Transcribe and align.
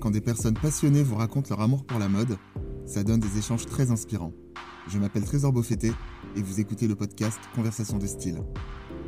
Quand 0.00 0.10
des 0.10 0.22
personnes 0.22 0.54
passionnées 0.54 1.02
vous 1.02 1.16
racontent 1.16 1.50
leur 1.50 1.60
amour 1.60 1.84
pour 1.84 1.98
la 1.98 2.08
mode, 2.08 2.38
ça 2.86 3.04
donne 3.04 3.20
des 3.20 3.36
échanges 3.36 3.66
très 3.66 3.90
inspirants. 3.90 4.32
Je 4.88 4.98
m'appelle 4.98 5.24
Trésor 5.24 5.52
Beaufetté 5.52 5.92
et 6.36 6.42
vous 6.42 6.58
écoutez 6.58 6.88
le 6.88 6.94
podcast 6.94 7.38
Conversation 7.54 7.98
de 7.98 8.06
style. 8.06 8.42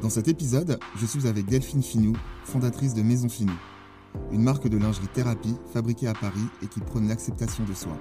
Dans 0.03 0.11
cet 0.11 0.29
épisode, 0.29 0.79
je 0.97 1.07
suis 1.07 1.27
avec 1.27 1.47
Delphine 1.47 1.83
Finou, 1.83 2.13
fondatrice 2.45 2.93
de 2.93 3.01
Maison 3.01 3.31
Finou, 3.31 3.55
une 4.33 4.43
marque 4.43 4.69
de 4.69 4.77
lingerie 4.77 5.09
thérapie 5.09 5.57
fabriquée 5.73 6.09
à 6.09 6.13
Paris 6.13 6.45
et 6.63 6.67
qui 6.67 6.81
prône 6.81 7.09
l'acceptation 7.09 7.65
de 7.65 7.73
soi. 7.73 7.97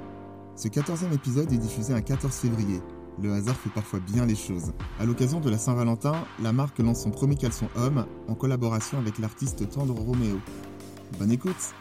Ce 0.58 0.68
14e 0.68 1.14
épisode 1.14 1.52
est 1.54 1.58
diffusé 1.58 1.94
un 1.94 2.02
14 2.02 2.34
février. 2.34 2.82
Le 3.22 3.32
hasard 3.32 3.56
fait 3.56 3.70
parfois 3.70 4.02
bien 4.02 4.26
les 4.26 4.36
choses. 4.36 4.74
À 5.00 5.06
l'occasion 5.06 5.40
de 5.40 5.50
la 5.50 5.58
Saint-Valentin, 5.58 6.26
la 6.44 6.52
marque 6.52 6.80
lance 6.80 7.04
son 7.04 7.12
premier 7.12 7.38
caleçon 7.38 7.70
homme 7.78 8.06
en 8.28 8.36
collaboration 8.36 8.98
avec 8.98 9.18
l'artiste 9.18 9.70
Tendre 9.70 9.94
Roméo. 9.94 10.40
Bonne 11.18 11.32
écoute 11.32 11.74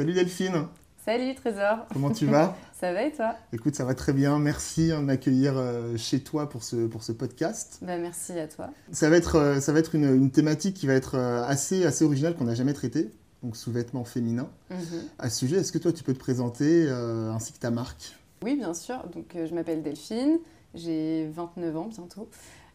Salut 0.00 0.14
Delphine 0.14 0.66
Salut 1.04 1.34
Trésor 1.34 1.86
Comment 1.92 2.10
tu 2.10 2.24
vas? 2.26 2.56
Ça 2.72 2.90
va 2.94 3.02
et 3.02 3.12
toi? 3.12 3.34
Écoute, 3.52 3.74
ça 3.74 3.84
va 3.84 3.94
très 3.94 4.14
bien. 4.14 4.38
Merci 4.38 4.88
de 4.88 4.94
m'accueillir 4.94 5.58
euh, 5.58 5.94
chez 5.98 6.20
toi 6.20 6.48
pour 6.48 6.64
ce, 6.64 6.86
pour 6.86 7.02
ce 7.02 7.12
podcast. 7.12 7.76
bah, 7.82 7.98
Merci 7.98 8.32
à 8.38 8.48
toi. 8.48 8.70
Ça 8.92 9.10
va 9.10 9.18
être, 9.18 9.36
euh, 9.36 9.60
ça 9.60 9.74
va 9.74 9.78
être 9.78 9.94
une, 9.94 10.04
une 10.06 10.30
thématique 10.30 10.74
qui 10.74 10.86
va 10.86 10.94
être 10.94 11.16
euh, 11.18 11.44
assez, 11.44 11.84
assez 11.84 12.02
originale 12.06 12.34
qu'on 12.34 12.44
n'a 12.44 12.54
jamais 12.54 12.72
traitée, 12.72 13.10
donc 13.42 13.58
sous-vêtements 13.58 14.04
féminins. 14.06 14.48
Mhm. 14.70 14.78
À 15.18 15.28
ce 15.28 15.40
sujet, 15.40 15.58
est-ce 15.58 15.70
que 15.70 15.76
toi 15.76 15.92
tu 15.92 16.02
peux 16.02 16.14
te 16.14 16.18
présenter 16.18 16.86
euh, 16.88 17.30
ainsi 17.30 17.52
que 17.52 17.58
ta 17.58 17.70
marque? 17.70 18.16
Oui, 18.42 18.56
bien 18.56 18.72
sûr. 18.72 19.06
Donc, 19.14 19.36
euh, 19.36 19.46
je 19.46 19.54
m'appelle 19.54 19.82
Delphine, 19.82 20.38
j'ai 20.72 21.28
29 21.28 21.76
ans 21.76 21.88
bientôt. 21.88 22.26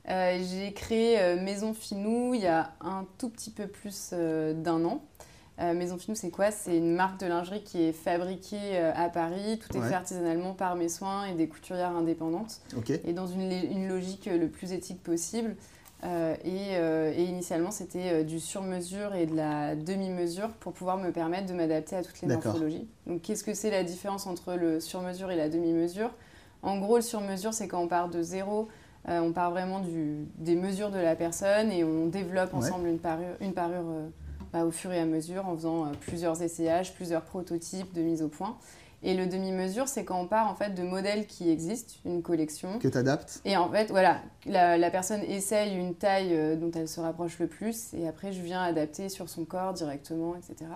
Euh, 0.10 0.40
j'ai 0.48 0.74
créé 0.74 1.42
Maison 1.42 1.74
Finou 1.74 2.36
il 2.36 2.42
y 2.42 2.46
a 2.46 2.74
un 2.82 3.08
tout 3.18 3.30
petit 3.30 3.50
peu 3.50 3.66
plus 3.66 4.12
d'un 4.12 4.86
an. 4.86 5.04
Euh, 5.60 5.74
Maison 5.74 5.98
Finou, 5.98 6.16
c'est 6.16 6.32
quoi? 6.32 6.52
C'est 6.52 6.78
une 6.78 6.94
marque 6.94 7.20
de 7.20 7.28
lingerie 7.28 7.64
qui 7.64 7.82
est 7.82 7.94
fabriquée 7.94 8.58
euh, 8.74 8.92
à 8.96 9.08
Paris. 9.10 9.58
Tout 9.60 9.76
est 9.78 9.80
Ouais. 9.80 9.88
fait 9.88 9.94
artisanalement 9.96 10.54
par 10.54 10.76
mes 10.76 10.90
soins 10.90 11.26
et 11.26 11.34
des 11.34 11.48
couturières 11.48 11.96
indépendantes. 11.96 12.60
Et 13.06 13.14
dans 13.14 13.28
une, 13.28 13.52
une 13.52 13.88
logique 13.88 14.28
euh, 14.28 14.38
le 14.38 14.50
plus 14.50 14.74
éthique 14.74 15.02
possible. 15.02 15.56
Euh, 16.04 16.36
et, 16.44 16.74
et 17.20 17.24
initialement, 17.24 17.72
c'était 17.72 18.24
du 18.26 18.40
sur-mesure 18.40 19.16
et 19.16 19.26
de 19.26 19.36
la 19.36 19.76
demi-mesure 19.76 20.50
pour 20.60 20.74
pouvoir 20.74 20.98
me 20.98 21.12
permettre 21.12 21.48
de 21.48 21.54
m'adapter 21.54 21.96
à 21.96 22.04
toutes 22.04 22.22
les 22.22 22.28
morphologies. 22.28 22.88
Donc, 23.08 23.22
qu'est-ce 23.22 23.44
que 23.44 23.54
c'est 23.54 23.72
la 23.72 23.84
différence 23.84 24.28
entre 24.28 24.54
le 24.56 24.82
sur-mesure 24.82 25.32
et 25.32 25.36
la 25.36 25.50
demi-mesure? 25.50 26.12
En 26.62 26.78
gros, 26.78 26.98
le 26.98 27.02
sur-mesure, 27.02 27.54
c'est 27.54 27.68
quand 27.68 27.82
on 27.82 27.88
part 27.88 28.10
de 28.10 28.22
zéro, 28.22 28.68
on 29.08 29.32
part 29.32 29.50
vraiment 29.50 29.80
du, 29.80 30.26
des 30.38 30.56
mesures 30.56 30.92
de 30.92 31.00
la 31.00 31.16
personne 31.16 31.72
et 31.72 31.84
on 31.84 32.06
développe 32.08 32.54
Ouais. 32.54 32.60
ensemble 32.60 32.88
une 32.88 33.00
parure, 33.00 33.36
une 33.40 33.54
parure 33.54 33.86
bah, 34.56 34.64
au 34.64 34.72
fur 34.72 34.90
et 34.94 35.00
à 35.00 35.06
mesure 35.06 35.46
en 35.50 35.56
faisant 35.58 35.86
euh, 35.86 35.90
plusieurs 36.00 36.42
essayages, 36.42 36.94
plusieurs 36.94 37.24
prototypes 37.24 37.92
de 37.94 38.02
mise 38.02 38.22
au 38.22 38.30
point. 38.30 38.56
Et 39.04 39.14
le 39.14 39.28
demi-mesure, 39.28 39.90
c'est 39.90 40.06
quand 40.06 40.18
on 40.18 40.28
part 40.28 40.50
en 40.50 40.56
fait 40.56 40.74
de 40.74 40.82
modèles 40.82 41.28
qui 41.28 41.50
existent, 41.50 41.96
une 42.06 42.22
collection, 42.22 42.80
Que 42.80 42.88
t'adaptes 42.88 43.42
et 43.44 43.58
en 43.58 43.70
fait, 43.70 43.92
voilà, 43.92 44.22
la, 44.46 44.78
la 44.78 44.90
personne 44.90 45.22
essaye 45.24 45.76
une 45.76 45.94
taille 45.94 46.34
euh, 46.34 46.56
dont 46.56 46.72
elle 46.72 46.88
se 46.88 47.02
rapproche 47.02 47.38
le 47.40 47.48
plus, 47.48 47.94
et 47.96 48.08
après, 48.08 48.32
je 48.32 48.42
viens 48.42 48.64
adapter 48.64 49.10
sur 49.10 49.28
son 49.28 49.44
corps 49.44 49.74
directement, 49.74 50.36
etc. 50.38 50.72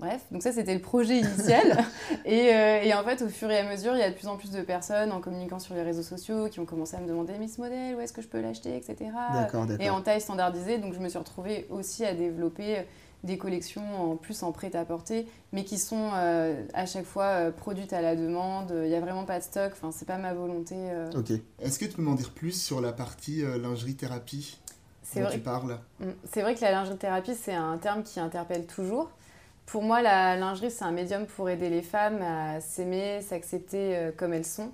Bref, 0.00 0.22
donc 0.30 0.42
ça, 0.42 0.50
c'était 0.50 0.74
le 0.74 0.80
projet 0.80 1.18
initial. 1.18 1.84
et, 2.24 2.54
euh, 2.54 2.82
et 2.82 2.94
en 2.94 3.04
fait, 3.04 3.22
au 3.22 3.28
fur 3.28 3.50
et 3.50 3.58
à 3.58 3.68
mesure, 3.68 3.92
il 3.94 3.98
y 4.00 4.02
a 4.02 4.08
de 4.10 4.14
plus 4.14 4.28
en 4.28 4.36
plus 4.36 4.50
de 4.50 4.62
personnes 4.62 5.12
en 5.12 5.20
communiquant 5.20 5.58
sur 5.58 5.74
les 5.74 5.82
réseaux 5.82 6.02
sociaux 6.02 6.48
qui 6.48 6.58
ont 6.58 6.64
commencé 6.64 6.96
à 6.96 7.00
me 7.00 7.06
demander 7.06 7.34
Mais 7.38 7.48
ce 7.48 7.60
modèle, 7.60 7.94
où 7.96 8.00
est-ce 8.00 8.12
que 8.14 8.22
je 8.22 8.28
peux 8.28 8.40
l'acheter, 8.40 8.74
etc. 8.76 9.10
D'accord, 9.34 9.64
Et 9.64 9.76
d'accord. 9.76 9.96
en 9.96 10.00
taille 10.00 10.20
standardisée, 10.20 10.78
donc 10.78 10.94
je 10.94 10.98
me 11.00 11.08
suis 11.08 11.18
retrouvée 11.18 11.66
aussi 11.70 12.04
à 12.04 12.14
développer 12.14 12.86
des 13.22 13.36
collections 13.36 14.12
en 14.12 14.16
plus 14.16 14.42
en 14.42 14.50
prêt-à-porter, 14.50 15.26
mais 15.52 15.64
qui 15.64 15.76
sont 15.76 16.08
euh, 16.14 16.64
à 16.72 16.86
chaque 16.86 17.04
fois 17.04 17.24
euh, 17.24 17.50
produites 17.50 17.92
à 17.92 18.00
la 18.00 18.16
demande. 18.16 18.72
Il 18.74 18.88
n'y 18.88 18.94
a 18.94 19.00
vraiment 19.00 19.26
pas 19.26 19.38
de 19.38 19.44
stock, 19.44 19.72
enfin, 19.72 19.90
c'est 19.92 20.06
pas 20.06 20.16
ma 20.16 20.32
volonté. 20.32 20.74
euh, 20.78 21.10
Ok. 21.14 21.32
Est-ce 21.60 21.78
que 21.78 21.84
tu 21.84 21.92
peux 21.92 22.02
m'en 22.02 22.14
dire 22.14 22.30
plus 22.30 22.52
sur 22.58 22.80
la 22.80 22.92
partie 22.94 23.44
euh, 23.44 23.58
lingerie 23.58 23.94
thérapie 23.96 24.58
C'est 25.02 25.20
dont 25.20 25.26
vrai, 25.26 25.34
tu 25.34 25.40
parles? 25.40 25.78
Mm. 26.00 26.04
c'est 26.32 26.40
vrai 26.40 26.54
que 26.54 26.62
la 26.62 26.72
lingerie 26.72 26.96
thérapie, 26.96 27.34
c'est 27.34 27.52
un 27.52 27.76
terme 27.76 28.02
qui 28.02 28.18
interpelle 28.20 28.64
toujours. 28.64 29.10
Pour 29.70 29.84
moi, 29.84 30.02
la 30.02 30.36
lingerie, 30.36 30.72
c'est 30.72 30.84
un 30.84 30.90
médium 30.90 31.26
pour 31.26 31.48
aider 31.48 31.70
les 31.70 31.82
femmes 31.82 32.20
à 32.22 32.60
s'aimer, 32.60 33.20
s'accepter 33.22 33.96
euh, 33.96 34.10
comme 34.10 34.32
elles 34.32 34.44
sont. 34.44 34.72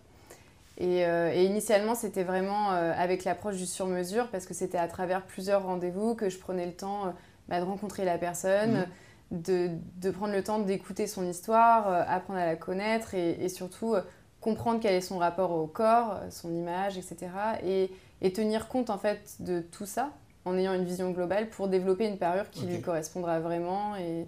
Et, 0.78 1.04
euh, 1.04 1.30
et 1.34 1.44
initialement, 1.44 1.94
c'était 1.94 2.22
vraiment 2.22 2.72
euh, 2.72 2.94
avec 2.96 3.24
l'approche 3.24 3.56
du 3.56 3.66
sur-mesure, 3.66 4.28
parce 4.28 4.46
que 4.46 4.54
c'était 4.54 4.78
à 4.78 4.88
travers 4.88 5.20
plusieurs 5.20 5.64
rendez-vous 5.64 6.14
que 6.14 6.30
je 6.30 6.38
prenais 6.38 6.64
le 6.64 6.72
temps 6.72 7.08
euh, 7.08 7.10
bah, 7.48 7.60
de 7.60 7.66
rencontrer 7.66 8.06
la 8.06 8.16
personne, 8.16 8.86
de, 9.32 9.68
de 10.00 10.10
prendre 10.10 10.32
le 10.32 10.42
temps 10.42 10.60
d'écouter 10.60 11.06
son 11.06 11.28
histoire, 11.28 11.88
apprendre 12.08 12.38
à 12.38 12.46
la 12.46 12.56
connaître 12.56 13.12
et, 13.12 13.32
et 13.32 13.50
surtout 13.50 13.96
comprendre 14.40 14.80
quel 14.80 14.94
est 14.94 15.02
son 15.02 15.18
rapport 15.18 15.50
au 15.50 15.66
corps, 15.66 16.20
son 16.30 16.54
image, 16.54 16.96
etc. 16.96 17.28
Et, 17.62 17.90
et 18.22 18.32
tenir 18.32 18.68
compte 18.68 18.88
en 18.88 18.96
fait 18.96 19.36
de 19.40 19.60
tout 19.60 19.84
ça 19.84 20.12
en 20.46 20.56
ayant 20.56 20.72
une 20.72 20.84
vision 20.84 21.10
globale 21.10 21.50
pour 21.50 21.68
développer 21.68 22.06
une 22.06 22.16
parure 22.16 22.48
qui 22.50 22.64
lui 22.64 22.80
correspondra 22.80 23.40
vraiment. 23.40 23.94
Et, 23.96 24.26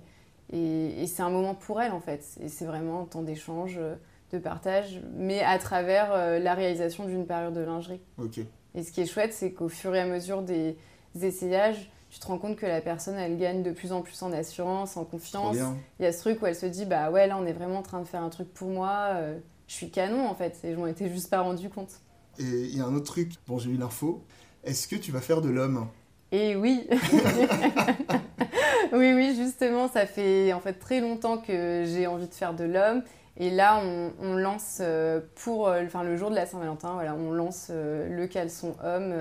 et, 0.53 1.03
et 1.03 1.07
c'est 1.07 1.23
un 1.23 1.31
moment 1.31 1.55
pour 1.55 1.81
elle 1.81 1.93
en 1.93 2.01
fait. 2.01 2.25
Et 2.41 2.49
c'est 2.49 2.65
vraiment 2.65 3.03
un 3.03 3.05
temps 3.05 3.23
d'échange, 3.23 3.77
euh, 3.79 3.95
de 4.33 4.39
partage, 4.39 5.01
mais 5.17 5.41
à 5.41 5.59
travers 5.59 6.13
euh, 6.13 6.39
la 6.39 6.55
réalisation 6.55 7.07
d'une 7.07 7.27
parure 7.27 7.53
de 7.53 7.61
lingerie. 7.61 8.01
Ok. 8.19 8.41
Et 8.75 8.83
ce 8.83 8.93
qui 8.93 9.01
est 9.01 9.07
chouette, 9.07 9.33
c'est 9.33 9.53
qu'au 9.53 9.69
fur 9.69 9.95
et 9.95 10.01
à 10.01 10.07
mesure 10.07 10.43
des 10.43 10.77
essayages, 11.23 11.91
tu 12.11 12.21
te 12.21 12.27
rends 12.27 12.39
compte 12.39 12.57
que 12.57 12.67
la 12.67 12.81
personne, 12.81 13.17
elle 13.17 13.37
gagne 13.39 13.63
de 13.63 13.71
plus 13.71 13.93
en 13.93 14.03
plus 14.03 14.23
en 14.23 14.33
assurance, 14.33 14.97
en 14.97 15.05
confiance. 15.05 15.57
Il 15.99 16.05
y 16.05 16.07
a 16.07 16.13
ce 16.13 16.21
truc 16.21 16.41
où 16.43 16.47
elle 16.47 16.55
se 16.55 16.67
dit, 16.67 16.85
bah 16.87 17.11
ouais, 17.11 17.27
là, 17.27 17.37
on 17.39 17.45
est 17.47 17.53
vraiment 17.53 17.79
en 17.79 17.83
train 17.83 18.01
de 18.01 18.07
faire 18.07 18.23
un 18.23 18.29
truc 18.31 18.53
pour 18.55 18.69
moi. 18.69 19.11
euh, 19.17 19.39
je 19.67 19.75
suis 19.75 19.91
canon, 19.91 20.27
en 20.27 20.35
fait. 20.35 20.59
Et 20.65 20.73
je 20.73 20.79
m'en 20.79 20.87
étais 20.87 21.09
juste 21.11 21.29
pas 21.29 21.41
rendu 21.41 21.69
compte. 21.69 22.01
Et 22.39 22.45
il 22.45 22.77
y 22.77 22.81
a 22.81 22.85
un 22.85 22.95
autre 22.95 23.07
truc, 23.07 23.33
bon 23.47 23.59
j'ai 23.59 23.71
eu 23.71 23.77
l'info. 23.77 24.23
Est-ce 24.65 24.87
que 24.89 24.97
tu 24.97 25.11
vas 25.13 25.21
faire 25.21 25.41
de 25.41 25.49
l'homme? 25.49 25.89
Et 26.31 26.55
oui 26.57 26.87
Oui, 28.93 29.13
oui, 29.13 29.35
justement, 29.37 29.89
ça 29.89 30.07
fait 30.07 30.53
en 30.53 30.61
fait 30.61 30.75
très 30.75 31.01
longtemps 31.01 31.39
que 31.39 31.85
j'ai 31.87 32.07
envie 32.07 32.27
de 32.29 32.35
faire 32.35 32.55
de 32.55 32.65
l'homme. 32.65 33.03
Et 33.37 33.51
là, 33.51 33.81
on, 34.21 34.35
lance 34.35 34.79
euh, 34.81 35.21
pour 35.37 35.69
euh, 35.69 35.85
enfin, 35.85 36.03
le 36.03 36.17
jour 36.17 36.31
de 36.31 36.35
la 36.35 36.47
Saint-Valentin, 36.47 36.95
voilà, 36.95 37.15
on 37.15 37.31
lance 37.31 37.69
euh, 37.71 38.09
le 38.09 38.27
caleçon 38.27 38.75
homme. 38.83 39.15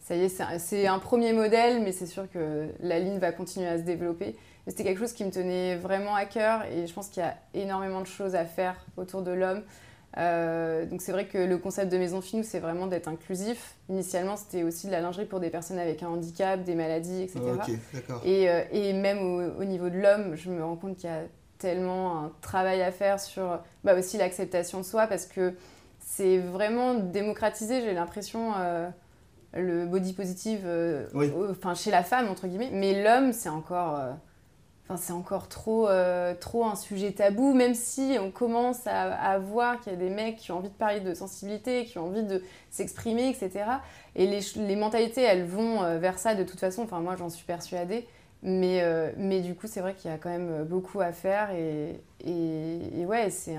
ça 0.00 0.14
y 0.16 0.24
est, 0.24 0.28
c'est 0.58 0.86
un- 0.86 0.94
un 0.94 0.98
premier 0.98 1.32
modèle, 1.32 1.82
mais 1.82 1.92
c'est 1.92 2.06
sûr 2.06 2.30
que 2.30 2.68
la 2.80 2.98
ligne 2.98 3.18
va 3.18 3.32
continuer 3.32 3.66
à 3.68 3.76
se 3.78 3.82
développer. 3.82 4.36
C'était 4.68 4.84
quelque 4.84 4.98
chose 5.00 5.12
qui 5.12 5.24
me 5.24 5.30
tenait 5.30 5.76
vraiment 5.76 6.14
à 6.14 6.24
cœur 6.24 6.62
et 6.66 6.86
je 6.86 6.92
pense 6.94 7.08
qu'il 7.08 7.22
y 7.22 7.26
a 7.26 7.36
énormément 7.54 8.00
de 8.00 8.06
choses 8.06 8.34
à 8.36 8.44
faire 8.44 8.76
autour 8.96 9.22
de 9.22 9.32
l'homme. 9.32 9.62
Euh, 10.18 10.84
donc 10.84 11.00
c'est 11.00 11.12
vrai 11.12 11.26
que 11.26 11.38
le 11.38 11.56
concept 11.58 11.90
de 11.90 11.96
Maison 11.98 12.20
Finou, 12.20 12.42
c'est 12.42 12.58
vraiment 12.58 12.86
d'être 12.86 13.08
inclusif. 13.08 13.76
Initialement, 13.88 14.36
c'était 14.36 14.62
aussi 14.62 14.86
de 14.86 14.92
la 14.92 15.00
lingerie 15.00 15.24
pour 15.24 15.40
des 15.40 15.50
personnes 15.50 15.78
avec 15.78 16.02
un 16.02 16.08
handicap, 16.08 16.62
des 16.64 16.74
maladies, 16.74 17.22
etc. 17.22 17.40
Et, 18.24 18.50
euh, 18.50 18.62
et 18.72 18.92
même 18.92 19.18
au, 19.20 19.62
au 19.62 19.64
niveau 19.64 19.88
de 19.88 19.96
l'homme, 19.98 20.34
je 20.34 20.50
me 20.50 20.62
rends 20.62 20.76
compte 20.76 20.96
qu'il 20.96 21.08
y 21.08 21.12
a 21.12 21.22
tellement 21.58 22.18
un 22.24 22.32
travail 22.42 22.82
à 22.82 22.90
faire 22.90 23.20
sur 23.20 23.60
bah, 23.84 23.94
aussi 23.96 24.18
l'acceptation 24.18 24.78
de 24.80 24.84
soi 24.84 25.06
parce 25.06 25.26
que 25.26 25.54
c'est 26.00 26.38
vraiment 26.38 26.94
démocratisé, 26.94 27.80
j'ai 27.80 27.94
l'impression, 27.94 28.52
euh, 28.58 28.88
le 29.54 29.86
body 29.86 30.12
positive 30.12 30.66
Oui. 31.14 31.32
enfin, 31.50 31.74
chez 31.74 31.90
la 31.90 32.02
femme, 32.02 32.28
entre 32.28 32.48
guillemets. 32.48 32.70
Mais 32.72 33.02
l'homme, 33.02 33.32
c'est 33.32 33.48
encore, 33.48 33.98
c'est 34.96 35.12
encore 35.12 35.48
trop, 35.48 35.88
euh, 35.88 36.34
trop 36.34 36.64
un 36.64 36.76
sujet 36.76 37.12
tabou, 37.12 37.54
même 37.54 37.74
si 37.74 38.16
on 38.20 38.30
commence 38.30 38.86
à, 38.86 39.38
voir 39.38 39.80
qu'il 39.80 39.92
y 39.92 39.94
a 39.94 39.98
des 39.98 40.10
mecs 40.10 40.36
qui 40.36 40.52
ont 40.52 40.58
envie 40.58 40.68
de 40.68 40.74
parler 40.74 41.00
de 41.00 41.14
sensibilité, 41.14 41.84
qui 41.84 41.98
ont 41.98 42.06
envie 42.06 42.22
de 42.22 42.42
s'exprimer, 42.70 43.28
etc. 43.28 43.64
Et 44.14 44.26
les, 44.26 44.40
les 44.56 44.76
mentalités, 44.76 45.22
elles 45.22 45.44
vont 45.44 45.82
euh, 45.82 45.98
vers 45.98 46.18
ça 46.18 46.34
de 46.34 46.44
toute 46.44 46.60
façon. 46.60 46.82
Enfin, 46.82 47.00
moi, 47.00 47.16
j'en 47.16 47.30
suis 47.30 47.44
persuadée. 47.44 48.06
Mais, 48.44 48.80
euh, 48.82 49.12
mais 49.16 49.40
du 49.40 49.54
coup, 49.54 49.68
c'est 49.68 49.80
vrai 49.80 49.94
qu'il 49.94 50.10
y 50.10 50.14
a 50.14 50.18
quand 50.18 50.28
même 50.28 50.48
euh, 50.50 50.64
beaucoup 50.64 51.00
à 51.00 51.12
faire. 51.12 51.50
Et, 51.52 52.00
et, 52.24 53.00
et 53.00 53.06
ouais, 53.06 53.30
c'est 53.30 53.56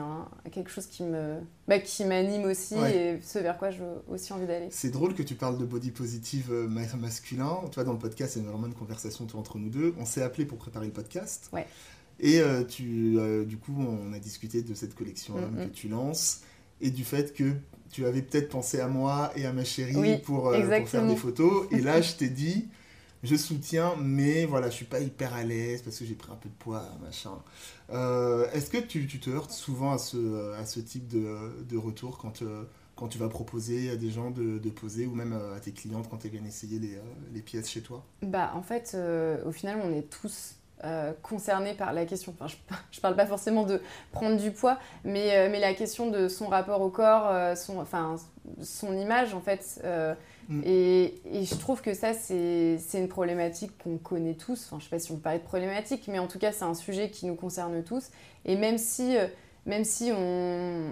quelque 0.52 0.70
chose 0.70 0.88
qui 0.88 1.04
me 1.04 1.38
bah, 1.70 1.80
qui 1.80 2.04
m'anime 2.04 2.44
aussi 2.44 2.76
Ouais. 2.76 2.96
et 3.16 3.22
ce 3.22 3.40
vers 3.40 3.58
quoi 3.58 3.70
j'ai 3.72 3.82
aussi 4.10 4.34
envie 4.34 4.46
d'aller. 4.46 4.68
C'est 4.72 4.90
drôle 4.90 5.14
que 5.14 5.24
tu 5.24 5.36
parles 5.36 5.58
de 5.58 5.64
body 5.66 5.92
positive 5.92 6.50
euh, 6.52 6.68
ma- 6.68 6.82
masculin. 7.00 7.60
Tu 7.72 7.76
vois, 7.76 7.86
dans 7.86 7.94
le 7.94 7.98
podcast, 8.00 8.34
c'est 8.34 8.42
vraiment 8.42 8.68
une 8.68 8.74
conversation 8.74 9.26
toi, 9.26 9.40
entre 9.40 9.58
nous 9.58 9.70
deux. 9.70 9.94
On 10.00 10.06
s'est 10.06 10.22
appelé 10.22 10.46
pour 10.46 10.58
préparer 10.58 10.88
le 10.88 10.92
podcast. 10.94 11.50
Ouais. 11.54 11.66
Et 12.20 12.40
euh, 12.42 12.64
tu, 12.66 13.16
euh, 13.18 13.46
du 13.46 13.56
coup, 13.58 13.74
on 13.80 14.12
a 14.14 14.20
discuté 14.20 14.64
de 14.64 14.74
cette 14.74 14.96
collection 14.96 15.36
Mhm. 15.36 15.70
que 15.70 15.74
tu 15.74 15.88
lances 15.88 16.42
et 16.82 16.92
du 16.92 17.06
fait 17.06 17.34
que 17.34 17.54
tu 17.92 18.06
avais 18.06 18.22
peut-être 18.22 18.50
pensé 18.50 18.82
à 18.82 18.88
moi 18.90 19.32
et 19.38 19.46
à 19.46 19.54
ma 19.54 19.64
chérie 19.64 19.96
Oui, 19.96 20.18
pour, 20.18 20.52
pour 20.52 20.90
faire 20.90 21.08
des 21.08 21.16
photos. 21.16 21.68
Et 21.72 21.80
là, 21.80 22.02
je 22.02 22.16
t'ai 22.16 22.28
dit, 22.30 22.68
je 23.24 23.36
soutiens, 23.36 23.96
mais 24.00 24.46
voilà, 24.46 24.70
je 24.70 24.76
suis 24.76 24.86
pas 24.86 25.00
hyper 25.00 25.34
à 25.34 25.44
l'aise 25.44 25.82
parce 25.82 25.98
que 25.98 26.06
j'ai 26.06 26.16
pris 26.16 26.32
un 26.32 26.36
peu 26.36 26.50
de 26.50 26.54
poids, 26.56 26.84
machin. 27.02 27.32
Euh, 27.92 28.50
Est-ce 28.52 28.70
que 28.70 28.78
tu, 28.78 29.08
tu 29.08 29.20
te 29.20 29.30
heurtes 29.30 29.52
souvent 29.52 29.94
à 29.94 29.98
ce, 29.98 30.54
à 30.54 30.66
ce 30.66 30.80
type 30.80 31.08
de, 31.08 31.64
de 31.68 31.78
retour 31.78 32.18
quand, 32.18 32.42
euh, 32.42 32.64
quand 32.96 33.08
tu 33.08 33.18
vas 33.18 33.30
proposer 33.30 33.90
à 33.90 33.96
des 33.96 34.12
gens 34.12 34.30
de, 34.32 34.58
de 34.60 34.70
poser 34.70 35.06
ou 35.08 35.16
même 35.16 35.34
euh, 35.34 35.56
à 35.56 35.60
tes 35.60 35.72
clientes 35.72 36.10
quand 36.10 36.26
elles 36.26 36.32
viennent 36.32 36.46
essayer 36.46 36.80
les, 36.80 36.96
euh, 36.96 37.02
les 37.34 37.42
pièces 37.42 37.70
chez 37.70 37.82
toi? 37.82 38.04
Bah, 38.22 38.52
en 38.56 38.62
fait, 38.62 38.92
euh, 38.96 39.44
au 39.46 39.52
final, 39.52 39.80
on 39.84 39.92
est 39.94 40.10
tous 40.10 40.56
euh, 40.84 41.14
concernés 41.22 41.74
par 41.74 41.94
la 41.94 42.06
question. 42.06 42.34
Enfin, 42.38 42.48
je, 42.48 42.56
ne 42.98 43.02
parle 43.02 43.16
pas 43.16 43.26
forcément 43.26 43.64
de 43.64 43.82
prendre 44.12 44.38
du 44.38 44.52
poids, 44.52 44.80
mais, 45.04 45.36
euh, 45.38 45.50
mais 45.52 45.60
la 45.60 45.74
question 45.74 46.10
de 46.10 46.28
son 46.28 46.48
rapport 46.48 46.82
au 46.82 46.90
corps, 46.90 47.28
euh, 47.30 47.56
son, 47.56 47.80
enfin, 47.80 48.16
son 48.62 48.98
image 48.98 49.34
en 49.34 49.42
fait. 49.42 49.82
Mm. 50.50 50.62
Et, 50.66 51.22
et, 51.32 51.46
je 51.46 51.56
trouve 51.56 51.82
que 51.82 51.94
ça, 51.94 52.14
c'est 52.14 52.78
une 52.94 53.08
problématique 53.08 53.72
qu'on 53.84 53.98
connaît 53.98 54.36
tous. 54.36 54.68
Enfin, 54.68 54.80
je 54.80 54.86
sais 54.86 54.90
pas 54.90 55.00
si 55.00 55.12
on 55.12 55.16
peut 55.16 55.22
parler 55.22 55.40
de 55.40 55.44
problématique, 55.44 56.08
mais 56.08 56.20
en 56.20 56.28
tout 56.28 56.40
cas, 56.40 56.52
c'est 56.52 56.66
un 56.66 56.74
sujet 56.74 57.10
qui 57.10 57.26
nous 57.26 57.36
concerne 57.36 57.84
tous. 57.84 58.10
Et 58.46 58.56
même 58.56 58.78
si, 58.78 59.16
même 59.66 59.84
si 59.84 60.12
on, 60.16 60.92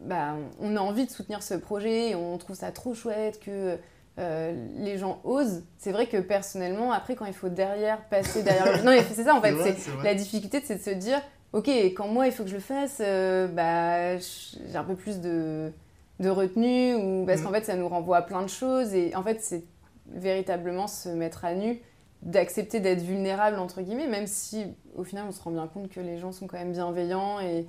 bah, 0.00 0.36
on 0.60 0.76
a 0.76 0.80
envie 0.80 1.06
de 1.06 1.10
soutenir 1.10 1.42
ce 1.42 1.54
projet, 1.54 2.14
on 2.14 2.36
trouve 2.38 2.56
ça 2.56 2.72
trop 2.72 2.94
chouette 2.94 3.40
que 3.40 3.78
euh, 4.18 4.52
les 4.76 4.98
gens 4.98 5.20
osent. 5.24 5.64
C'est 5.78 5.92
vrai 5.92 6.06
que 6.06 6.18
personnellement, 6.18 6.92
après, 6.92 7.14
quand 7.14 7.24
il 7.24 7.32
faut 7.32 7.48
derrière 7.48 8.02
passer 8.08 8.42
derrière. 8.42 8.84
non, 8.84 8.92
c'est 9.14 9.24
ça 9.24 9.34
en 9.34 9.40
fait. 9.40 9.54
la 10.02 10.14
difficulté, 10.14 10.60
c'est 10.64 10.76
de 10.76 10.82
se 10.82 10.90
dire, 10.90 11.20
ok, 11.52 11.68
quand 11.68 12.08
moi 12.08 12.26
il 12.26 12.32
faut 12.32 12.42
que 12.42 12.50
je 12.50 12.56
le 12.56 12.60
fasse, 12.60 12.98
euh, 13.00 13.46
bah, 13.46 14.18
j'ai 14.18 14.76
un 14.76 14.84
peu 14.84 14.94
plus 14.94 15.20
de, 15.20 15.72
de 16.20 16.28
retenue 16.28 16.94
ou 16.94 17.24
parce 17.26 17.40
mm. 17.40 17.44
qu'en 17.44 17.52
fait, 17.52 17.64
ça 17.64 17.76
nous 17.76 17.88
renvoie 17.88 18.18
à 18.18 18.22
plein 18.22 18.42
de 18.42 18.48
choses 18.48 18.94
et 18.94 19.14
en 19.14 19.22
fait, 19.22 19.40
c'est 19.40 19.64
véritablement 20.06 20.86
se 20.86 21.08
mettre 21.08 21.44
à 21.44 21.54
nu, 21.54 21.80
d'accepter 22.22 22.80
d'être 22.80 23.02
vulnérable 23.02 23.58
entre 23.58 23.82
guillemets, 23.82 24.08
même 24.08 24.26
si 24.26 24.66
au 24.96 25.04
final, 25.04 25.24
on 25.28 25.32
se 25.32 25.42
rend 25.42 25.50
bien 25.50 25.66
compte 25.66 25.90
que 25.90 26.00
les 26.00 26.18
gens 26.18 26.32
sont 26.32 26.46
quand 26.46 26.58
même 26.58 26.72
bienveillants 26.72 27.40
et 27.40 27.66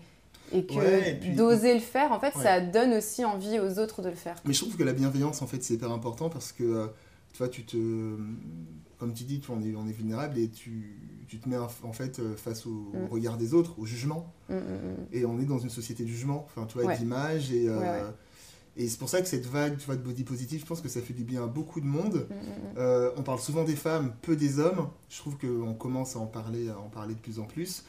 et 0.52 0.66
que 0.66 1.36
d'oser 1.36 1.74
le 1.74 1.80
faire, 1.80 2.12
en 2.12 2.20
fait, 2.20 2.34
ça 2.34 2.60
donne 2.60 2.94
aussi 2.94 3.26
envie 3.26 3.60
aux 3.60 3.80
autres 3.80 4.02
de 4.02 4.10
le 4.10 4.16
faire. 4.16 4.36
Mais 4.46 4.54
je 4.54 4.62
trouve 4.62 4.78
que 4.78 4.84
la 4.84 4.94
bienveillance, 4.94 5.42
en 5.42 5.48
fait, 5.48 5.64
c'est 5.64 5.76
hyper 5.76 5.92
important 5.92 6.30
parce 6.30 6.52
que, 6.52 6.64
euh, 6.64 6.88
tu 7.32 7.40
vois, 7.40 7.50
tu 7.50 7.64
te... 7.66 7.78
Comme 8.98 9.14
tu 9.14 9.24
dis, 9.24 9.42
on 9.50 9.62
est, 9.62 9.76
on 9.76 9.88
est 9.88 9.92
vulnérable 9.92 10.38
et 10.38 10.50
tu, 10.50 11.00
tu 11.28 11.40
te 11.40 11.50
mets 11.50 11.58
en 11.58 11.92
fait 11.92 12.20
euh, 12.20 12.36
face 12.36 12.66
au, 12.66 12.92
mm. 12.94 13.08
regard 13.12 13.38
des 13.38 13.54
autres, 13.54 13.78
au 13.80 13.86
jugement. 13.86 14.32
Mm, 14.50 14.56
et 15.12 15.26
on 15.26 15.40
est 15.40 15.46
dans 15.46 15.60
une 15.60 15.70
société 15.70 16.04
de 16.04 16.10
jugement, 16.10 16.46
enfin, 16.46 16.66
tu 16.68 16.78
vois, 16.78 16.96
d'image 16.96 17.52
et... 17.52 17.68
Euh, 17.68 18.10
et 18.76 18.88
c'est 18.88 18.98
pour 18.98 19.10
ça 19.10 19.22
que 19.22 19.28
cette 19.28 19.46
vague 19.46 19.78
tu 19.78 19.86
vois, 19.86 19.96
de 19.96 20.02
body 20.02 20.24
positive, 20.24 20.62
je 20.62 20.66
pense 20.66 20.82
que 20.82 20.90
ça 20.90 21.02
fait 21.02 21.14
du 21.14 21.24
bien 21.24 21.44
à 21.44 21.48
beaucoup 21.48 21.80
de 21.82 21.86
monde. 21.86 22.28
on 22.78 23.24
parle 23.24 23.40
souvent 23.40 23.64
des 23.64 23.76
femmes, 23.76 24.14
peu 24.22 24.36
des 24.36 24.60
hommes. 24.60 24.90
Je 25.10 25.18
trouve 25.18 25.38
qu'on 25.38 25.74
commence 25.74 26.16
à 26.16 26.20
en 26.20 26.26
parler, 26.26 26.70
à 26.70 26.80
en 26.80 26.90
parler 26.90 27.14
de 27.14 27.20
plus 27.20 27.40
en 27.40 27.46
plus. 27.46 27.84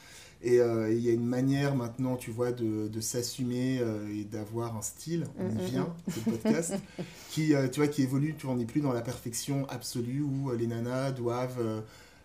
Euh, 0.46 0.90
et 0.90 0.94
il 0.94 1.00
y 1.00 1.08
a 1.08 1.12
une 1.12 1.26
manière 1.26 1.74
maintenant, 1.74 2.16
tu 2.16 2.30
vois, 2.30 2.52
de, 2.52 2.88
de 2.88 3.00
s'assumer 3.00 3.78
euh, 3.80 4.06
et 4.14 4.24
d'avoir 4.24 4.76
un 4.76 4.82
style, 4.82 5.26
on 5.38 5.48
y 5.48 5.52
mm, 5.52 5.54
mm, 5.54 5.64
vient, 5.64 5.94
mm. 6.06 6.12
ce 6.12 6.30
podcast, 6.30 6.74
qui, 7.30 7.54
euh, 7.54 7.68
tu 7.68 7.80
vois, 7.80 7.88
qui 7.88 8.02
évolue, 8.02 8.34
tu 8.36 8.46
vois, 8.46 8.54
on 8.54 8.58
n'est 8.58 8.66
plus 8.66 8.80
dans 8.80 8.92
la 8.92 9.00
perfection 9.00 9.66
absolue 9.68 10.22
où 10.22 10.50
les 10.52 10.66
nanas 10.66 11.12
doivent, 11.12 11.82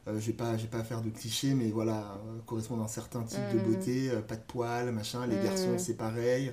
je 0.08 0.12
vais 0.12 0.34
pas, 0.34 0.52
à 0.52 0.84
faire 0.84 1.02
de 1.02 1.10
clichés, 1.10 1.54
mais 1.54 1.70
voilà, 1.70 2.20
correspondre 2.46 2.82
à 2.82 2.86
un 2.86 2.90
certain 2.90 3.24
type 3.24 3.40
de 3.54 3.60
beauté, 3.60 4.10
pas 4.28 4.36
de 4.36 4.42
poils, 4.42 4.92
machin, 4.92 5.26
les 5.28 5.36
garçons 5.44 5.78
c'est 5.78 5.96
pareil. 5.98 6.52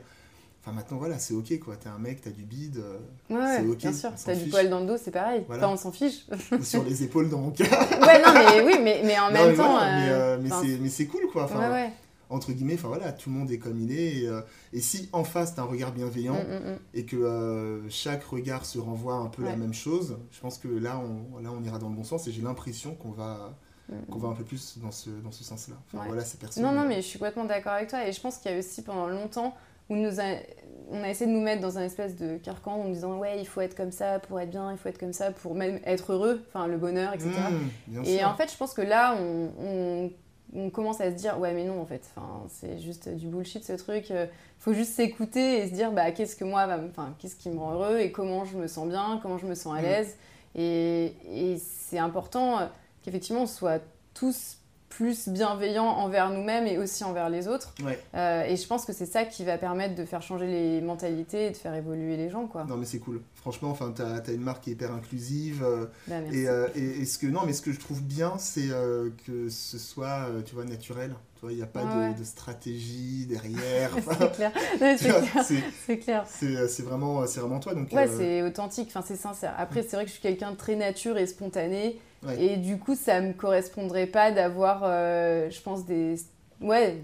Enfin, 0.67 0.75
maintenant, 0.75 0.97
voilà, 0.97 1.17
c'est 1.21 1.33
ok, 1.33 1.61
quoi. 1.61 1.77
T'es 1.77 1.89
un 1.89 1.99
mec, 1.99 2.23
t'as 2.23 2.31
du 2.31 2.43
bide, 2.43 2.79
euh, 2.79 2.99
ouais, 3.31 3.59
c'est 3.59 3.69
ok. 3.69 3.79
Bien 3.79 3.93
sûr, 3.93 4.11
t'as 4.25 4.35
du 4.35 4.51
poil 4.51 4.69
dans 4.69 4.81
le 4.81 4.87
dos, 4.87 4.97
c'est 5.01 5.13
pareil. 5.13 5.45
Enfin, 5.49 5.69
on 5.69 5.77
s'en 5.77 5.93
fiche. 5.93 6.27
Ou 6.51 6.65
sur 6.65 6.83
les 6.83 7.05
épaules, 7.05 7.31
dans 7.31 7.39
mon 7.39 7.51
cas. 7.53 7.63
ouais, 7.65 8.21
non, 8.21 8.35
mais 8.35 8.63
oui, 8.63 8.81
mais, 8.83 9.01
mais 9.05 9.17
en 9.17 9.31
même 9.31 9.55
temps. 9.55 9.79
Euh, 9.81 10.39
mais, 10.41 10.89
c'est 10.89 11.07
cool, 11.07 11.29
quoi. 11.31 11.45
Enfin, 11.45 11.91
entre 12.29 12.51
guillemets, 12.51 12.75
enfin 12.75 12.89
voilà, 12.89 13.13
tout 13.13 13.31
le 13.31 13.37
monde 13.37 13.53
est 13.53 13.59
comme 13.59 13.81
il 13.81 13.93
est. 13.93 14.23
Et, 14.23 14.29
euh, 14.29 14.41
si 14.81 15.09
en 15.13 15.23
face, 15.23 15.55
t'as 15.55 15.63
un 15.63 15.67
regard 15.67 15.93
bienveillant 15.93 16.35
mm, 16.35 16.39
mm, 16.39 16.71
mm. 16.73 16.79
et 16.95 17.05
que 17.05 17.83
chaque 17.89 18.25
regard 18.25 18.67
se 18.67 18.81
renvoie 18.81 19.15
un 19.15 19.29
peu 19.29 19.45
la 19.45 19.55
même 19.55 19.73
chose, 19.73 20.19
je 20.33 20.41
pense 20.41 20.59
que 20.59 20.67
là, 20.67 20.99
on, 20.99 21.39
là, 21.39 21.51
on 21.57 21.63
ira 21.63 21.79
dans 21.79 21.89
le 21.89 21.95
bon 21.95 22.03
sens 22.03 22.27
et 22.27 22.33
j'ai 22.33 22.43
l'impression 22.43 22.97
qu'on 22.97 23.13
va 23.13 23.55
qu'on 24.11 24.19
va 24.19 24.31
un 24.31 24.35
peu 24.35 24.43
plus 24.43 24.79
dans 24.79 24.91
ce, 24.91 25.11
dans 25.11 25.31
ce 25.31 25.45
sens-là. 25.45 25.77
Enfin, 25.87 26.05
voilà, 26.09 26.25
c'est 26.25 26.41
personnel. 26.41 26.69
Non, 26.69 26.81
non, 26.81 26.89
mais 26.89 26.97
je 26.97 27.07
suis 27.07 27.21
complètement 27.21 27.45
d'accord 27.45 27.75
avec 27.75 27.89
toi. 27.89 28.05
Et 28.05 28.11
je 28.11 28.21
pense 28.21 28.39
qu'il 28.39 28.51
y 28.51 28.55
a 28.55 28.59
aussi 28.59 28.83
pendant 28.83 29.07
longtemps 29.07 29.55
où 29.89 29.97
nous 29.97 30.21
on 30.89 31.03
a 31.03 31.09
essayé 31.09 31.31
de 31.31 31.37
nous 31.37 31.43
mettre 31.43 31.61
dans 31.61 31.79
un 31.79 31.83
espèce 31.83 32.17
de 32.17 32.37
carcan 32.37 32.75
en 32.75 32.85
nous 32.85 32.95
disant 32.95 33.19
ouais 33.19 33.41
il 33.41 33.47
faut 33.47 33.61
être 33.61 33.77
comme 33.77 33.91
ça 33.91 34.19
pour 34.19 34.39
être 34.41 34.51
bien, 34.51 34.71
il 34.71 34.79
faut 34.79 34.89
être 34.89 34.99
comme 34.99 35.13
ça 35.13 35.31
pour 35.33 35.55
même 35.55 35.81
être 35.85 36.13
heureux, 36.13 36.45
enfin 36.49 36.67
le 36.67 36.77
bonheur, 36.77 37.13
etc. 37.13 37.31
Mmh, 37.89 38.05
et 38.05 38.25
en 38.25 38.35
fait 38.35 38.51
je 38.51 38.57
pense 38.57 38.73
que 38.73 38.83
là 38.83 39.17
on, 39.21 40.11
on, 40.55 40.71
commence 40.71 41.01
à 41.01 41.11
se 41.11 41.17
dire 41.17 41.39
ouais 41.39 41.53
mais 41.53 41.65
non 41.65 41.81
en 41.81 41.87
fait, 41.87 42.09
enfin, 42.15 42.45
c'est 42.49 42.79
juste 42.79 43.09
du 43.09 43.27
bullshit 43.27 43.65
ce 43.65 43.73
truc, 43.73 44.11
il 44.11 44.29
faut 44.59 44.73
juste 44.73 44.93
s'écouter 44.93 45.59
et 45.59 45.69
se 45.69 45.75
dire 45.75 45.93
bah 45.93 46.13
qu'est-ce 46.13 46.37
que 46.37 46.45
moi, 46.45 46.69
enfin 46.89 47.15
qu'est-ce 47.19 47.37
qui 47.37 47.51
me 47.51 47.59
rend 47.59 47.73
heureux 47.73 47.99
et 47.99 48.13
comment 48.13 48.45
je 48.45 48.57
me 48.57 48.69
sens 48.69 48.89
bien, 48.89 49.19
comment 49.23 49.39
je 49.39 49.47
me 49.47 49.55
sens 49.55 49.77
à 49.77 49.81
mmh. 49.81 49.85
l'aise. 49.85 50.17
Et, 50.55 51.13
et 51.31 51.59
c'est 51.59 51.99
important 51.99 52.71
qu'effectivement 53.03 53.43
on 53.43 53.47
soit 53.47 53.83
tous 54.15 54.59
plus 54.89 55.29
bienveillant 55.29 55.87
envers 55.87 56.31
nous-mêmes 56.31 56.67
et 56.67 56.79
aussi 56.79 57.05
envers 57.05 57.29
les 57.29 57.49
autres. 57.49 57.75
Euh, 58.15 58.45
et 58.45 58.57
je 58.57 58.67
pense 58.67 58.85
que 58.85 58.93
c'est 58.93 59.07
ça 59.07 59.25
qui 59.25 59.45
va 59.45 59.59
permettre 59.59 59.95
de 59.95 60.05
faire 60.05 60.23
changer 60.23 60.47
les 60.47 60.81
mentalités 60.81 61.47
et 61.47 61.51
de 61.51 61.57
faire 61.57 61.75
évoluer 61.75 62.17
les 62.17 62.31
gens. 62.31 62.47
Quoi. 62.47 62.65
Non, 62.65 62.77
mais 62.77 62.87
c'est 62.87 62.99
cool. 62.99 63.21
Franchement, 63.35 63.71
enfin, 63.71 63.93
tu 63.95 64.03
as, 64.03 64.33
une 64.33 64.41
marque 64.41 64.65
qui 64.65 64.71
est 64.71 64.73
hyper 64.75 64.93
inclusive. 64.93 65.63
Euh, 65.65 65.87
bah, 66.07 66.17
euh, 66.17 66.69
et, 66.75 67.03
et, 67.03 67.05
ce 67.05 67.19
que, 67.19 67.27
non, 67.27 67.41
mais 67.45 67.53
ce 67.53 67.63
que 67.63 67.73
je 67.73 67.81
trouve 67.81 68.03
bien, 68.03 68.35
c'est 68.39 68.69
que 69.27 69.49
ce 69.49 69.79
soit 69.79 70.29
tu 70.45 70.55
vois, 70.55 70.65
naturel. 70.65 71.15
Il 71.51 71.57
n'y 71.57 71.63
a 71.63 71.67
pas 71.67 72.13
de, 72.19 72.25
stratégie 72.25 73.27
derrière. 73.27 73.91
c'est 74.01 74.33
clair. 74.33 75.45
C'est 75.87 75.99
clair. 75.99 76.25
C'est 76.27 76.83
vraiment, 76.83 77.23
vraiment 77.23 77.61
toi. 77.61 77.75
Donc, 77.75 77.93
ouais, 77.93 78.09
c'est 78.09 78.43
authentique, 78.43 78.89
enfin, 78.89 79.05
c'est 79.07 79.17
sincère. 79.17 79.55
Après, 79.59 79.83
c'est 79.83 79.97
vrai 79.97 80.05
que 80.05 80.09
je 80.09 80.15
suis 80.15 80.23
quelqu'un 80.23 80.53
de 80.53 80.57
très 80.57 80.77
nature 80.77 81.19
et 81.19 81.27
spontané. 81.27 81.99
Et 82.39 82.57
du 82.57 82.79
coup, 82.79 82.95
ça 82.97 83.21
me 83.21 83.33
correspondrait 83.33 84.07
pas 84.07 84.33
d'avoir, 84.33 84.83
euh, 84.85 85.49
je 85.51 85.61
pense, 85.61 85.87
des, 85.87 86.17
ouais, 86.61 86.99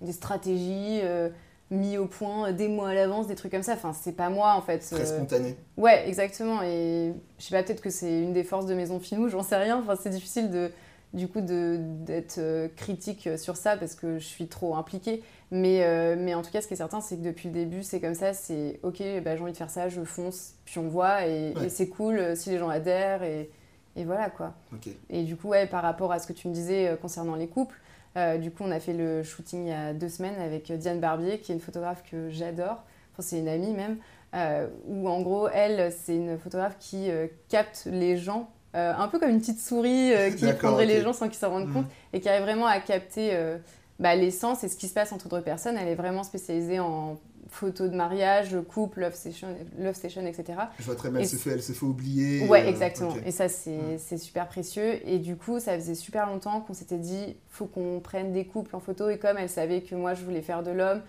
des 0.00 0.12
stratégies 0.12 1.00
euh, 1.02 1.28
mises 1.70 1.98
au 1.98 2.06
point 2.06 2.52
des 2.52 2.68
mois 2.68 2.90
à 2.90 2.94
l'avance, 2.94 3.26
des 3.26 3.34
trucs 3.34 3.50
comme 3.50 3.62
ça. 3.62 3.72
Enfin, 3.72 3.92
c'est 3.92 4.12
pas 4.12 4.30
moi 4.30 4.54
en 4.54 4.62
fait. 4.62 4.78
Très 4.78 5.06
spontané. 5.06 5.56
Ouais, 5.76 6.08
exactement. 6.08 6.62
Et 6.62 7.12
je 7.38 7.44
sais 7.44 7.54
pas, 7.54 7.62
peut-être 7.62 7.80
que 7.80 7.90
c'est 7.90 8.22
une 8.22 8.32
des 8.32 8.44
forces 8.44 8.66
de 8.66 8.74
Maison 8.74 9.00
Finou, 9.00 9.28
j'en 9.28 9.42
sais 9.42 9.56
rien. 9.56 9.78
Enfin, 9.78 9.98
c'est 10.00 10.10
difficile 10.10 10.50
de, 10.50 10.70
du 11.14 11.28
coup, 11.28 11.40
d'être 11.40 12.38
euh, 12.38 12.68
critique 12.76 13.28
sur 13.36 13.56
ça 13.56 13.76
parce 13.76 13.94
que 13.94 14.18
je 14.18 14.24
suis 14.24 14.46
trop 14.48 14.76
impliquée. 14.76 15.22
Mais, 15.50 16.16
mais 16.16 16.32
en 16.32 16.40
tout 16.40 16.50
cas, 16.50 16.62
ce 16.62 16.66
qui 16.66 16.72
est 16.72 16.78
certain, 16.78 17.02
c'est 17.02 17.16
que 17.18 17.22
depuis 17.22 17.48
le 17.48 17.54
début, 17.54 17.82
c'est 17.82 18.00
comme 18.00 18.14
ça. 18.14 18.32
C'est 18.32 18.80
ok, 18.82 19.02
bah, 19.22 19.36
j'ai 19.36 19.42
envie 19.42 19.52
de 19.52 19.56
faire 19.56 19.68
ça, 19.68 19.90
je 19.90 20.02
fonce, 20.02 20.54
puis 20.64 20.78
on 20.78 20.88
voit. 20.88 21.26
Et, 21.26 21.52
et 21.62 21.68
c'est 21.68 21.88
cool 21.88 22.34
si 22.36 22.48
les 22.48 22.56
gens 22.56 22.70
adhèrent. 22.70 23.22
Et, 23.22 23.50
et 23.96 24.04
voilà 24.04 24.30
quoi. 24.30 24.54
Et 25.10 25.22
du 25.24 25.36
coup, 25.36 25.48
ouais, 25.48 25.66
par 25.66 25.82
rapport 25.82 26.12
à 26.12 26.18
ce 26.18 26.26
que 26.26 26.32
tu 26.32 26.48
me 26.48 26.54
disais 26.54 26.88
euh, 26.88 26.96
concernant 26.96 27.34
les 27.34 27.48
couples, 27.48 27.78
euh, 28.16 28.38
du 28.38 28.50
coup, 28.50 28.62
on 28.64 28.70
a 28.70 28.80
fait 28.80 28.94
le 28.94 29.22
shooting 29.22 29.66
il 29.66 29.68
y 29.68 29.72
a 29.72 29.92
deux 29.92 30.08
semaines 30.08 30.40
avec 30.40 30.70
euh, 30.70 30.76
Diane 30.76 31.00
Barbier, 31.00 31.38
qui 31.38 31.52
est 31.52 31.54
une 31.54 31.60
photographe 31.60 32.02
que 32.10 32.30
j'adore. 32.30 32.82
Enfin, 33.12 33.22
c'est 33.22 33.38
une 33.38 33.48
amie 33.48 33.74
même. 33.74 33.98
où 34.88 35.08
en 35.08 35.20
gros, 35.20 35.48
elle, 35.48 35.92
c'est 35.92 36.16
une 36.16 36.38
photographe 36.38 36.76
qui 36.78 37.10
capte 37.50 37.86
les 37.90 38.16
gens, 38.16 38.48
un 38.74 39.08
peu 39.08 39.18
comme 39.18 39.30
une 39.30 39.40
petite 39.40 39.60
souris 39.60 40.12
qui 40.36 40.50
prendrait 40.54 40.86
les 40.86 41.02
gens 41.02 41.12
sans 41.12 41.28
qu'ils 41.28 41.38
s'en 41.38 41.50
rendent 41.50 41.68
mhm. 41.68 41.74
compte, 41.74 41.86
et 42.12 42.20
qui 42.20 42.28
arrive 42.28 42.42
vraiment 42.42 42.66
à 42.66 42.80
capter 42.80 43.36
bah, 43.98 44.14
l'essence 44.14 44.64
et 44.64 44.68
ce 44.68 44.76
qui 44.76 44.88
se 44.88 44.94
passe 44.94 45.12
entre 45.12 45.28
deux 45.28 45.42
personnes. 45.42 45.76
Elle 45.76 45.88
est 45.88 45.94
vraiment 45.94 46.24
spécialisée 46.24 46.80
en 46.80 47.18
photos 47.52 47.90
de 47.90 47.96
mariage, 47.96 48.56
couple, 48.68 49.00
love 49.00 49.14
station, 49.14 49.48
love 49.78 49.94
station 49.94 50.26
etc. 50.26 50.58
Je 50.78 50.84
vois 50.84 50.96
très 50.96 51.10
bien, 51.10 51.20
elle, 51.20 51.28
se 51.28 51.36
fait, 51.36 51.50
elle 51.50 51.62
se 51.62 51.72
fait 51.72 51.84
oublier. 51.84 52.48
Ouais, 52.48 52.64
euh, 52.64 52.68
exactement. 52.68 53.14
Et 53.26 53.30
ça, 53.30 53.48
c'est 53.48 54.18
super 54.18 54.48
précieux. 54.48 55.06
Et 55.06 55.18
du 55.18 55.36
coup, 55.36 55.60
ça 55.60 55.74
faisait 55.74 55.94
super 55.94 56.26
longtemps 56.26 56.60
qu'on 56.60 56.74
s'était 56.74 56.98
dit, 56.98 57.36
faut 57.48 57.66
qu'on 57.66 58.00
prenne 58.00 58.32
des 58.32 58.46
couples 58.46 58.74
en 58.74 58.80
photo. 58.80 59.10
Et 59.10 59.18
comme 59.18 59.36
elle 59.38 59.50
savait 59.50 59.82
que 59.82 59.94
moi, 59.94 60.14
je 60.14 60.24
voulais 60.24 60.42
faire 60.42 60.62
de 60.62 60.70
l'homme, 60.70 61.02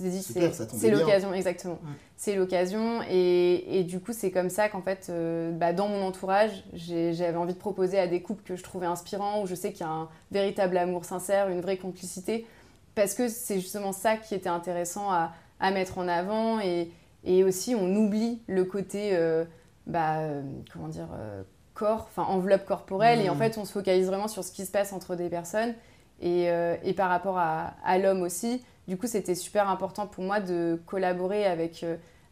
dit, 0.00 0.22
c'est 0.22 0.90
l'occasion, 0.90 1.34
exactement. 1.34 1.78
C'est 2.16 2.34
l'occasion. 2.34 3.02
Et, 3.10 3.78
et, 3.78 3.84
du 3.84 4.00
coup, 4.00 4.12
c'est 4.12 4.30
comme 4.30 4.48
ça 4.48 4.68
qu'en 4.68 4.80
fait, 4.80 5.08
euh, 5.10 5.50
bah, 5.50 5.72
dans 5.72 5.88
mon 5.88 6.02
entourage, 6.02 6.64
j'avais 6.72 7.36
envie 7.36 7.52
de 7.52 7.58
proposer 7.58 7.98
à 7.98 8.06
des 8.06 8.22
couples 8.22 8.42
que 8.42 8.56
je 8.56 8.62
trouvais 8.62 8.86
inspirants, 8.86 9.42
où 9.42 9.46
je 9.46 9.54
sais 9.54 9.72
qu'il 9.72 9.84
y 9.84 9.88
a 9.88 9.92
un 9.92 10.08
véritable 10.30 10.78
amour 10.78 11.04
sincère, 11.04 11.48
une 11.48 11.60
vraie 11.60 11.76
complicité. 11.76 12.46
Parce 12.94 13.14
que 13.14 13.28
c'est 13.28 13.60
justement 13.60 13.92
ça 13.92 14.16
qui 14.16 14.34
était 14.34 14.48
intéressant 14.48 15.10
à, 15.10 15.32
à 15.60 15.70
mettre 15.72 15.98
en 15.98 16.08
avant 16.08 16.60
et, 16.60 16.90
et 17.24 17.44
aussi 17.44 17.74
on 17.74 17.94
oublie 17.94 18.40
le 18.46 18.64
côté 18.64 19.10
euh, 19.14 19.44
bah, 19.86 20.18
euh, 20.18 20.42
comment 20.72 20.88
dire 20.88 21.08
corps, 21.72 22.08
enfin 22.10 22.24
enveloppe 22.24 22.66
corporelle 22.66 23.22
et 23.22 23.30
en 23.30 23.34
mmh. 23.34 23.38
fait 23.38 23.58
on 23.58 23.64
se 23.64 23.72
focalise 23.72 24.06
vraiment 24.06 24.28
sur 24.28 24.44
ce 24.44 24.52
qui 24.52 24.66
se 24.66 24.70
passe 24.70 24.92
entre 24.92 25.16
des 25.16 25.30
personnes 25.30 25.74
et, 26.20 26.50
et 26.84 26.92
par 26.92 27.08
rapport 27.08 27.38
à, 27.38 27.74
à 27.82 27.96
l'homme 27.96 28.20
aussi. 28.20 28.62
Du 28.88 28.96
coup 28.96 29.06
c'était 29.06 29.34
super 29.34 29.68
important 29.68 30.06
pour 30.06 30.24
moi 30.24 30.40
de 30.40 30.80
collaborer 30.86 31.46
avec, 31.46 31.84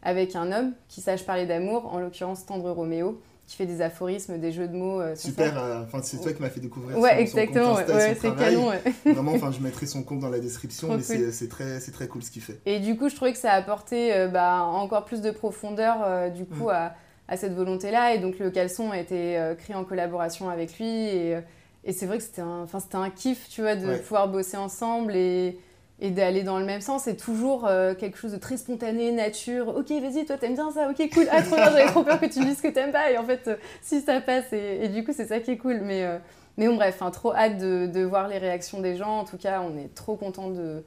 avec 0.03 0.35
un 0.35 0.51
homme 0.51 0.73
qui 0.87 1.01
sache 1.01 1.25
parler 1.25 1.45
d'amour, 1.45 1.93
en 1.93 1.99
l'occurrence 1.99 2.45
Tendre 2.45 2.71
Roméo 2.71 3.21
qui 3.51 3.57
fait 3.57 3.65
des 3.65 3.81
aphorismes, 3.81 4.37
des 4.37 4.53
jeux 4.53 4.69
de 4.69 4.75
mots. 4.77 5.01
Euh, 5.01 5.13
Super, 5.13 5.61
euh, 5.61 5.83
c'est 6.03 6.21
toi 6.21 6.31
qui 6.31 6.41
m'as 6.41 6.49
fait 6.49 6.61
découvrir 6.61 6.97
ouais, 6.97 7.19
exactement, 7.21 7.75
ouais, 7.75 8.15
c'est 8.17 8.33
canon. 8.35 8.71
Vraiment, 9.05 9.33
enfin 9.33 9.51
je 9.51 9.59
mettrai 9.59 9.87
son 9.87 10.03
compte 10.03 10.21
dans 10.21 10.29
la 10.29 10.39
description, 10.39 10.95
mais 10.95 11.01
c'est 11.03 11.49
très, 11.49 11.79
très 11.79 12.07
cool 12.07 12.23
ce 12.23 12.31
qu'il 12.31 12.41
fait. 12.41 12.59
Et 12.65 12.79
du 12.79 12.95
coup, 12.95 13.09
je 13.09 13.15
trouvais 13.15 13.33
que 13.33 13.37
ça 13.37 13.51
a 13.51 13.55
apporté 13.55 14.13
euh, 14.13 14.29
bah, 14.29 14.63
encore 14.63 15.03
plus 15.03 15.19
de 15.19 15.31
profondeur 15.31 16.31
du 16.31 16.45
coup 16.45 16.67
mm. 16.67 16.69
à, 16.69 16.95
à, 17.27 17.35
cette 17.35 17.53
volonté-là. 17.53 18.15
Et 18.15 18.19
donc 18.19 18.39
le 18.39 18.51
caleçon 18.51 18.91
a 18.91 18.97
été 18.97 19.37
créé 19.57 19.75
en 19.75 19.83
collaboration 19.83 20.49
avec 20.49 20.77
lui 20.79 20.87
et, 20.87 21.37
et 21.83 21.91
c'est 21.91 22.05
vrai 22.05 22.19
que 22.19 22.23
c'était 22.23 22.41
un, 22.41 22.67
un 22.93 23.09
kiff, 23.09 23.49
tu 23.49 23.61
vois, 23.61 23.75
de 23.75 23.97
pouvoir 23.97 24.29
bosser 24.29 24.55
ensemble 24.55 25.13
et, 25.13 25.59
et 26.01 26.09
d'aller 26.09 26.41
dans 26.41 26.59
le 26.59 26.65
même 26.65 26.81
sens. 26.81 27.03
C'est 27.03 27.15
toujours 27.15 27.65
euh, 27.67 27.93
quelque 27.93 28.17
chose 28.17 28.31
de 28.31 28.37
très 28.37 28.57
spontané, 28.57 29.11
nature. 29.11 29.69
Ok, 29.69 29.91
vas-y, 29.91 30.25
toi, 30.25 30.37
t'aimes 30.37 30.55
bien 30.55 30.71
ça? 30.71 30.89
Ok, 30.89 31.09
cool. 31.13 31.27
Ah, 31.31 31.43
trop 31.43 31.55
bien, 31.55 31.65
j'avais 31.65 31.85
trop 31.85 32.03
peur 32.03 32.19
que 32.19 32.25
tu 32.25 32.39
me 32.39 32.45
dises 32.45 32.59
que 32.59 32.67
t'aimes 32.67 32.91
pas. 32.91 33.11
Et 33.11 33.17
en 33.19 33.23
fait, 33.23 33.47
euh, 33.47 33.55
si 33.81 34.01
ça 34.01 34.19
passe, 34.19 34.51
et, 34.51 34.89
du 34.89 35.03
coup, 35.03 35.13
c'est 35.15 35.27
ça 35.27 35.39
qui 35.39 35.51
est 35.51 35.57
cool. 35.57 35.79
Mais, 35.81 36.03
euh, 36.03 36.17
mais 36.57 36.67
bon, 36.67 36.75
bref, 36.75 37.01
hein, 37.03 37.11
trop 37.11 37.33
hâte 37.33 37.59
de, 37.59 38.03
voir 38.03 38.27
les 38.27 38.39
réactions 38.39 38.81
des 38.81 38.97
gens. 38.97 39.19
En 39.19 39.25
tout 39.25 39.37
cas, 39.37 39.61
on 39.61 39.77
est 39.77 39.93
trop 39.93 40.15
content 40.15 40.49
de, 40.49 40.83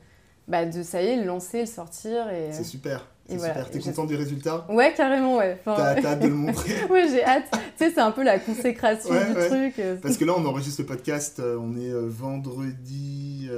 bah, 0.49 0.67
de 0.67 0.83
ça 0.83 1.01
y 1.01 1.07
est, 1.07 1.17
le 1.17 1.25
lancer, 1.25 1.61
le 1.61 1.67
sortir. 1.67 2.29
Et... 2.31 2.51
C'est 2.51 2.65
super. 2.65 3.07
C'est 3.27 3.39
super. 3.39 3.71
T'es 3.71 3.79
content 3.79 4.05
du 4.05 4.17
résultat 4.17 4.67
Ouais, 4.69 4.93
carrément, 4.95 5.39
ouais. 5.39 5.59
T'as 5.65 5.97
hâte 5.97 6.21
de 6.21 6.29
le 6.29 6.35
montrer? 6.35 6.85
Ouais, 6.91 7.09
j'ai 7.09 7.25
hâte. 7.25 7.51
tu 7.51 7.59
sais, 7.77 7.91
c'est 7.91 8.01
un 8.01 8.11
peu 8.11 8.23
la 8.23 8.39
consécration 8.39 9.15
du 9.15 9.35
truc. 9.47 9.79
Euh, 9.79 9.97
Parce 10.03 10.19
que 10.19 10.25
là, 10.25 10.35
on 10.37 10.45
enregistre 10.45 10.83
le 10.83 10.87
podcast, 10.87 11.41
euh, 11.41 11.57
on 11.59 11.75
est 11.77 11.91
euh, 11.91 12.07
vendredi, 12.07 13.49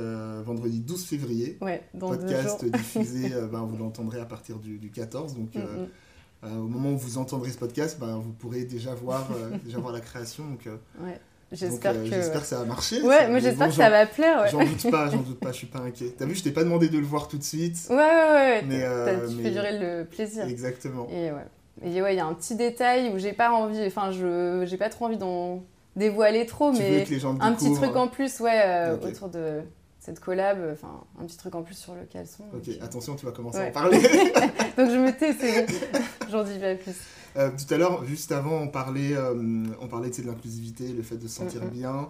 vendredi 0.44 0.80
12 0.80 1.04
février. 1.04 1.58
Ouais, 1.60 1.82
dans 1.94 2.10
podcast 2.10 2.64
diffusé, 2.64 3.30
ben, 3.52 3.62
vous 3.62 3.76
l'entendrez 3.76 4.20
à 4.20 4.24
partir 4.24 4.58
du, 4.58 4.90
14. 4.90 5.34
Donc, 5.34 5.54
mm, 5.54 6.48
mm. 6.48 6.58
au 6.58 6.68
moment 6.68 6.92
où 6.92 6.98
vous 6.98 7.18
entendrez 7.18 7.50
ce 7.50 7.58
podcast, 7.58 7.98
ben, 7.98 8.18
vous 8.18 8.32
pourrez 8.32 8.64
déjà 8.64 8.94
voir, 8.94 9.28
déjà 9.64 9.78
voir 9.78 9.92
la 9.92 10.00
création. 10.00 10.44
Donc, 10.44 10.68
ouais. 11.00 11.20
J'espère 11.52 11.92
euh, 11.92 12.04
que... 12.04 12.10
J'espère 12.10 12.40
que 12.40 12.46
ça 12.46 12.58
va 12.58 12.64
marcher. 12.64 13.02
Ouais, 13.02 13.28
moi 13.28 13.38
j'espère 13.38 13.68
que 13.68 13.74
ça 13.74 13.90
va 13.90 14.06
plaire. 14.06 14.42
Ouais. 14.42 14.50
J'en 14.50 14.64
doute 14.64 14.90
pas, 14.90 15.10
j'en 15.10 15.18
doute 15.18 15.38
pas, 15.38 15.52
je 15.52 15.56
suis 15.56 15.66
pas 15.66 15.78
inquiet. 15.86 16.14
T'as 16.16 16.26
vu, 16.26 16.34
je 16.34 16.42
t'ai 16.42 16.50
pas 16.50 16.64
demandé 16.64 16.88
de 16.88 16.98
le 16.98 17.06
voir 17.06 17.28
tout 17.28 17.38
de 17.38 17.44
suite. 17.44 17.86
Ouais, 17.88 17.96
ouais, 17.96 18.02
ouais. 18.04 18.64
Mais, 18.66 18.82
euh, 18.82 19.28
tu 19.28 19.42
fais 19.42 19.50
durer 19.50 19.78
le 19.78 20.04
plaisir. 20.04 20.44
Exactement. 20.44 21.08
Et 21.10 21.30
ouais. 21.30 21.46
Et 21.84 22.00
ouais, 22.02 22.14
il 22.14 22.16
y 22.16 22.20
a 22.20 22.26
un 22.26 22.34
petit 22.34 22.56
détail 22.56 23.12
où 23.14 23.18
j'ai 23.18 23.32
pas 23.32 23.50
envie, 23.50 23.84
enfin, 23.86 24.10
je 24.10 24.64
j'ai 24.66 24.76
pas 24.78 24.88
trop 24.88 25.04
envie 25.06 25.18
d'en 25.18 25.62
dévoiler 25.94 26.46
trop, 26.46 26.72
tu 26.72 26.78
mais 26.78 27.06
un 27.40 27.52
petit 27.52 27.72
truc 27.72 27.96
en 27.96 28.08
plus, 28.08 28.40
ouais, 28.40 28.62
euh, 28.64 28.96
autour 28.96 29.28
de 29.28 29.60
cette 30.06 30.20
collab, 30.20 30.58
enfin, 30.72 31.02
un 31.18 31.26
petit 31.26 31.36
truc 31.36 31.56
en 31.56 31.64
plus 31.64 31.74
sur 31.74 31.92
le 31.96 32.04
caleçon. 32.04 32.44
Ok, 32.54 32.70
attention, 32.80 33.16
tu 33.16 33.26
vas 33.26 33.32
commencer 33.32 33.58
à 33.58 33.66
en 33.66 33.72
parler. 33.72 33.98
donc 34.78 34.88
je 34.88 35.04
me 35.04 35.10
tais, 35.10 35.32
c'est. 35.32 35.66
J'en 36.30 36.44
dis 36.44 36.60
pas 36.60 36.76
plus. 36.76 36.94
Euh, 37.36 37.50
tout 37.50 37.74
à 37.74 37.76
l'heure, 37.76 38.04
juste 38.04 38.30
avant, 38.30 38.60
on 38.60 38.68
parlait, 38.68 39.14
euh, 39.14 39.64
on 39.80 39.88
parlait 39.88 40.10
de 40.10 40.22
l'inclusivité, 40.22 40.92
le 40.92 41.02
fait 41.02 41.16
de 41.16 41.26
se 41.26 41.34
sentir 41.34 41.64
bien 41.66 42.08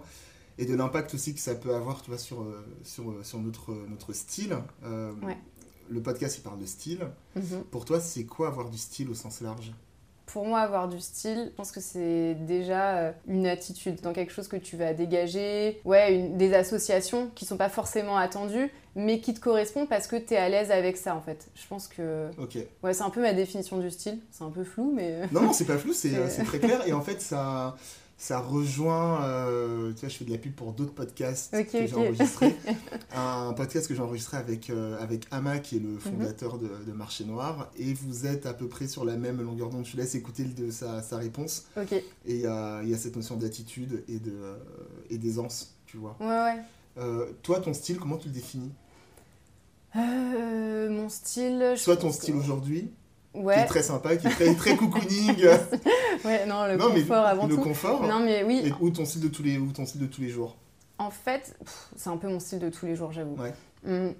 et 0.59 0.65
de 0.65 0.75
l'impact 0.75 1.15
aussi 1.15 1.33
que 1.33 1.39
ça 1.39 1.55
peut 1.55 1.73
avoir 1.73 2.03
tu 2.03 2.11
vois, 2.11 2.19
sur, 2.19 2.41
euh, 2.41 2.63
sur, 2.83 3.15
sur 3.23 3.39
notre, 3.39 3.73
notre 3.89 4.13
style. 4.13 4.55
Le 5.89 6.01
podcast, 6.01 6.37
il 6.37 6.41
parle 6.41 6.59
de 6.59 6.65
style. 6.65 7.07
Mhm. 7.35 7.63
Pour 7.71 7.85
toi, 7.85 7.99
c'est 7.99 8.25
quoi 8.25 8.49
avoir 8.49 8.69
du 8.69 8.77
style 8.77 9.09
au 9.09 9.15
sens 9.15 9.41
large? 9.41 9.71
Pour 10.27 10.45
moi, 10.45 10.59
avoir 10.59 10.87
du 10.87 10.99
style, 10.99 11.45
je 11.45 11.55
pense 11.55 11.71
que 11.71 11.79
c'est 11.79 12.35
déjà 12.35 12.97
euh, 12.97 13.11
une 13.27 13.47
attitude 13.47 14.01
dans 14.01 14.13
quelque 14.13 14.31
chose 14.31 14.47
que 14.47 14.57
tu 14.57 14.75
vas 14.75 14.93
dégager. 14.93 15.79
Ouais, 15.85 16.29
des 16.33 16.53
associations 16.53 17.31
qui 17.33 17.45
sont 17.45 17.57
pas 17.57 17.69
forcément 17.69 18.17
attendues, 18.17 18.69
mais 18.95 19.19
qui 19.21 19.33
te 19.33 19.39
correspondent 19.39 19.87
parce 19.87 20.05
que 20.05 20.17
tu 20.17 20.33
es 20.33 20.37
à 20.37 20.49
l'aise 20.49 20.69
avec 20.69 20.97
ça, 20.97 21.15
en 21.15 21.21
fait. 21.21 21.47
Je 21.55 21.65
pense 21.67 21.87
que. 21.87 22.29
Ok. 22.37 22.57
Ouais, 22.83 22.93
c'est 22.93 23.03
un 23.03 23.09
peu 23.09 23.21
ma 23.21 23.33
définition 23.33 23.77
du 23.77 23.89
style. 23.89 24.19
C'est 24.31 24.43
un 24.43 24.51
peu 24.51 24.63
flou, 24.63 24.91
mais. 24.93 25.21
Non, 25.31 25.41
non, 25.41 25.53
c'est 25.53 25.65
pas 25.65 25.77
flou, 25.77 25.93
c'est 25.93 26.11
très 26.45 26.59
clair. 26.59 26.85
Et 26.85 26.93
en 26.93 27.01
fait, 27.01 27.21
ça 27.21 27.75
ça 28.19 28.39
rejoint, 28.39 29.23
euh, 29.25 29.93
tu 29.93 29.99
vois, 29.99 30.09
je 30.09 30.17
fais 30.17 30.25
de 30.25 30.31
la 30.31 30.39
pub 30.39 30.53
pour 30.53 30.73
d'autres 30.73 30.93
podcasts 30.93 31.51
que 31.51 31.85
j'ai 31.85 31.93
enregistrés. 31.93 32.55
un 33.15 33.53
podcast 33.53 33.87
que 33.87 33.93
j'ai 33.93 34.01
enregistré 34.01 34.37
avec, 34.37 34.71
euh, 34.71 34.99
avec 34.99 35.27
Ama, 35.29 35.59
qui 35.59 35.77
est 35.77 35.79
le 35.79 35.89
mhm. 35.89 35.99
fondateur 35.99 36.57
de, 36.57 36.67
de, 36.67 36.91
Marché 36.93 37.25
Noir, 37.25 37.69
et 37.77 37.93
vous 37.93 38.25
êtes 38.25 38.47
à 38.47 38.55
peu 38.55 38.67
près 38.67 38.87
sur 38.87 39.05
la 39.05 39.17
même 39.17 39.39
longueur 39.41 39.69
d'onde. 39.69 39.85
Je 39.85 39.95
laisse 39.97 40.15
écouter 40.15 40.45
de 40.45 40.71
sa, 40.71 41.03
sa 41.03 41.17
réponse. 41.17 41.67
Et 41.91 42.03
il 42.25 42.39
y 42.39 42.47
a, 42.47 42.81
y 42.83 42.93
a, 42.93 42.97
cette 42.97 43.15
notion 43.15 43.37
d'attitude 43.37 44.03
et 44.07 44.17
de 44.17 44.33
euh, 44.33 44.57
et 45.11 45.19
d'aisance, 45.19 45.75
tu 45.85 45.97
vois. 45.97 46.17
Ouais, 46.19 46.55
ouais. 46.97 47.27
toi, 47.43 47.59
ton 47.59 47.73
style, 47.73 47.99
comment 47.99 48.17
tu 48.17 48.29
le 48.29 48.33
définis? 48.33 48.71
Mon 49.93 51.09
style... 51.09 51.73
Soit 51.75 51.97
ton 51.97 52.11
style 52.11 52.35
aujourd'hui, 52.35 52.91
qui 53.33 53.49
est 53.49 53.65
très 53.65 53.83
sympa, 53.83 54.15
qui 54.17 54.27
est 54.27 54.31
très, 54.31 54.53
très 54.55 54.75
cocooning. 54.77 55.45
ouais, 56.25 56.45
non, 56.45 56.65
le 56.65 56.77
confort 56.77 57.25
avant 57.25 57.47
le 57.47 57.55
tout. 57.55 57.57
Le 57.57 57.63
confort. 57.63 58.03
Non, 58.03 58.19
mais 58.19 58.43
oui. 58.43 58.61
Et, 58.65 58.73
ou 58.79 58.89
ton 58.89 59.05
style 59.05 59.21
de 59.21 59.27
tous 59.27 59.43
les, 59.43 59.57
ou 59.57 59.71
ton 59.71 59.85
style 59.85 60.01
de 60.01 60.07
tous 60.07 60.21
les 60.21 60.29
jours? 60.29 60.55
En 60.99 61.11
fait, 61.11 61.55
c'est 61.95 62.09
un 62.09 62.17
peu 62.17 62.27
mon 62.27 62.39
style 62.39 62.59
de 62.59 62.69
tous 62.69 62.85
les 62.85 62.95
jours, 62.95 63.11
j'avoue. 63.11 63.35
Ouais. 63.35 63.53
Hum, 63.87 64.13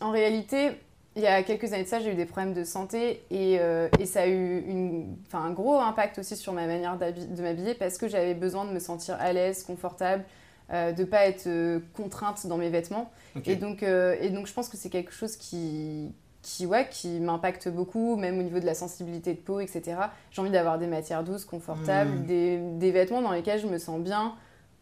en 0.00 0.10
réalité, 0.10 0.72
il 1.16 1.22
y 1.22 1.26
a 1.26 1.42
quelques 1.42 1.72
années 1.72 1.84
de 1.84 1.88
ça, 1.88 1.98
j'ai 1.98 2.12
eu 2.12 2.14
des 2.14 2.26
problèmes 2.26 2.52
de 2.52 2.64
santé 2.64 3.22
et, 3.30 3.58
euh, 3.58 3.88
et 3.98 4.04
ça 4.04 4.22
a 4.22 4.26
eu 4.26 4.60
une, 4.60 5.16
un 5.32 5.50
gros 5.50 5.78
impact 5.80 6.18
aussi 6.18 6.36
sur 6.36 6.52
ma 6.52 6.66
manière 6.66 6.98
de 6.98 7.42
m'habiller 7.42 7.74
parce 7.74 7.96
que 7.96 8.06
j'avais 8.06 8.34
besoin 8.34 8.66
de 8.66 8.70
me 8.70 8.78
sentir 8.78 9.16
à 9.18 9.32
l'aise, 9.32 9.62
confortable, 9.62 10.24
euh, 10.72 10.92
de 10.92 11.02
ne 11.02 11.06
pas 11.06 11.26
être 11.26 11.46
euh, 11.46 11.80
contrainte 11.94 12.46
dans 12.46 12.58
mes 12.58 12.68
vêtements. 12.68 13.10
Et, 13.46 13.56
donc, 13.56 13.82
et 13.82 14.30
donc, 14.30 14.46
je 14.46 14.52
pense 14.52 14.68
que 14.68 14.76
c'est 14.78 14.88
quelque 14.88 15.12
chose 15.12 15.36
qui, 15.36 16.10
qui, 16.46 16.64
ouais, 16.64 16.88
qui 16.88 17.08
m'impacte 17.18 17.68
beaucoup, 17.68 18.14
même 18.14 18.38
au 18.38 18.42
niveau 18.42 18.60
de 18.60 18.66
la 18.66 18.74
sensibilité 18.74 19.34
de 19.34 19.40
peau, 19.40 19.58
etc. 19.58 19.96
J'ai 20.30 20.40
envie 20.40 20.52
d'avoir 20.52 20.78
des 20.78 20.86
matières 20.86 21.24
douces, 21.24 21.44
confortables, 21.44 22.12
hmm. 22.12 22.26
des, 22.26 22.58
des, 22.78 22.92
vêtements 22.92 23.20
dans 23.20 23.32
lesquels 23.32 23.60
je 23.60 23.66
me 23.66 23.78
sens 23.78 24.00
bien, 24.00 24.34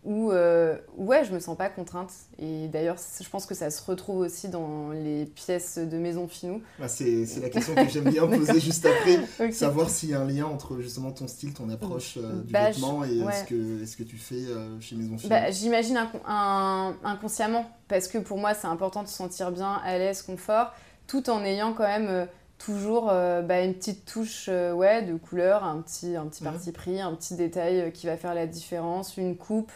où 0.04 0.30
euh, 0.30 0.76
ouais, 0.99 1.25
je 1.25 1.33
me 1.33 1.40
sens 1.40 1.56
pas 1.56 1.71
contrainte. 1.71 2.12
Et 2.38 2.68
d'ailleurs, 2.68 2.97
je 3.18 3.26
pense 3.30 3.47
que 3.47 3.54
ça 3.54 3.71
se 3.71 3.83
retrouve 3.83 4.18
aussi 4.18 4.49
dans 4.49 4.90
les 4.90 5.25
pièces 5.25 5.78
de 5.78 5.97
Maison 5.97 6.28
Finou. 6.28 6.61
Bah, 6.78 6.87
c'est 6.87 7.25
la 7.40 7.49
question 7.49 7.75
que 7.75 7.88
j'aime 7.88 8.11
bien 8.11 8.26
poser 8.26 8.61
juste 8.61 8.85
après, 8.85 9.50
savoir 9.50 9.88
s'il 9.88 10.11
y 10.11 10.14
a 10.14 10.21
un 10.21 10.26
lien 10.26 10.44
entre 10.44 10.78
justement 10.83 11.12
ton 11.12 11.26
style, 11.26 11.54
ton 11.54 11.71
approche 11.71 12.18
euh, 12.18 12.42
du 12.42 12.52
bah, 12.52 12.73
vêtement 12.73 13.04
et 13.04 13.21
ce, 13.21 13.44
que, 13.44 13.87
ce 13.87 13.97
que 13.97 14.02
tu 14.02 14.18
fais 14.18 14.44
euh, 14.50 14.78
chez 14.80 14.97
Maison 14.97 15.16
Finou? 15.16 15.30
Bah, 15.30 15.50
J'imagine 15.50 15.99
inconsciemment, 16.26 17.64
parce 17.88 18.06
que 18.06 18.18
pour 18.18 18.37
moi, 18.37 18.52
c'est 18.52 18.66
important 18.66 19.02
de 19.02 19.09
se 19.09 19.14
sentir 19.14 19.50
bien, 19.50 19.80
à 19.83 19.97
l'aise, 19.97 20.21
confort 20.21 20.75
tout 21.06 21.30
en 21.30 21.44
ayant 21.44 21.73
quand 21.73 21.87
même 21.87 22.08
euh, 22.08 22.26
toujours 22.58 23.08
euh, 23.11 23.42
bah, 23.42 23.61
une 23.61 23.75
petite 23.75 24.04
touche 24.04 24.46
euh, 24.49 24.73
ouais, 24.73 25.02
de 25.02 25.16
couleur, 25.16 25.64
un 25.64 25.80
petit, 25.80 26.16
un 26.16 26.26
petit 26.26 26.44
mhm. 26.44 26.50
parti 26.50 26.73
pris, 26.73 27.00
un 27.00 27.14
petit 27.14 27.34
détail 27.34 27.92
qui 27.92 28.06
va 28.06 28.16
faire 28.16 28.34
la 28.34 28.46
différence, 28.46 29.16
une 29.16 29.37
coupe. 29.37 29.73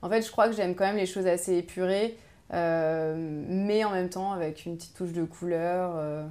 En 0.00 0.08
fait, 0.08 0.22
je 0.22 0.30
crois 0.30 0.48
que 0.48 0.54
j'aime 0.54 0.74
quand 0.74 0.86
même 0.86 0.96
les 0.96 1.06
choses 1.06 1.26
assez 1.26 1.56
épurées, 1.56 2.16
mais 2.52 3.84
en 3.84 3.90
même 3.90 4.08
temps 4.08 4.32
avec 4.32 4.64
une 4.64 4.76
petite 4.76 4.94
touche 4.94 5.12
de 5.12 5.24
couleur. 5.24 6.26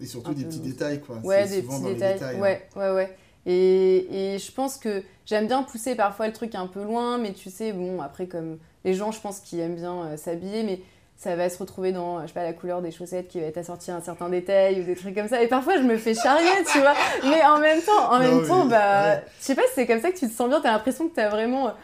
et 0.00 0.06
surtout 0.06 0.34
des 0.34 0.44
petits 0.44 0.60
détails, 0.60 1.00
quoi. 1.00 1.18
Ouais, 1.24 1.48
des 1.48 1.62
petits 1.62 1.82
détails. 1.82 2.18
Hein. 2.22 2.40
ouais, 2.40 2.68
ouais, 2.76 2.90
ouais. 2.92 3.16
Et, 3.44 4.34
et, 4.34 4.38
je 4.38 4.52
pense 4.52 4.78
que 4.78 5.02
j'aime 5.26 5.48
bien 5.48 5.64
pousser 5.64 5.96
parfois 5.96 6.28
le 6.28 6.32
truc 6.32 6.54
un 6.54 6.68
peu 6.68 6.84
loin, 6.84 7.18
mais 7.18 7.32
tu 7.32 7.50
sais, 7.50 7.72
bon, 7.72 8.00
après, 8.00 8.28
comme 8.28 8.58
les 8.84 8.94
gens, 8.94 9.10
je 9.10 9.20
pense 9.20 9.40
qu'ils 9.40 9.58
aiment 9.58 9.74
bien 9.74 10.16
s'habiller, 10.16 10.62
mais 10.62 10.80
ça 11.22 11.36
va 11.36 11.48
se 11.48 11.56
retrouver 11.56 11.92
dans, 11.92 12.20
je 12.22 12.26
sais 12.26 12.32
pas, 12.32 12.42
la 12.42 12.52
couleur 12.52 12.82
des 12.82 12.90
chaussettes 12.90 13.28
qui 13.28 13.38
va 13.38 13.46
être 13.46 13.58
assortie 13.58 13.92
à 13.92 13.94
un 13.94 14.00
certain 14.00 14.28
détail 14.28 14.80
ou 14.80 14.82
des 14.84 14.96
trucs 14.96 15.14
comme 15.14 15.28
ça. 15.28 15.40
Et 15.40 15.46
parfois, 15.46 15.76
je 15.76 15.82
me 15.82 15.96
fais 15.96 16.14
charrier, 16.14 16.50
tu 16.72 16.80
vois. 16.80 16.94
Mais 17.22 17.44
en 17.44 17.60
même 17.60 17.80
temps, 17.80 18.10
en 18.10 18.18
même 18.18 18.44
temps, 18.44 18.64
bah, 18.64 19.18
je 19.18 19.20
sais 19.38 19.54
pas 19.54 19.62
si 19.68 19.74
c'est 19.76 19.86
comme 19.86 20.00
ça 20.00 20.10
que 20.10 20.18
tu 20.18 20.28
te 20.28 20.34
sens 20.34 20.48
bien. 20.48 20.60
T'as 20.60 20.72
l'impression 20.72 21.08
que 21.08 21.14
t'as 21.14 21.28
vraiment 21.28 21.74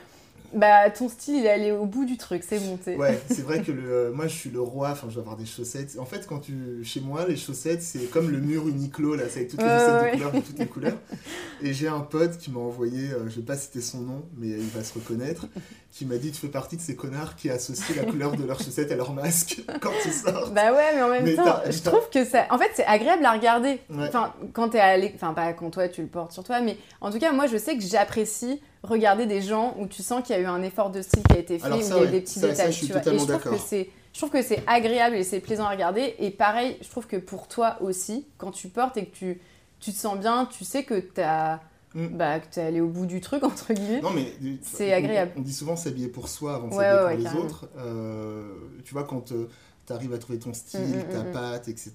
bah, 0.52 0.90
ton 0.90 1.08
style, 1.08 1.36
il 1.36 1.46
est 1.46 1.50
allé 1.50 1.72
au 1.72 1.84
bout 1.84 2.04
du 2.04 2.16
truc, 2.16 2.42
c'est 2.46 2.60
monté. 2.60 2.96
Ouais, 2.96 3.20
c'est 3.28 3.42
vrai 3.42 3.62
que 3.66 3.72
le, 3.72 3.90
euh, 3.90 4.12
moi, 4.12 4.26
je 4.26 4.34
suis 4.34 4.50
le 4.50 4.60
roi, 4.60 4.90
enfin, 4.90 5.06
je 5.08 5.14
dois 5.14 5.22
avoir 5.22 5.36
des 5.36 5.46
chaussettes. 5.46 5.96
En 5.98 6.04
fait, 6.04 6.26
quand 6.26 6.38
tu, 6.38 6.82
chez 6.84 7.00
moi, 7.00 7.26
les 7.26 7.36
chaussettes, 7.36 7.82
c'est 7.82 8.10
comme 8.10 8.30
le 8.30 8.38
mur 8.38 8.66
Uniqlo, 8.68 9.14
là, 9.14 9.24
c'est 9.28 9.40
avec 9.40 9.50
toutes 9.50 9.62
les 9.62 9.68
chaussettes 9.68 10.04
de 10.04 10.16
couleurs, 10.16 10.32
de 10.32 10.40
toutes 10.40 10.58
les 10.58 10.66
couleurs. 10.66 10.98
Et 11.62 11.72
j'ai 11.72 11.88
un 11.88 12.00
pote 12.00 12.38
qui 12.38 12.50
m'a 12.50 12.60
envoyé, 12.60 13.10
euh, 13.10 13.28
je 13.28 13.36
vais 13.36 13.46
pas 13.46 13.56
citer 13.56 13.80
son 13.80 14.00
nom, 14.00 14.22
mais 14.36 14.48
il 14.48 14.68
va 14.68 14.82
se 14.82 14.94
reconnaître, 14.94 15.46
qui 15.92 16.06
m'a 16.06 16.16
dit, 16.16 16.30
tu 16.30 16.40
fais 16.40 16.48
partie 16.48 16.76
de 16.76 16.82
ces 16.82 16.96
connards 16.96 17.36
qui 17.36 17.50
associent 17.50 17.96
la 17.96 18.04
couleur 18.04 18.36
de 18.36 18.44
leurs 18.44 18.60
chaussettes 18.60 18.92
à 18.92 18.96
leur 18.96 19.12
masque 19.12 19.62
quand 19.80 19.92
ils 20.04 20.12
sortent. 20.12 20.54
Bah 20.54 20.72
ouais, 20.72 20.94
mais 20.94 21.02
en 21.02 21.08
même 21.08 21.36
temps, 21.36 21.60
je 21.68 21.82
trouve 21.82 22.08
que 22.10 22.24
ça, 22.24 22.46
en 22.50 22.58
fait, 22.58 22.70
c'est 22.74 22.86
agréable 22.86 23.24
à 23.24 23.32
regarder. 23.32 23.80
Enfin, 23.92 24.32
quand 24.52 24.70
t'es 24.70 24.80
allé, 24.80 25.12
enfin, 25.14 25.34
pas 25.34 25.52
quand 25.52 25.70
toi, 25.70 25.88
tu 25.88 26.02
le 26.02 26.08
portes 26.08 26.32
sur 26.32 26.44
toi, 26.44 26.60
mais 26.60 26.76
en 27.00 27.10
tout 27.10 27.18
cas, 27.18 27.32
moi, 27.32 27.46
je 27.46 27.56
sais 27.56 27.76
que 27.76 27.82
j'apprécie 27.82 28.60
regarder 28.82 29.26
des 29.26 29.40
gens 29.40 29.74
où 29.78 29.86
tu 29.86 30.02
sens 30.02 30.22
qu'il 30.22 30.36
y 30.36 30.38
a 30.38 30.42
eu 30.42 30.46
un 30.46 30.62
effort 30.62 30.90
de 30.90 31.02
style 31.02 31.22
qui 31.24 31.36
a 31.36 31.38
été 31.38 31.58
fait, 31.58 31.70
où 31.70 31.76
il 31.76 31.88
y 31.88 31.92
a 31.92 32.04
eu 32.04 32.10
des 32.10 32.20
petits 32.20 32.40
détails. 32.40 32.72
je 32.72 32.86
tu 32.86 32.92
vois. 32.92 33.00
Et 33.00 33.18
je 33.18 33.24
trouve 33.24 33.52
que 33.52 33.58
c'est 33.58 33.90
je 34.18 34.18
trouve 34.26 34.30
que 34.30 34.42
c'est 34.42 34.64
agréable 34.66 35.14
et 35.14 35.22
c'est 35.22 35.38
plaisant 35.38 35.64
à 35.66 35.70
regarder. 35.70 36.16
Et 36.18 36.30
pareil, 36.30 36.76
je 36.82 36.88
trouve 36.88 37.06
que 37.06 37.16
pour 37.16 37.46
toi 37.46 37.76
aussi, 37.80 38.26
quand 38.36 38.50
tu 38.50 38.68
portes 38.68 38.96
et 38.96 39.06
que 39.06 39.14
tu, 39.14 39.40
tu 39.78 39.92
te 39.92 39.96
sens 39.96 40.18
bien, 40.18 40.46
tu 40.46 40.64
sais 40.64 40.82
que 40.82 40.98
tu 40.98 41.20
as. 41.20 41.60
Mm. 41.94 42.06
Bah, 42.16 42.40
que 42.40 42.60
es 42.60 42.62
allé 42.62 42.80
au 42.80 42.88
bout 42.88 43.06
du 43.06 43.20
truc, 43.20 43.42
entre 43.44 43.72
guillemets. 43.72 44.00
Non, 44.00 44.10
mais 44.10 44.32
c'est 44.62 44.92
agréable. 44.92 45.32
On, 45.36 45.40
dit 45.40 45.52
souvent 45.52 45.76
s'habiller 45.76 46.08
pour 46.08 46.28
soi 46.28 46.56
avant 46.56 46.68
de 46.68 46.74
s'habiller 46.74 47.28
pour 47.28 47.32
les 47.32 47.44
autres. 47.44 47.68
Euh, 47.78 48.54
tu 48.84 48.92
vois, 48.92 49.04
quand 49.04 49.32
euh, 49.32 49.48
tu 49.86 49.92
arrives 49.92 50.12
à 50.12 50.18
trouver 50.18 50.38
ton 50.38 50.52
style, 50.52 50.80
mm, 50.80 51.08
mm, 51.08 51.12
ta 51.12 51.22
patte, 51.22 51.68
etc. 51.68 51.92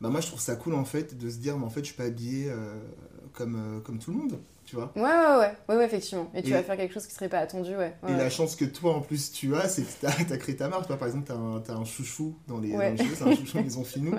Bah, 0.00 0.08
moi, 0.08 0.20
je 0.20 0.26
trouve 0.26 0.40
ça 0.40 0.56
cool 0.56 0.74
en 0.74 0.84
fait 0.84 1.16
de 1.16 1.30
se 1.30 1.36
dire, 1.36 1.56
mais 1.56 1.64
en 1.64 1.70
fait, 1.70 1.80
je 1.80 1.86
suis 1.86 1.94
pas 1.94 2.04
habillé 2.04 2.50
euh, 2.50 2.74
comme, 3.32 3.82
comme 3.84 3.98
tout 3.98 4.10
le 4.10 4.16
monde 4.16 4.38
tu 4.70 4.76
vois. 4.76 4.92
Ouais, 4.94 5.02
ouais, 5.02 5.52
ouais, 5.68 5.76
ouais, 5.76 5.84
effectivement. 5.84 6.30
Et 6.32 6.42
tu 6.42 6.52
vas 6.52 6.62
faire 6.62 6.76
quelque 6.76 6.94
chose 6.94 7.04
qui 7.04 7.14
serait 7.14 7.28
pas 7.28 7.38
attendu, 7.38 7.74
ouais. 7.74 7.96
et 8.06 8.12
la 8.12 8.30
chance 8.30 8.54
que 8.54 8.64
toi, 8.64 8.94
en 8.94 9.00
plus, 9.00 9.32
tu 9.32 9.56
as, 9.56 9.68
c'est 9.68 9.82
que 9.82 10.06
tu 10.26 10.32
as, 10.32 10.36
créé 10.38 10.54
ta 10.54 10.68
marque. 10.68 10.86
Toi, 10.86 10.96
par 10.96 11.08
exemple, 11.08 11.26
tu 11.64 11.70
as, 11.70 11.74
un 11.74 11.84
chouchou 11.84 12.36
dans 12.46 12.60
les, 12.60 12.70
c'est 12.96 13.22
un 13.24 13.34
chouchou 13.34 13.56
Maison 13.62 13.82
Finou. 13.82 14.14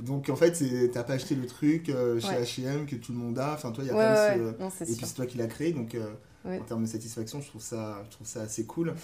Donc, 0.00 0.28
en 0.30 0.36
fait, 0.36 0.50
tu 0.52 0.88
pas 0.88 1.12
acheté 1.12 1.36
le 1.36 1.46
truc 1.46 1.90
euh, 1.90 2.18
chez 2.18 2.62
H&M 2.62 2.86
que 2.86 2.96
tout 2.96 3.12
le 3.12 3.18
monde 3.18 3.38
a. 3.38 3.54
Enfin, 3.54 3.70
toi, 3.70 3.84
il 3.84 3.86
y 3.86 3.90
a 3.90 3.94
pas 3.94 4.34
ce... 4.70 4.82
Et 4.82 4.96
puis, 4.96 5.06
c'est 5.06 5.14
toi 5.14 5.26
qui 5.26 5.38
l'as 5.38 5.46
créé, 5.46 5.72
donc... 5.72 5.94
Euh, 5.94 6.08
en 6.44 6.58
termes 6.64 6.82
de 6.82 6.88
satisfaction. 6.88 7.40
Je 7.40 7.48
trouve 7.48 7.62
ça, 7.62 8.02
je 8.04 8.10
trouve 8.10 8.26
ça 8.26 8.42
assez 8.42 8.66
cool. 8.66 8.94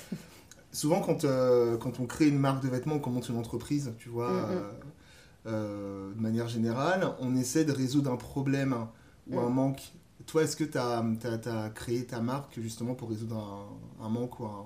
Souvent, 0.73 1.01
quand, 1.01 1.25
euh, 1.25 1.79
quand 1.79 1.99
on 1.99 2.07
crée 2.07 2.29
une 2.29 2.39
marque 2.39 2.63
de 2.63 2.69
vêtements, 2.69 2.99
qu'on 2.99 3.11
monte 3.11 3.29
une 3.29 3.39
entreprise, 3.39 3.93
tu 3.99 4.09
vois, 4.09 4.31
mm, 4.31 4.55
mm. 4.55 4.63
Euh, 5.47 6.13
de 6.13 6.21
manière 6.21 6.49
générale, 6.49 7.15
on 7.19 7.35
essaie 7.35 7.65
de 7.65 7.73
résoudre 7.73 8.13
un 8.13 8.17
problème 8.17 8.87
ou 9.31 9.39
un 9.39 9.49
manque. 9.49 9.93
Toi, 10.27 10.43
est-ce 10.45 10.57
que 10.57 10.65
tu 10.65 10.79
as, 10.79 10.99
as, 10.99 11.71
créé 11.71 12.05
ta 12.07 12.21
marque 12.21 12.61
justement 12.61 12.95
pour 12.95 13.09
résoudre 13.09 13.37
un, 13.37 14.05
un 14.05 14.09
manque 14.09 14.39
ou 14.41 14.45
un. 14.45 14.65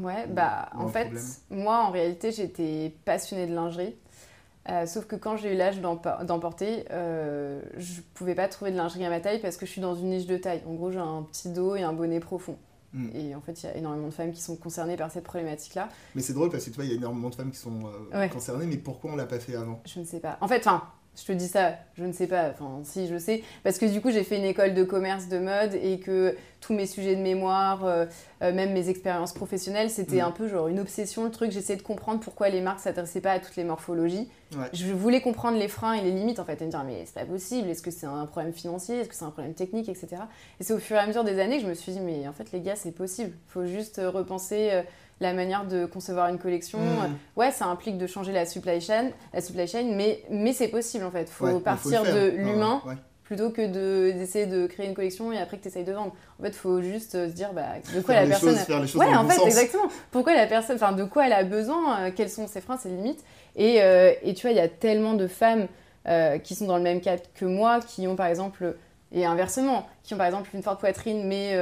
Ouais, 0.00 0.26
bah 0.26 0.70
en 0.74 0.88
fait, 0.88 1.10
moi 1.50 1.84
en 1.84 1.90
réalité, 1.90 2.32
j'étais 2.32 2.94
passionnée 3.04 3.46
de 3.46 3.54
lingerie. 3.54 3.94
Euh, 4.70 4.86
sauf 4.86 5.04
que 5.04 5.16
quand 5.16 5.36
j'ai 5.36 5.52
eu 5.52 5.56
l'âge 5.56 5.80
d'emporter, 5.80 6.86
euh, 6.90 7.60
je 7.76 8.00
pouvais 8.14 8.34
pas 8.34 8.48
trouver 8.48 8.70
de 8.70 8.76
lingerie 8.76 9.04
à 9.04 9.10
ma 9.10 9.20
taille 9.20 9.40
parce 9.40 9.58
que 9.58 9.66
je 9.66 9.70
suis 9.70 9.80
dans 9.80 9.94
une 9.94 10.08
niche 10.08 10.26
de 10.26 10.38
taille. 10.38 10.62
En 10.66 10.72
gros, 10.72 10.90
j'ai 10.90 10.98
un 10.98 11.22
petit 11.22 11.50
dos 11.50 11.76
et 11.76 11.82
un 11.82 11.92
bonnet 11.92 12.18
profond. 12.18 12.56
Mm. 12.94 13.08
Et 13.14 13.34
en 13.34 13.40
fait, 13.42 13.62
il 13.62 13.66
y 13.66 13.68
a 13.68 13.76
énormément 13.76 14.08
de 14.08 14.14
femmes 14.14 14.32
qui 14.32 14.40
sont 14.40 14.56
concernées 14.56 14.96
par 14.96 15.10
cette 15.10 15.24
problématique-là. 15.24 15.88
Mais 16.14 16.22
c'est 16.22 16.32
drôle 16.32 16.48
parce 16.48 16.64
que 16.64 16.70
tu 16.70 16.76
vois, 16.76 16.84
il 16.84 16.92
y 16.92 16.94
a 16.94 16.96
énormément 16.96 17.28
de 17.28 17.34
femmes 17.34 17.50
qui 17.50 17.58
sont 17.58 17.82
euh, 18.14 18.28
concernées, 18.28 18.66
mais 18.66 18.78
pourquoi 18.78 19.12
on 19.12 19.16
l'a 19.16 19.26
pas 19.26 19.38
fait 19.38 19.54
avant? 19.54 19.82
Je 19.84 20.00
ne 20.00 20.04
sais 20.04 20.20
pas. 20.20 20.38
En 20.40 20.48
fait, 20.48 20.60
enfin, 20.60 20.84
je 21.16 21.24
te 21.24 21.32
dis 21.32 21.48
ça, 21.48 21.74
je 21.96 22.04
ne 22.04 22.12
sais 22.12 22.26
pas, 22.26 22.50
enfin 22.50 22.80
si 22.84 23.06
je 23.06 23.18
sais, 23.18 23.42
parce 23.62 23.78
que 23.78 23.86
du 23.86 24.00
coup 24.00 24.10
j'ai 24.10 24.24
fait 24.24 24.36
une 24.36 24.44
école 24.44 24.74
de 24.74 24.82
commerce 24.82 25.28
de 25.28 25.38
mode 25.38 25.74
et 25.74 25.98
que 25.98 26.36
tous 26.60 26.72
mes 26.72 26.86
sujets 26.86 27.14
de 27.14 27.20
mémoire, 27.20 27.84
euh, 27.84 28.06
euh, 28.42 28.52
même 28.52 28.72
mes 28.72 28.88
expériences 28.88 29.32
professionnelles, 29.32 29.90
c'était 29.90 30.22
mm. 30.22 30.26
un 30.26 30.30
peu 30.30 30.48
genre 30.48 30.68
une 30.68 30.80
obsession, 30.80 31.24
le 31.24 31.30
truc, 31.30 31.50
j'essayais 31.50 31.78
de 31.78 31.82
comprendre 31.82 32.20
pourquoi 32.20 32.48
les 32.48 32.60
marques 32.60 32.80
s'adressaient 32.80 33.20
pas 33.20 33.32
à 33.32 33.38
toutes 33.38 33.56
les 33.56 33.64
morphologies. 33.64 34.28
Je 34.72 34.92
voulais 34.92 35.20
comprendre 35.20 35.58
les 35.58 35.66
freins 35.66 35.94
et 35.94 36.00
les 36.00 36.12
limites 36.12 36.38
en 36.38 36.44
fait, 36.44 36.62
et 36.62 36.64
me 36.64 36.70
dire 36.70 36.84
mais 36.84 37.02
c'est 37.06 37.14
pas 37.14 37.24
possible, 37.24 37.68
est-ce 37.68 37.82
que 37.82 37.90
c'est 37.90 38.06
un 38.06 38.26
problème 38.26 38.52
financier, 38.52 39.00
est-ce 39.00 39.08
que 39.08 39.14
c'est 39.14 39.24
un 39.24 39.30
problème 39.30 39.54
technique, 39.54 39.88
etc. 39.88 40.08
Et 40.60 40.64
c'est 40.64 40.72
au 40.72 40.78
fur 40.78 40.96
et 40.96 41.00
à 41.00 41.06
mesure 41.06 41.24
des 41.24 41.40
années 41.40 41.56
que 41.56 41.64
je 41.64 41.68
me 41.68 41.74
suis 41.74 41.92
dit 41.92 42.00
mais 42.00 42.28
en 42.28 42.32
fait 42.32 42.52
les 42.52 42.60
gars 42.60 42.76
c'est 42.76 42.92
possible, 42.92 43.32
il 43.34 43.52
faut 43.52 43.66
juste 43.66 44.00
repenser 44.02 44.84
la 45.20 45.32
manière 45.32 45.64
de 45.66 45.86
concevoir 45.86 46.28
une 46.28 46.38
collection. 46.38 46.78
Hmm. 46.78 47.16
Ouais, 47.36 47.50
ça 47.50 47.66
implique 47.66 47.98
de 47.98 48.06
changer 48.06 48.32
la 48.32 48.46
supply 48.46 48.80
chain, 48.80 49.10
la 49.32 49.40
supply 49.40 49.66
chain 49.66 49.90
mais, 49.94 50.22
mais 50.30 50.52
c'est 50.52 50.68
possible 50.68 51.04
en 51.04 51.10
fait. 51.10 51.22
Il 51.22 51.32
faut 51.32 51.60
partir 51.60 52.02
de 52.02 52.28
l'humain 52.28 52.82
plutôt 53.24 53.50
que 53.50 54.12
d'essayer 54.12 54.46
de, 54.46 54.66
créer 54.66 54.86
une 54.86 54.94
collection 54.94 55.32
et 55.32 55.38
après 55.38 55.56
que 55.56 55.62
tu 55.62 55.68
essayes 55.68 55.84
de 55.84 55.92
vendre. 55.92 56.12
En 56.38 56.42
fait, 56.42 56.50
il 56.50 56.54
faut 56.54 56.80
juste 56.80 57.14
euh, 57.14 57.28
se 57.28 57.32
dire 57.32 57.52
bah, 57.52 57.64
de 57.94 58.00
quoi 58.00 58.14
la 58.14 58.26
personne. 58.26 58.54
ouais, 58.94 59.16
en 59.16 59.28
fait, 59.28 59.46
exactement. 59.46 59.88
Pourquoi 60.10 60.34
la 60.34 60.46
personne, 60.46 60.76
enfin, 60.76 60.92
de 60.92 61.04
quoi 61.04 61.26
elle 61.26 61.32
a 61.32 61.44
besoin, 61.44 62.00
euh, 62.00 62.10
quels 62.14 62.30
sont 62.30 62.46
ses 62.46 62.60
freins, 62.60 62.76
ses 62.76 62.90
limites. 62.90 63.24
Et, 63.56 63.82
euh, 63.82 64.12
et 64.22 64.34
tu 64.34 64.42
vois, 64.42 64.50
il 64.50 64.56
y 64.56 64.60
a 64.60 64.68
tellement 64.68 65.14
de 65.14 65.26
femmes 65.26 65.66
qui 66.42 66.54
sont 66.54 66.66
dans 66.66 66.76
le 66.76 66.82
même 66.82 67.00
cadre 67.00 67.22
que 67.34 67.46
moi, 67.46 67.80
qui 67.80 68.06
ont 68.06 68.14
par 68.14 68.26
exemple 68.26 68.76
et 69.10 69.24
inversement, 69.24 69.88
qui 70.02 70.12
ont 70.12 70.18
par 70.18 70.26
exemple 70.26 70.50
une 70.52 70.62
forte 70.62 70.78
poitrine 70.78 71.26
mais 71.26 71.56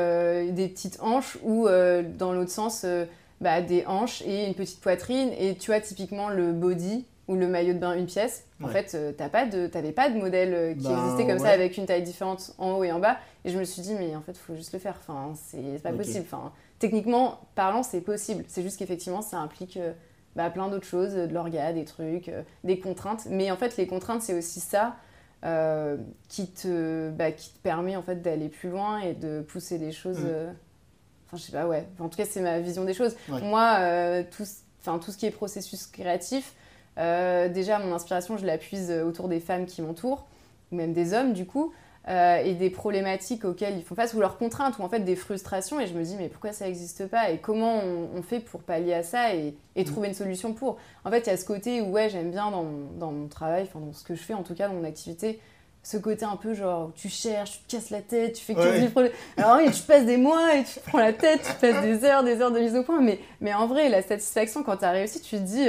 des 0.50 0.66
petites 0.66 0.98
hanches 1.00 1.38
ou 1.44 1.68
dans 1.68 2.32
l'autre 2.32 2.50
sens 2.50 2.84
bah, 3.42 3.60
des 3.60 3.84
hanches 3.86 4.22
et 4.22 4.46
une 4.46 4.54
petite 4.54 4.80
poitrine. 4.80 5.30
Et 5.36 5.56
tu 5.56 5.72
vois, 5.72 5.80
typiquement, 5.80 6.28
le 6.28 6.52
body 6.52 7.04
ou 7.28 7.34
le 7.34 7.48
maillot 7.48 7.74
de 7.74 7.78
bain 7.78 7.94
une 7.94 8.06
pièce, 8.06 8.46
en 8.62 8.68
fait, 8.68 8.94
euh, 8.94 9.12
tu 9.16 9.28
pas 9.28 9.46
de, 9.46 9.66
t'avais 9.66 9.92
pas 9.92 10.10
de 10.10 10.16
modèle 10.16 10.54
euh, 10.54 10.74
qui 10.74 10.84
ben, 10.84 10.98
existait 10.98 11.26
comme 11.26 11.38
ça 11.38 11.50
avec 11.50 11.76
une 11.76 11.86
taille 11.86 12.02
différente 12.02 12.54
en 12.58 12.72
haut 12.72 12.84
et 12.84 12.92
en 12.92 13.00
bas. 13.00 13.18
Et 13.44 13.50
je 13.50 13.58
me 13.58 13.64
suis 13.64 13.82
dit, 13.82 13.94
mais 13.94 14.14
en 14.14 14.22
fait, 14.22 14.32
il 14.32 14.38
faut 14.38 14.54
juste 14.54 14.72
le 14.72 14.78
faire. 14.78 14.96
Enfin, 15.00 15.32
c'est 15.34 15.82
pas 15.82 15.92
possible. 15.92 16.24
Enfin, 16.24 16.52
techniquement 16.78 17.40
parlant, 17.54 17.82
c'est 17.82 18.00
possible. 18.00 18.44
C'est 18.46 18.62
juste 18.62 18.78
qu'effectivement, 18.78 19.22
ça 19.22 19.38
implique 19.38 19.76
euh, 19.76 19.92
bah, 20.36 20.48
plein 20.50 20.68
d'autres 20.68 20.86
choses, 20.86 21.14
de 21.14 21.32
l'orga, 21.32 21.72
des 21.72 21.84
trucs, 21.84 22.30
des 22.62 22.78
contraintes. 22.78 23.26
Mais 23.28 23.50
en 23.50 23.56
fait, 23.56 23.76
les 23.76 23.88
contraintes, 23.88 24.22
c'est 24.22 24.34
aussi 24.34 24.60
ça. 24.60 24.96
qui, 26.28 26.46
te, 26.50 27.10
bah, 27.10 27.32
qui 27.32 27.50
te 27.50 27.58
permet 27.58 27.96
en 27.96 28.02
fait 28.02 28.22
d'aller 28.22 28.48
plus 28.48 28.70
loin 28.70 29.00
et 29.00 29.14
de 29.14 29.40
pousser 29.40 29.78
des 29.78 29.90
choses 29.90 30.20
mm. 30.20 30.54
Enfin, 31.32 31.40
je 31.40 31.46
sais 31.46 31.52
pas, 31.52 31.66
ouais. 31.66 31.86
En 31.98 32.08
tout 32.08 32.16
cas, 32.16 32.26
c'est 32.26 32.40
ma 32.40 32.60
vision 32.60 32.84
des 32.84 32.92
choses. 32.92 33.16
Moi, 33.28 33.76
euh, 33.80 34.22
tout, 34.30 34.44
tout 34.84 35.10
ce 35.10 35.16
qui 35.16 35.24
est 35.24 35.30
processus 35.30 35.86
créatif, 35.86 36.52
euh, 36.98 37.48
déjà, 37.48 37.78
mon 37.78 37.94
inspiration, 37.94 38.36
je 38.36 38.44
la 38.44 38.58
puise 38.58 38.90
autour 38.90 39.28
des 39.28 39.40
femmes 39.40 39.64
qui 39.64 39.80
m'entourent, 39.80 40.26
ou 40.70 40.76
même 40.76 40.92
des 40.92 41.14
hommes, 41.14 41.32
du 41.32 41.46
coup, 41.46 41.72
euh, 42.08 42.36
et 42.38 42.54
des 42.54 42.68
problématiques 42.68 43.46
auxquelles 43.46 43.78
ils 43.78 43.82
font 43.82 43.94
face, 43.94 44.12
ou 44.12 44.20
leurs 44.20 44.36
contraintes, 44.36 44.78
ou 44.78 44.82
en 44.82 44.90
fait 44.90 45.00
des 45.00 45.16
frustrations. 45.16 45.80
Et 45.80 45.86
je 45.86 45.94
me 45.94 46.04
dis, 46.04 46.16
mais 46.16 46.28
pourquoi 46.28 46.52
ça 46.52 46.66
n'existe 46.66 47.06
pas 47.06 47.30
Et 47.30 47.38
comment 47.38 47.80
on, 48.14 48.20
fait 48.22 48.40
pour 48.40 48.60
pallier 48.62 48.92
à 48.92 49.02
ça 49.02 49.34
et, 49.34 49.54
et 49.74 49.82
mm. 49.82 49.86
trouver 49.86 50.08
une 50.08 50.14
solution 50.14 50.52
pour? 50.52 50.76
En 51.06 51.10
fait, 51.10 51.20
il 51.20 51.26
y 51.28 51.30
a 51.30 51.36
ce 51.38 51.46
côté 51.46 51.80
où, 51.80 51.92
ouais, 51.92 52.10
j'aime 52.10 52.30
bien 52.30 52.50
dans, 52.50 52.66
dans 52.98 53.10
mon 53.10 53.28
travail, 53.28 53.62
enfin, 53.62 53.80
dans 53.80 53.94
ce 53.94 54.04
que 54.04 54.14
je 54.14 54.22
fais, 54.22 54.34
en 54.34 54.42
tout 54.42 54.54
cas, 54.54 54.68
dans 54.68 54.74
mon 54.74 54.84
activité, 54.84 55.40
ce 55.82 55.96
côté 55.96 56.24
un 56.24 56.36
peu 56.36 56.54
genre 56.54 56.92
tu 56.94 57.08
cherches, 57.08 57.52
tu 57.52 57.58
te 57.64 57.76
casses 57.76 57.90
la 57.90 58.02
tête, 58.02 58.34
tu 58.34 58.44
fais 58.44 58.54
que 58.54 59.10
Alors 59.36 59.56
oui, 59.56 59.70
tu 59.72 59.82
passes 59.82 60.06
des 60.06 60.16
mois 60.16 60.56
et 60.56 60.64
tu 60.64 60.74
te 60.74 60.88
prends 60.88 60.98
la 60.98 61.12
tête, 61.12 61.42
tu 61.42 61.54
passes 61.60 61.82
des 61.82 62.04
heures, 62.04 62.22
des 62.22 62.40
heures 62.40 62.52
de 62.52 62.60
mise 62.60 62.76
au 62.76 62.84
point. 62.84 63.00
Mais, 63.00 63.18
mais 63.40 63.52
en 63.52 63.66
vrai, 63.66 63.88
la 63.88 64.02
satisfaction 64.02 64.62
quand 64.62 64.76
tu 64.76 64.84
as 64.84 64.92
réussi, 64.92 65.20
tu 65.20 65.36
te 65.36 65.42
dis 65.42 65.68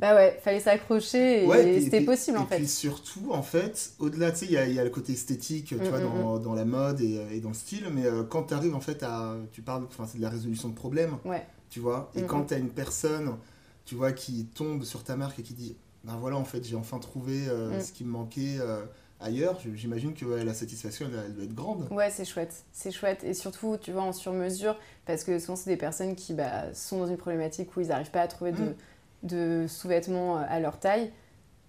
bah 0.00 0.16
ouais, 0.16 0.40
fallait 0.42 0.58
s'accrocher 0.58 1.44
et, 1.44 1.80
c'était 1.80 2.00
possible 2.00 2.38
en 2.38 2.46
fait. 2.46 2.56
Et 2.56 2.58
puis 2.58 2.66
surtout, 2.66 3.30
en 3.30 3.44
fait, 3.44 3.92
au-delà, 4.00 4.32
tu 4.32 4.38
sais, 4.38 4.46
il 4.46 4.50
y, 4.50 4.74
y, 4.74 4.80
a 4.80 4.82
le 4.82 4.90
côté 4.90 5.12
esthétique, 5.12 5.66
tu 5.66 5.76
mm, 5.76 5.84
vois, 5.84 6.00
mm, 6.00 6.02
dans, 6.02 6.38
mm. 6.38 6.42
dans, 6.42 6.54
la 6.54 6.64
mode 6.64 7.00
et, 7.00 7.20
et, 7.30 7.40
dans 7.40 7.50
le 7.50 7.54
style, 7.54 7.86
mais 7.92 8.06
euh, 8.06 8.24
quand 8.24 8.44
tu 8.48 8.54
arrives 8.54 8.74
en 8.74 8.80
fait 8.80 9.04
à. 9.04 9.36
Tu 9.52 9.62
parles, 9.62 9.84
enfin, 9.84 10.06
c'est 10.08 10.18
de 10.18 10.22
la 10.22 10.28
résolution 10.28 10.68
de 10.68 10.74
problèmes, 10.74 11.18
ouais. 11.24 11.46
tu 11.70 11.78
vois, 11.78 12.10
et 12.16 12.22
quand 12.22 12.46
tu 12.46 12.54
as 12.54 12.58
une 12.58 12.70
personne, 12.70 13.36
tu 13.84 13.94
vois, 13.94 14.10
qui 14.10 14.46
tombe 14.46 14.82
sur 14.82 15.04
ta 15.04 15.14
marque 15.14 15.38
et 15.38 15.44
qui 15.44 15.54
dit, 15.54 15.76
ben 16.02 16.16
voilà, 16.16 16.36
en 16.36 16.44
fait, 16.44 16.64
j'ai 16.64 16.74
enfin 16.74 16.98
trouvé 16.98 17.46
euh, 17.46 17.80
ce 17.80 17.92
qui 17.92 18.04
me 18.04 18.10
manquait. 18.10 18.56
Euh, 18.58 18.82
ailleurs, 19.22 19.58
j'imagine 19.74 20.14
que 20.14 20.24
la 20.24 20.54
satisfaction, 20.54 21.06
elle, 21.06 21.34
doit 21.34 21.44
être 21.44 21.54
grande. 21.54 21.88
Ouais, 21.90 22.10
c'est 22.10 22.24
chouette. 22.24 22.64
C'est 22.72 22.90
chouette. 22.90 23.24
Et 23.24 23.34
surtout, 23.34 23.76
tu 23.80 23.92
vois, 23.92 24.02
en 24.02 24.12
sur-mesure, 24.12 24.76
parce 25.06 25.24
que 25.24 25.38
souvent, 25.38 25.56
c'est 25.56 25.70
des 25.70 25.76
personnes 25.76 26.14
qui 26.14 26.34
bah, 26.34 26.72
sont 26.74 26.98
dans 26.98 27.06
une 27.06 27.16
problématique 27.16 27.76
où 27.76 27.80
ils 27.80 27.88
n'arrivent 27.88 28.10
pas 28.10 28.22
à 28.22 28.28
trouver 28.28 28.52
de, 28.52 28.62
mm. 28.62 28.74
de 29.22 29.66
sous-vêtements 29.68 30.38
euh, 30.38 30.44
à 30.48 30.60
leur 30.60 30.78
taille. 30.78 31.10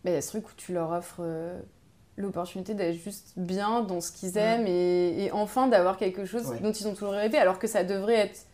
Bah, 0.04 0.12
il 0.12 0.14
y 0.14 0.18
a 0.18 0.22
ce 0.22 0.30
truc 0.30 0.50
où 0.50 0.54
tu 0.58 0.74
leur 0.74 0.92
offres 0.92 1.20
euh, 1.20 1.60
l'opportunité 2.18 2.74
d'être 2.74 2.96
juste 2.96 3.34
bien 3.38 3.82
dans 3.82 4.02
ce 4.02 4.12
qu'ils 4.12 4.38
aiment 4.38 4.68
et, 4.68 5.30
enfin 5.32 5.68
d'avoir 5.68 5.98
quelque 5.98 6.26
chose 6.26 6.54
dont 6.62 6.72
ils 6.72 6.88
ont 6.88 6.94
toujours 6.94 7.14
rêvé, 7.14 7.38
alors 7.38 7.60
que 7.60 7.68
ça 7.68 7.84
devrait 7.84 8.16
être 8.16 8.46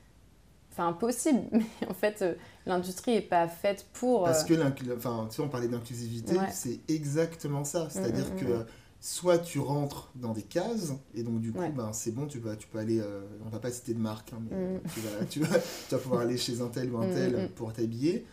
enfin 0.71 0.93
possible 0.93 1.41
mais 1.51 1.87
en 1.89 1.93
fait 1.93 2.21
euh, 2.21 2.35
l'industrie 2.65 3.15
est 3.15 3.21
pas 3.21 3.47
faite 3.47 3.87
pour 3.91 4.23
parce 4.23 4.43
que 4.43 4.53
enfin 4.95 5.27
tu 5.29 5.35
sais 5.35 5.41
on 5.41 5.49
parlait 5.49 5.67
d'inclusivité 5.67 6.37
c'est 6.51 6.79
exactement 6.87 7.63
ça 7.63 7.87
c'est 7.89 8.03
à 8.03 8.11
dire 8.11 8.27
mm, 8.27 8.35
mm, 8.35 8.39
que 8.39 8.65
soit 9.01 9.37
tu 9.37 9.59
rentres 9.59 10.11
dans 10.15 10.33
des 10.33 10.41
cases 10.41 10.93
et 11.15 11.23
donc 11.23 11.39
du 11.39 11.53
coup 11.53 11.63
ben, 11.75 11.93
c'est 11.93 12.11
bon 12.11 12.27
tu 12.27 12.39
vas 12.39 12.55
tu 12.55 12.67
peux 12.67 12.79
aller 12.79 12.99
euh, 12.99 13.21
on 13.45 13.49
va 13.49 13.59
pas 13.59 13.71
citer 13.71 13.93
de 13.93 13.99
marque 13.99 14.33
hein, 14.33 14.41
mais 14.49 14.55
mm. 14.55 14.81
tu, 14.93 14.99
vas, 14.99 15.25
tu, 15.25 15.39
vas, 15.39 15.59
tu, 15.87 15.95
vas, 15.95 16.01
pouvoir 16.01 16.21
aller 16.21 16.37
chez 16.37 16.59
un 16.61 16.67
tel 16.67 16.91
ou 16.91 16.97
un 16.97 17.07
mm, 17.07 17.13
tel 17.13 17.43
mm, 17.45 17.49
pour 17.49 17.71
t'habiller. 17.71 18.25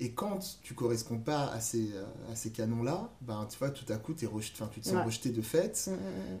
Et 0.00 0.12
quand 0.12 0.58
tu 0.62 0.74
corresponds 0.74 1.18
pas 1.18 1.46
à 1.46 1.60
ces, 1.60 1.90
à 2.30 2.34
ces 2.34 2.50
canons 2.50 2.82
là 2.82 3.12
ben 3.20 3.46
tu 3.48 3.58
vois 3.58 3.70
tout 3.70 3.90
à 3.92 3.96
coup 3.96 4.14
es 4.20 4.26
rejeté, 4.26 4.64
tu 4.72 4.80
te 4.80 4.88
sens 4.88 5.04
rejeté 5.04 5.30
de 5.30 5.42
fait. 5.42 5.90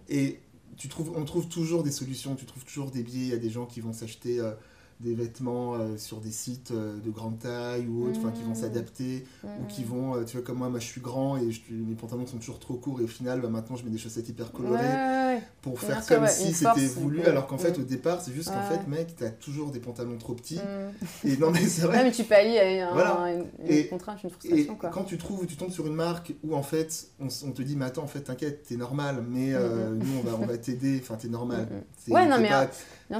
Et 0.08 0.40
tu 0.76 0.88
trouves 0.88 1.12
on 1.16 1.24
trouve 1.24 1.48
toujours 1.48 1.82
des 1.82 1.92
solutions 1.92 2.34
tu 2.34 2.46
trouves 2.46 2.64
toujours 2.64 2.90
des 2.90 3.02
biais 3.02 3.26
il 3.26 3.28
y 3.28 3.34
a 3.34 3.38
des 3.38 3.50
gens 3.50 3.66
qui 3.66 3.80
vont 3.80 3.92
s'acheter 3.92 4.40
euh, 4.40 4.52
des 5.02 5.14
vêtements 5.14 5.74
euh, 5.74 5.96
sur 5.96 6.20
des 6.20 6.30
sites 6.30 6.70
euh, 6.70 6.98
de 7.00 7.10
grande 7.10 7.38
taille 7.38 7.86
ou 7.86 8.06
autres, 8.06 8.20
qui 8.32 8.42
vont 8.42 8.52
mmh. 8.52 8.54
s'adapter 8.54 9.24
ou 9.44 9.66
qui 9.68 9.82
mmh. 9.82 9.86
vont, 9.86 10.14
euh, 10.14 10.24
tu 10.24 10.36
vois, 10.36 10.46
comme 10.46 10.58
moi, 10.58 10.68
moi 10.68 10.78
je 10.78 10.86
suis 10.86 11.00
grand 11.00 11.36
et 11.36 11.50
mes 11.70 11.94
pantalons 11.94 12.26
sont 12.26 12.38
toujours 12.38 12.60
trop 12.60 12.74
courts 12.74 13.00
et 13.00 13.04
au 13.04 13.08
final, 13.08 13.40
bah, 13.40 13.48
maintenant 13.48 13.76
je 13.76 13.84
mets 13.84 13.90
des 13.90 13.98
chaussettes 13.98 14.28
hyper 14.28 14.52
colorées 14.52 15.40
pour 15.60 15.80
faire 15.80 16.04
comme 16.06 16.26
si 16.28 16.52
c'était 16.52 16.86
voulu, 16.86 17.22
alors 17.22 17.46
qu'en 17.46 17.58
fait, 17.58 17.78
mmh. 17.78 17.82
au 17.82 17.84
départ, 17.84 18.20
c'est 18.20 18.32
juste 18.32 18.50
qu'en 18.50 18.62
fait, 18.62 18.86
mec, 18.86 19.14
t'as 19.16 19.30
toujours 19.30 19.70
des 19.70 19.80
pantalons 19.80 20.18
trop 20.18 20.34
petits. 20.34 20.60
Et 21.24 21.36
non, 21.36 21.50
mais 21.50 21.60
c'est 21.60 21.82
vrai. 21.82 22.04
mais 22.04 22.12
tu 22.12 22.24
pallies 22.24 22.58
à 22.58 23.30
une, 23.30 23.46
une 23.68 23.88
contrainte, 23.88 24.22
une 24.22 24.30
frustration. 24.30 24.74
Et 24.74 24.90
quand 24.92 25.04
tu 25.04 25.18
trouves, 25.18 25.46
tu 25.46 25.56
tombes 25.56 25.70
sur 25.70 25.86
une 25.86 25.94
marque 25.94 26.34
où 26.44 26.54
en 26.54 26.62
fait, 26.62 27.08
on, 27.20 27.28
te 27.28 27.62
dit, 27.62 27.76
mais 27.76 27.86
attends, 27.86 28.02
en 28.02 28.08
fait, 28.08 28.20
t'inquiète, 28.20 28.64
t'es 28.68 28.76
normal, 28.76 29.24
mais 29.28 29.52
nous, 29.52 30.18
on 30.18 30.28
va, 30.28 30.36
on 30.40 30.46
va 30.46 30.58
t'aider, 30.58 31.00
enfin, 31.02 31.16
t'es 31.16 31.28
normal. 31.28 31.66
Ouais, 32.08 32.26
non, 32.26 32.38
mais. 32.38 32.50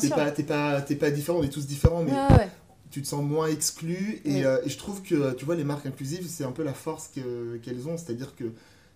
T'es 0.00 0.08
pas, 0.08 0.30
pas, 0.80 0.80
pas 0.80 1.10
différent, 1.10 1.38
on 1.38 1.42
est 1.42 1.52
tous 1.52 1.66
différents, 1.66 2.02
mais 2.02 2.12
tu 2.92 3.02
te 3.02 3.06
sens 3.06 3.24
moins 3.24 3.48
exclu. 3.48 4.20
Euh, 4.26 4.60
et, 4.64 4.68
je 4.68 4.78
trouve 4.78 5.02
que, 5.02 5.32
tu 5.34 5.44
vois, 5.44 5.56
les 5.56 5.64
marques 5.64 5.86
inclusives, 5.86 6.28
c'est 6.28 6.44
un 6.44 6.52
peu 6.52 6.62
la 6.62 6.74
force 6.74 7.08
qu'elles 7.08 7.88
ont. 7.88 7.96
C'est-à-dire 7.96 8.36
que 8.36 8.44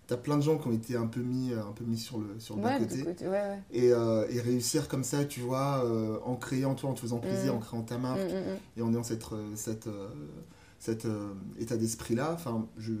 tu 0.07 0.13
as 0.13 0.17
plein 0.17 0.37
de 0.37 0.43
gens 0.43 0.57
qui 0.57 0.67
ont 0.67 0.73
été 0.73 0.95
un 0.95 1.07
peu 1.07 1.19
mis, 1.19 1.51
un 1.51 1.73
peu 1.73 1.83
mis 1.83 1.97
sur 1.97 2.19
le, 2.19 2.39
sur 2.39 2.55
le 2.55 2.61
bas 2.61 2.77
côté. 2.77 3.03
et, 3.71 3.91
euh, 3.91 4.25
et, 4.29 4.39
réussir 4.39 4.87
comme 4.87 5.03
ça, 5.03 5.25
tu 5.25 5.41
vois, 5.41 5.83
euh, 5.83 6.19
en 6.23 6.35
créant 6.35 6.75
toi, 6.75 6.91
en 6.91 6.93
te 6.93 6.99
faisant 6.99 7.17
plaisir, 7.17 7.53
mm. 7.53 7.57
en 7.57 7.59
créant 7.59 7.81
ta 7.81 7.97
marque, 7.97 8.31
mm, 8.31 8.35
mm, 8.35 8.77
et 8.77 8.81
en 8.83 8.93
ayant 8.93 9.03
cette, 9.03 9.25
cette, 9.55 9.89
cet 10.79 11.07
état 11.59 11.75
d'esprit-là, 11.75 12.31
enfin, 12.33 12.67
je, 12.77 12.93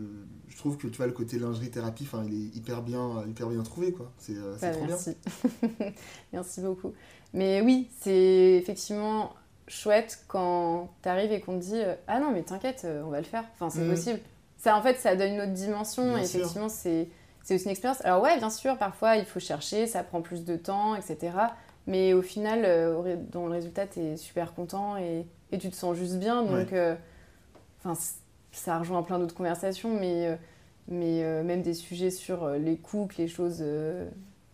je, 0.47 0.57
trouve 0.57 0.77
que 0.77 0.87
tu 0.87 0.97
vois, 0.97 1.05
le 1.05 1.13
côté 1.13 1.37
lingerie-thérapie, 1.37 2.05
enfin, 2.11 2.25
il 2.27 2.33
est 2.33 2.57
hyper 2.57 2.81
bien, 2.81 3.23
hyper 3.29 3.49
bien 3.49 3.61
trouvé, 3.61 3.93
quoi. 3.93 4.11
C'est 4.17 4.33
bah, 4.33 4.71
trop 4.71 4.85
merci. 4.85 5.15
bien. 5.61 5.93
merci 6.33 6.61
beaucoup. 6.61 6.93
Mais 7.33 7.61
oui, 7.61 7.89
c'est 7.99 8.55
effectivement 8.61 9.33
chouette 9.67 10.23
quand 10.27 10.89
tu 11.03 11.09
arrives 11.09 11.31
et 11.31 11.41
qu'on 11.41 11.57
te 11.57 11.63
dit 11.63 11.81
euh, 11.81 11.95
Ah 12.07 12.19
non, 12.19 12.31
mais 12.31 12.43
t'inquiète, 12.43 12.83
euh, 12.85 13.03
on 13.05 13.09
va 13.09 13.19
le 13.19 13.25
faire. 13.25 13.43
Enfin, 13.53 13.69
c'est 13.69 13.85
mm. 13.85 13.89
possible. 13.89 14.19
Ça, 14.57 14.77
en 14.77 14.81
fait, 14.81 14.95
ça 14.95 15.15
donne 15.15 15.33
une 15.33 15.41
autre 15.41 15.53
dimension. 15.53 16.17
et 16.17 16.21
effectivement, 16.21 16.69
c'est 16.69 17.09
aussi 17.49 17.65
une 17.65 17.71
expérience. 17.71 18.03
Alors, 18.03 18.23
ouais, 18.23 18.37
bien 18.37 18.49
sûr, 18.49 18.77
parfois, 18.77 19.17
il 19.17 19.25
faut 19.25 19.39
chercher, 19.39 19.87
ça 19.87 20.03
prend 20.03 20.21
plus 20.21 20.45
de 20.45 20.55
temps, 20.55 20.95
etc. 20.95 21.31
Mais 21.85 22.13
au 22.13 22.21
final, 22.21 22.63
euh, 22.65 23.15
dans 23.31 23.45
le 23.45 23.51
résultat, 23.51 23.87
tu 23.87 23.99
es 23.99 24.17
super 24.17 24.53
content 24.53 24.97
et, 24.97 25.25
et, 25.51 25.57
tu 25.57 25.69
te 25.69 25.75
sens 25.75 25.95
juste 25.95 26.17
bien. 26.17 26.43
Donc, 26.43 26.73
enfin, 27.79 27.99
ça 28.51 28.79
rejoint 28.79 29.03
plein 29.03 29.19
d'autres 29.19 29.35
conversations, 29.35 29.97
mais, 29.97 30.27
euh, 30.27 30.35
mais 30.87 31.43
même 31.43 31.61
des 31.61 31.75
sujets 31.75 32.09
sur 32.09 32.49
les 32.49 32.77
coûts, 32.77 33.07
les 33.17 33.27
choses. 33.27 33.63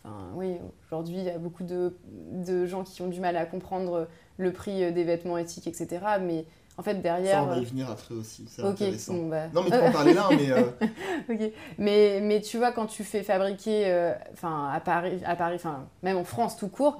Enfin, 0.03 0.15
oui, 0.35 0.57
aujourd'hui, 0.85 1.17
il 1.17 1.23
y 1.23 1.29
a 1.29 1.37
beaucoup 1.37 1.63
de, 1.63 1.95
de, 2.31 2.65
gens 2.65 2.83
qui 2.83 3.01
ont 3.01 3.07
du 3.07 3.19
mal 3.19 3.37
à 3.37 3.45
comprendre 3.45 4.07
le 4.37 4.51
prix 4.51 4.91
des 4.91 5.03
vêtements 5.03 5.37
éthiques, 5.37 5.67
etc. 5.67 6.01
Mais 6.21 6.45
en 6.77 6.83
fait, 6.83 6.95
derrière. 6.95 7.35
Ça, 7.35 7.43
on 7.43 7.47
va 7.47 7.57
y 7.57 7.65
venir 7.65 7.89
après 7.89 8.13
aussi. 8.13 8.45
C'est 8.49 8.63
intéressant. 8.63 9.27
Bah. 9.27 9.47
Non, 9.53 9.63
mais 9.63 9.71
tu 9.71 9.77
peux 9.77 9.85
en 9.85 9.91
parler 9.91 10.13
là, 10.13 10.29
mais. 10.31 10.51
ok. 11.33 11.53
Mais, 11.77 12.19
mais 12.21 12.41
tu 12.41 12.57
vois, 12.57 12.71
quand 12.71 12.87
tu 12.87 13.03
fais 13.03 13.23
fabriquer, 13.23 14.13
enfin, 14.33 14.69
à 14.73 14.79
Paris, 14.81 15.21
à 15.25 15.35
Paris, 15.35 15.55
enfin, 15.55 15.85
même 16.01 16.17
en 16.17 16.25
France 16.25 16.57
tout 16.57 16.67
court, 16.69 16.99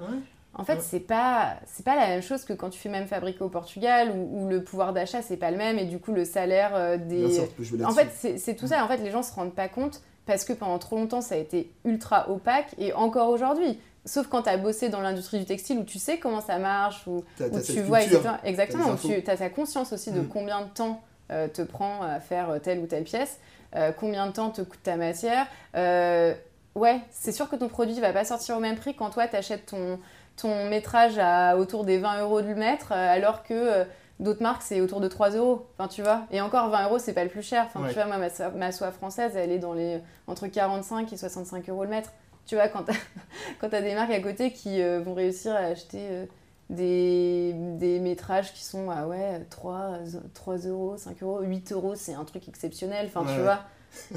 en 0.56 0.64
fait, 0.64 0.82
c'est 0.82 1.00
pas 1.00 1.56
c'est 1.66 1.84
pas 1.84 1.96
la 1.96 2.08
même 2.08 2.22
chose 2.22 2.44
que 2.44 2.54
quand 2.54 2.70
tu 2.70 2.80
fais 2.80 2.90
même 2.90 3.08
fabriquer 3.08 3.42
au 3.44 3.50
Portugal 3.50 4.14
où, 4.16 4.48
le 4.48 4.64
pouvoir 4.64 4.94
d'achat 4.94 5.22
c'est 5.22 5.38
pas 5.38 5.50
le 5.50 5.58
même 5.58 5.80
et 5.80 5.86
du 5.86 6.00
coup 6.00 6.12
le 6.12 6.26
salaire 6.26 6.76
euh, 6.76 6.98
des. 6.98 7.40
en 7.84 7.92
fait, 7.92 8.38
c'est 8.38 8.56
tout 8.56 8.68
ça. 8.68 8.84
En 8.84 8.88
fait, 8.88 8.98
les 8.98 9.10
gens 9.10 9.24
se 9.24 9.34
rendent 9.34 9.56
pas 9.56 9.68
compte 9.68 10.02
parce 10.26 10.46
que 10.46 10.54
pendant 10.54 10.80
trop 10.80 10.96
longtemps 10.96 11.22
ça 11.22 11.36
a 11.36 11.38
été 11.38 11.72
ultra 11.86 12.30
opaque 12.30 12.76
et 12.78 12.94
encore 12.94 13.30
aujourd'hui. 13.30 13.80
Sauf 14.06 14.28
quand 14.28 14.44
tu 14.44 14.50
as 14.50 14.58
bossé 14.58 14.90
dans 14.90 15.00
l'industrie 15.00 15.40
du 15.40 15.46
textile 15.46 15.80
où 15.80 15.84
tu 15.84 15.98
sais 15.98 16.20
comment 16.20 16.42
ça 16.42 16.60
marche, 16.60 17.08
où, 17.08 17.24
tu 17.38 17.82
vois 17.82 18.02
exactement, 18.44 18.92
où 18.92 18.98
tu 18.98 19.30
as 19.30 19.38
ta 19.38 19.50
conscience 19.50 19.94
aussi 19.94 20.12
de 20.12 20.22
mm. 20.22 20.28
combien 20.28 20.62
de 20.62 20.70
temps 20.70 21.02
euh, 21.32 21.48
te 21.48 21.62
prend 21.62 22.02
à 22.02 22.20
faire 22.20 22.60
telle 22.62 22.80
ou 22.80 22.86
telle 22.86 23.06
pièce, 23.06 23.40
euh, 23.76 23.94
combien 23.98 24.28
de 24.28 24.34
temps 24.34 24.50
te 24.50 24.62
coûte 24.62 24.84
ta 24.84 24.98
matière. 24.98 25.48
ouais, 25.74 27.00
c'est 27.12 27.32
sûr 27.32 27.50
que 27.50 27.56
ton 27.56 27.70
produit 27.70 27.98
va 28.02 28.12
pas 28.12 28.26
sortir 28.26 28.58
au 28.58 28.60
même 28.60 28.76
prix 28.76 28.94
quand 28.94 29.10
toi 29.10 29.26
tu 29.28 29.38
achètes 29.38 29.68
ton, 29.68 30.00
ton 30.36 30.70
métrage 30.70 31.18
à 31.20 31.58
autour 31.58 31.84
des 31.84 31.98
20 31.98 32.22
euros 32.22 32.42
du 32.42 32.56
mètre, 32.56 32.92
euh, 32.92 33.14
alors 33.14 33.44
que 33.44 33.54
euh, 33.54 33.84
d'autres 34.20 34.42
marques, 34.42 34.62
c'est 34.62 34.82
autour 34.82 35.00
de 35.00 35.08
3 35.08 35.32
euros. 35.32 35.68
Enfin, 35.78 35.88
tu 35.88 36.02
vois. 36.02 36.26
Et 36.32 36.42
encore, 36.42 36.70
20 36.70 36.86
euros, 36.86 37.00
c'est 37.00 37.14
pas 37.14 37.24
le 37.24 37.30
plus 37.30 37.42
cher. 37.42 37.66
Enfin, 37.66 37.88
tu 37.88 37.96
vois, 37.96 38.06
moi, 38.06 38.18
ma 38.56 38.72
soie, 38.72 38.92
française, 38.92 39.34
elle 39.36 39.52
est 39.52 39.60
dans 39.60 39.74
les 39.74 40.00
entre 40.28 40.48
45 40.48 41.12
et 41.12 41.18
65 41.18 41.70
euros 41.70 41.84
le 41.84 41.90
mètre. 41.90 42.12
Tu 42.46 42.56
vois, 42.56 42.68
quand 42.68 42.84
t'as 42.84 43.78
as 43.78 43.82
des 43.82 43.96
marques 43.96 44.12
à 44.12 44.20
côté 44.20 44.52
qui 44.52 44.82
euh, 44.82 45.02
vont 45.02 45.14
réussir 45.14 45.54
à 45.54 45.60
acheter 45.60 46.28
des, 46.70 47.54
des, 47.54 48.00
métrages 48.00 48.54
qui 48.54 48.64
sont 48.64 48.90
à 48.90 49.08
ouais, 49.08 49.46
3, 49.50 50.00
3 50.34 50.58
euros, 50.68 50.96
5 50.98 51.24
euros, 51.24 51.42
8 51.42 51.72
euros, 51.72 51.94
c'est 51.96 52.14
un 52.14 52.26
truc 52.26 52.48
exceptionnel. 52.48 53.10
Enfin, 53.14 53.26
tu 53.34 53.42
vois. 53.42 53.60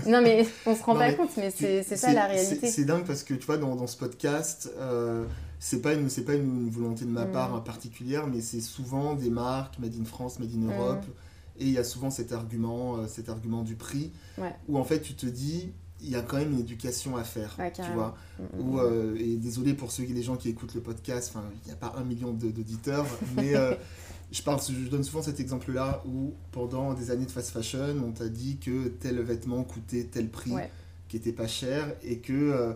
non, 0.07 0.23
mais 0.23 0.47
on 0.65 0.75
se 0.75 0.83
rend 0.83 0.97
pas 0.97 1.13
compte, 1.13 1.37
mais 1.37 1.51
c'est 1.51 1.83
ça 1.83 2.13
la 2.13 2.27
réalité. 2.27 2.69
C'est 2.69 2.85
dingue 2.85 3.05
parce 3.05 3.23
que 3.23 3.35
tu 3.35 3.47
vois, 3.47 3.59
dans, 3.59 3.77
dans 3.77 3.87
ce 3.87 3.97
podcast, 3.97 4.71
c'est 5.59 5.81
pas 5.81 5.95
une 5.95 6.09
c'est 6.09 6.25
pas 6.25 6.35
une 6.35 6.69
volonté 6.69 7.05
de 7.05 7.11
ma 7.11 7.25
mm. 7.25 7.33
part 7.33 7.65
particulière 7.65 8.27
mais 8.27 8.41
c'est 8.41 8.61
souvent 8.61 9.15
des 9.15 9.31
marques 9.31 9.79
made 9.79 9.95
in 9.99 10.05
France 10.05 10.39
made 10.39 10.55
in 10.55 10.59
mm. 10.59 10.73
Europe 10.73 11.05
et 11.59 11.65
il 11.65 11.73
y 11.73 11.79
a 11.79 11.85
souvent 11.85 12.11
cet 12.11 12.33
argument 12.33 12.97
euh, 12.97 13.07
cet 13.07 13.29
argument 13.29 13.63
du 13.63 13.77
prix 13.77 14.13
où 14.69 14.79
en 14.79 14.85
fait 14.85 15.01
tu 15.01 15.15
te 15.15 15.27
dis 15.27 15.73
il 16.03 16.11
y 16.11 16.15
a 16.17 16.21
quand 16.21 16.37
même 16.37 16.53
une 16.53 16.61
éducation 16.61 17.17
à 17.17 17.25
faire 17.25 17.57
tu 17.75 17.81
vois. 17.95 18.15
Mm, 18.39 18.79
euh, 18.79 19.17
et 19.19 19.37
désolé 19.37 19.73
pour 19.73 19.91
ceux 19.91 20.05
les 20.05 20.23
gens 20.23 20.37
qui 20.37 20.51
écoutent 20.51 20.75
le 20.75 20.83
podcast 20.83 21.33
enfin 21.35 21.47
il 21.65 21.69
n'y 21.69 21.73
a 21.73 21.77
pas 21.77 21.95
un 21.97 22.05
million 22.05 22.33
d'auditeurs 22.33 23.07
mais 23.35 23.57
euh, 23.57 23.75
je, 24.33 24.43
parle, 24.43 24.61
je 24.61 24.89
donne 24.89 25.05
souvent 25.05 25.23
cet 25.23 25.41
exemple-là 25.41 26.03
où 26.07 26.35
pendant 26.53 26.93
des 26.93 27.11
années 27.11 27.27
de 27.27 27.31
fast 27.31 27.51
fashion, 27.51 27.97
on 28.07 28.13
t'a 28.13 28.29
dit 28.29 28.59
que 28.59 28.89
tel 28.89 29.21
vêtement 29.21 29.63
coûtait 29.65 30.05
tel 30.05 30.29
prix, 30.29 30.53
qui 31.09 31.17
était 31.17 31.33
pas 31.33 31.47
cher, 31.47 31.95
et 32.03 32.19
que 32.19 32.75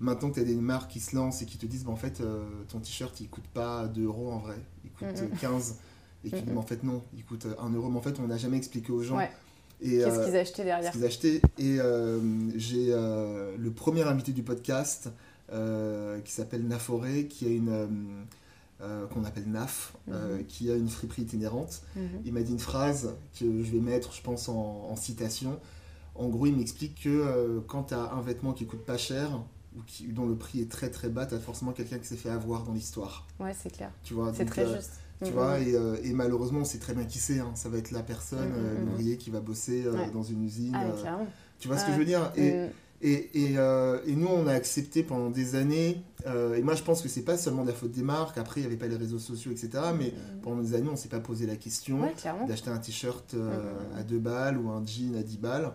Maintenant 0.00 0.28
que 0.28 0.34
tu 0.34 0.40
as 0.40 0.44
des 0.44 0.54
marques 0.54 0.92
qui 0.92 1.00
se 1.00 1.16
lancent 1.16 1.42
et 1.42 1.46
qui 1.46 1.58
te 1.58 1.66
disent, 1.66 1.84
bah, 1.84 1.90
en 1.90 1.96
fait, 1.96 2.20
euh, 2.20 2.44
ton 2.68 2.78
t-shirt, 2.78 3.20
il 3.20 3.28
coûte 3.28 3.48
pas 3.52 3.88
2 3.88 4.04
euros 4.04 4.30
en 4.30 4.38
vrai, 4.38 4.56
il 4.84 4.90
coûte 4.90 5.08
15. 5.40 5.76
Et 6.24 6.30
tu 6.30 6.40
dis, 6.40 6.56
en 6.56 6.62
fait, 6.62 6.84
non, 6.84 7.02
il 7.16 7.24
coûte 7.24 7.46
1 7.58 7.70
euro. 7.70 7.88
Mais 7.88 7.98
en 7.98 8.02
fait, 8.02 8.18
on 8.20 8.26
n'a 8.26 8.36
jamais 8.36 8.56
expliqué 8.56 8.92
aux 8.92 9.02
gens. 9.02 9.18
Qu'est-ce 9.80 10.04
euh, 10.04 10.24
qu'ils 10.24 10.36
achetaient 10.36 10.64
derrière 10.64 10.92
qu'ils 10.92 11.04
achetaient. 11.04 11.40
Et 11.58 11.78
euh, 11.80 12.20
j'ai 12.56 12.90
le 12.90 13.70
premier 13.70 14.02
invité 14.02 14.32
du 14.32 14.42
podcast 14.42 15.10
qui 15.48 16.32
s'appelle 16.32 16.66
Naforé, 16.66 17.26
qui 17.26 17.46
a 17.46 17.50
une. 17.50 18.24
qu'on 19.12 19.24
appelle 19.24 19.48
NAF, 19.48 19.94
mhm. 20.06 20.44
qui 20.46 20.70
a 20.70 20.76
une 20.76 20.88
friperie 20.88 21.22
itinérante. 21.22 21.82
Mhm. 21.96 22.08
Il 22.24 22.32
m'a 22.32 22.42
dit 22.42 22.52
une 22.52 22.60
phrase 22.60 23.16
que 23.38 23.64
je 23.64 23.70
vais 23.70 23.80
mettre, 23.80 24.12
je 24.12 24.22
pense, 24.22 24.48
en, 24.48 24.88
en 24.90 24.96
citation. 24.96 25.58
En 26.14 26.28
gros, 26.28 26.46
il 26.46 26.56
m'explique 26.56 27.02
que 27.02 27.60
quand 27.66 27.84
tu 27.84 27.94
as 27.94 28.12
un 28.12 28.20
vêtement 28.20 28.52
qui 28.52 28.66
coûte 28.66 28.84
pas 28.84 28.98
cher, 28.98 29.40
ou 29.78 30.12
dont 30.12 30.26
le 30.26 30.36
prix 30.36 30.60
est 30.60 30.70
très 30.70 30.90
très 30.90 31.08
bas, 31.08 31.26
tu 31.26 31.34
as 31.34 31.38
forcément 31.38 31.72
quelqu'un 31.72 31.98
qui 31.98 32.06
s'est 32.06 32.16
fait 32.16 32.30
avoir 32.30 32.64
dans 32.64 32.72
l'histoire. 32.72 33.26
Ouais, 33.38 33.54
c'est 33.60 33.72
clair. 33.72 33.90
Tu 34.02 34.14
vois, 34.14 34.32
c'est 34.34 34.44
très 34.44 34.66
euh, 34.66 34.76
juste. 34.76 34.92
Tu 35.24 35.32
vois, 35.32 35.58
et, 35.58 35.74
euh, 35.74 35.96
et, 36.04 36.12
malheureusement, 36.12 36.60
on 36.60 36.64
sait 36.64 36.78
très 36.78 36.94
bien 36.94 37.04
qui 37.04 37.18
c'est. 37.18 37.40
Hein. 37.40 37.50
Ça 37.54 37.68
va 37.68 37.78
être 37.78 37.90
la 37.90 38.02
personne, 38.02 38.48
mm, 38.48 38.82
mm, 38.82 38.86
l'ouvrier 38.86 39.16
qui 39.16 39.30
va 39.30 39.40
bosser 39.40 39.84
euh, 39.84 40.10
dans 40.12 40.22
une 40.22 40.44
usine. 40.44 40.76
Ah, 40.76 41.18
tu 41.58 41.68
vois 41.68 41.76
ce 41.76 41.86
que 41.86 41.92
je 41.92 41.98
veux 41.98 42.04
dire? 42.04 42.32
Et, 42.36 42.68
et, 43.00 43.52
et, 43.52 44.16
nous, 44.16 44.28
on 44.28 44.46
a 44.46 44.52
accepté 44.52 45.02
pendant 45.02 45.30
des 45.30 45.54
années. 45.54 46.02
et 46.26 46.62
moi, 46.62 46.74
je 46.74 46.82
pense 46.82 47.02
que 47.02 47.08
c'est 47.08 47.22
pas 47.22 47.36
seulement 47.36 47.62
de 47.62 47.68
la 47.68 47.74
faute 47.74 47.92
des 47.92 48.02
marques. 48.02 48.38
Après, 48.38 48.60
il 48.60 48.64
n'y 48.64 48.68
avait 48.68 48.76
pas 48.76 48.86
les 48.86 48.96
réseaux 48.96 49.18
sociaux, 49.18 49.50
etc. 49.50 49.70
Mais 49.96 50.12
pendant 50.42 50.62
des 50.62 50.74
années, 50.74 50.90
on 50.90 50.96
s'est 50.96 51.08
pas 51.08 51.20
posé 51.20 51.46
la 51.46 51.56
question 51.56 52.00
d'acheter 52.46 52.70
un 52.70 52.78
t-shirt 52.78 53.34
à 53.96 54.02
2 54.02 54.18
balles 54.18 54.58
ou 54.58 54.70
un 54.70 54.84
jean 54.84 55.16
à 55.16 55.22
10 55.22 55.38
balles. 55.38 55.72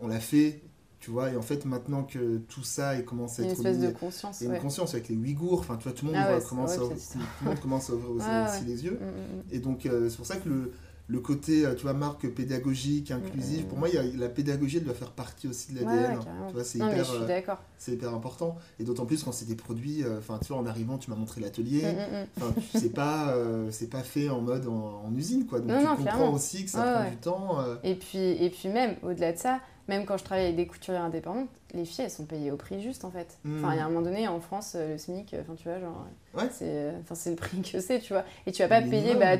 On 0.00 0.08
l'a 0.08 0.20
fait 0.20 0.60
tu 1.02 1.10
vois, 1.10 1.32
et 1.32 1.36
en 1.36 1.42
fait, 1.42 1.64
maintenant 1.64 2.04
que 2.04 2.36
tout 2.38 2.62
ça 2.62 2.96
est 2.96 3.02
commence 3.02 3.40
à 3.40 3.42
être. 3.42 3.48
Une 3.48 3.56
espèce 3.56 3.80
de 3.80 3.90
conscience. 3.90 4.40
Il 4.40 4.46
y 4.46 4.50
a 4.50 4.54
une 4.54 4.62
conscience 4.62 4.94
avec 4.94 5.08
les 5.08 5.16
Ouïghours, 5.16 5.58
enfin, 5.58 5.76
tu 5.76 5.82
vois, 5.82 5.92
tout 5.92 6.06
le 6.06 6.12
monde, 6.12 6.22
ah 6.24 6.38
commence, 6.48 6.74
à, 6.74 6.76
tout 6.76 6.92
le 7.42 7.48
monde 7.48 7.60
commence 7.60 7.90
à 7.90 7.94
ouvrir 7.94 8.14
aussi, 8.48 8.64
les 8.64 8.84
yeux. 8.84 9.00
Mm, 9.00 9.04
mm, 9.04 9.38
mm. 9.38 9.42
Et 9.50 9.58
donc, 9.58 9.84
euh, 9.84 10.08
c'est 10.08 10.16
pour 10.16 10.26
ça 10.26 10.36
que 10.36 10.48
le, 10.48 10.72
le 11.08 11.18
côté, 11.18 11.66
euh, 11.66 11.74
tu 11.74 11.82
vois, 11.82 11.92
marque 11.92 12.28
pédagogique, 12.28 13.10
inclusive, 13.10 13.64
pour 13.64 13.78
moi, 13.78 13.88
il 13.88 13.96
y 13.96 13.98
a, 13.98 14.04
la 14.16 14.28
pédagogie, 14.28 14.76
elle 14.76 14.84
doit 14.84 14.94
faire 14.94 15.10
partie 15.10 15.48
aussi 15.48 15.72
de 15.72 15.80
l'ADN. 15.80 16.20
tu 16.20 16.54
vois, 16.54 16.62
c'est 16.62 16.78
hyper, 16.78 17.10
euh, 17.10 17.40
c'est 17.78 17.92
hyper 17.94 18.14
important. 18.14 18.56
Et 18.78 18.84
d'autant 18.84 19.04
plus 19.04 19.24
quand 19.24 19.32
c'est 19.32 19.48
des 19.48 19.56
produits, 19.56 20.04
enfin, 20.18 20.38
tu 20.40 20.52
vois, 20.52 20.62
en 20.62 20.66
arrivant, 20.66 20.98
tu 20.98 21.10
m'as 21.10 21.16
montré 21.16 21.40
l'atelier. 21.40 21.82
Enfin, 22.36 22.54
c'est 22.76 22.92
pas, 22.94 23.34
c'est 23.72 23.90
pas 23.90 24.04
fait 24.04 24.28
en 24.28 24.40
mode 24.40 24.68
en, 24.68 25.12
usine, 25.16 25.46
quoi. 25.46 25.58
Donc, 25.58 25.76
tu 25.80 26.04
comprends 26.04 26.32
aussi 26.32 26.64
que 26.64 26.70
ça 26.70 26.84
prend 26.84 27.10
du 27.10 27.16
temps. 27.16 27.58
Et, 27.82 27.96
puis, 27.96 28.20
et 28.20 28.50
puis, 28.50 28.68
même, 28.68 28.94
au-delà 29.02 29.32
de 29.32 29.38
ça, 29.38 29.58
même 29.88 30.04
quand 30.04 30.16
je 30.16 30.24
travaille 30.24 30.44
avec 30.44 30.56
des 30.56 30.66
couturières 30.66 31.02
indépendantes, 31.02 31.48
les 31.74 31.84
filles, 31.84 32.04
elles 32.04 32.10
sont 32.10 32.24
payées 32.24 32.50
au 32.50 32.56
prix 32.56 32.80
juste, 32.82 33.04
en 33.04 33.10
fait. 33.10 33.38
Enfin, 33.46 33.72
il 33.72 33.78
y 33.78 33.80
a 33.80 33.84
un 33.84 33.88
moment 33.88 34.02
donné, 34.02 34.28
en 34.28 34.40
France, 34.40 34.74
euh, 34.76 34.92
le 34.92 34.98
SMIC, 34.98 35.34
enfin, 35.40 35.54
tu 35.54 35.68
vois, 35.68 35.80
genre... 35.80 36.06
Ouais. 36.34 36.48
C'est 36.50 37.30
le 37.30 37.36
prix 37.36 37.62
que 37.62 37.80
c'est, 37.80 37.98
tu 37.98 38.12
vois. 38.12 38.24
Et 38.46 38.52
tu 38.52 38.62
vas 38.62 38.68
pas 38.68 38.82
payer... 38.82 39.14
Bah, 39.14 39.36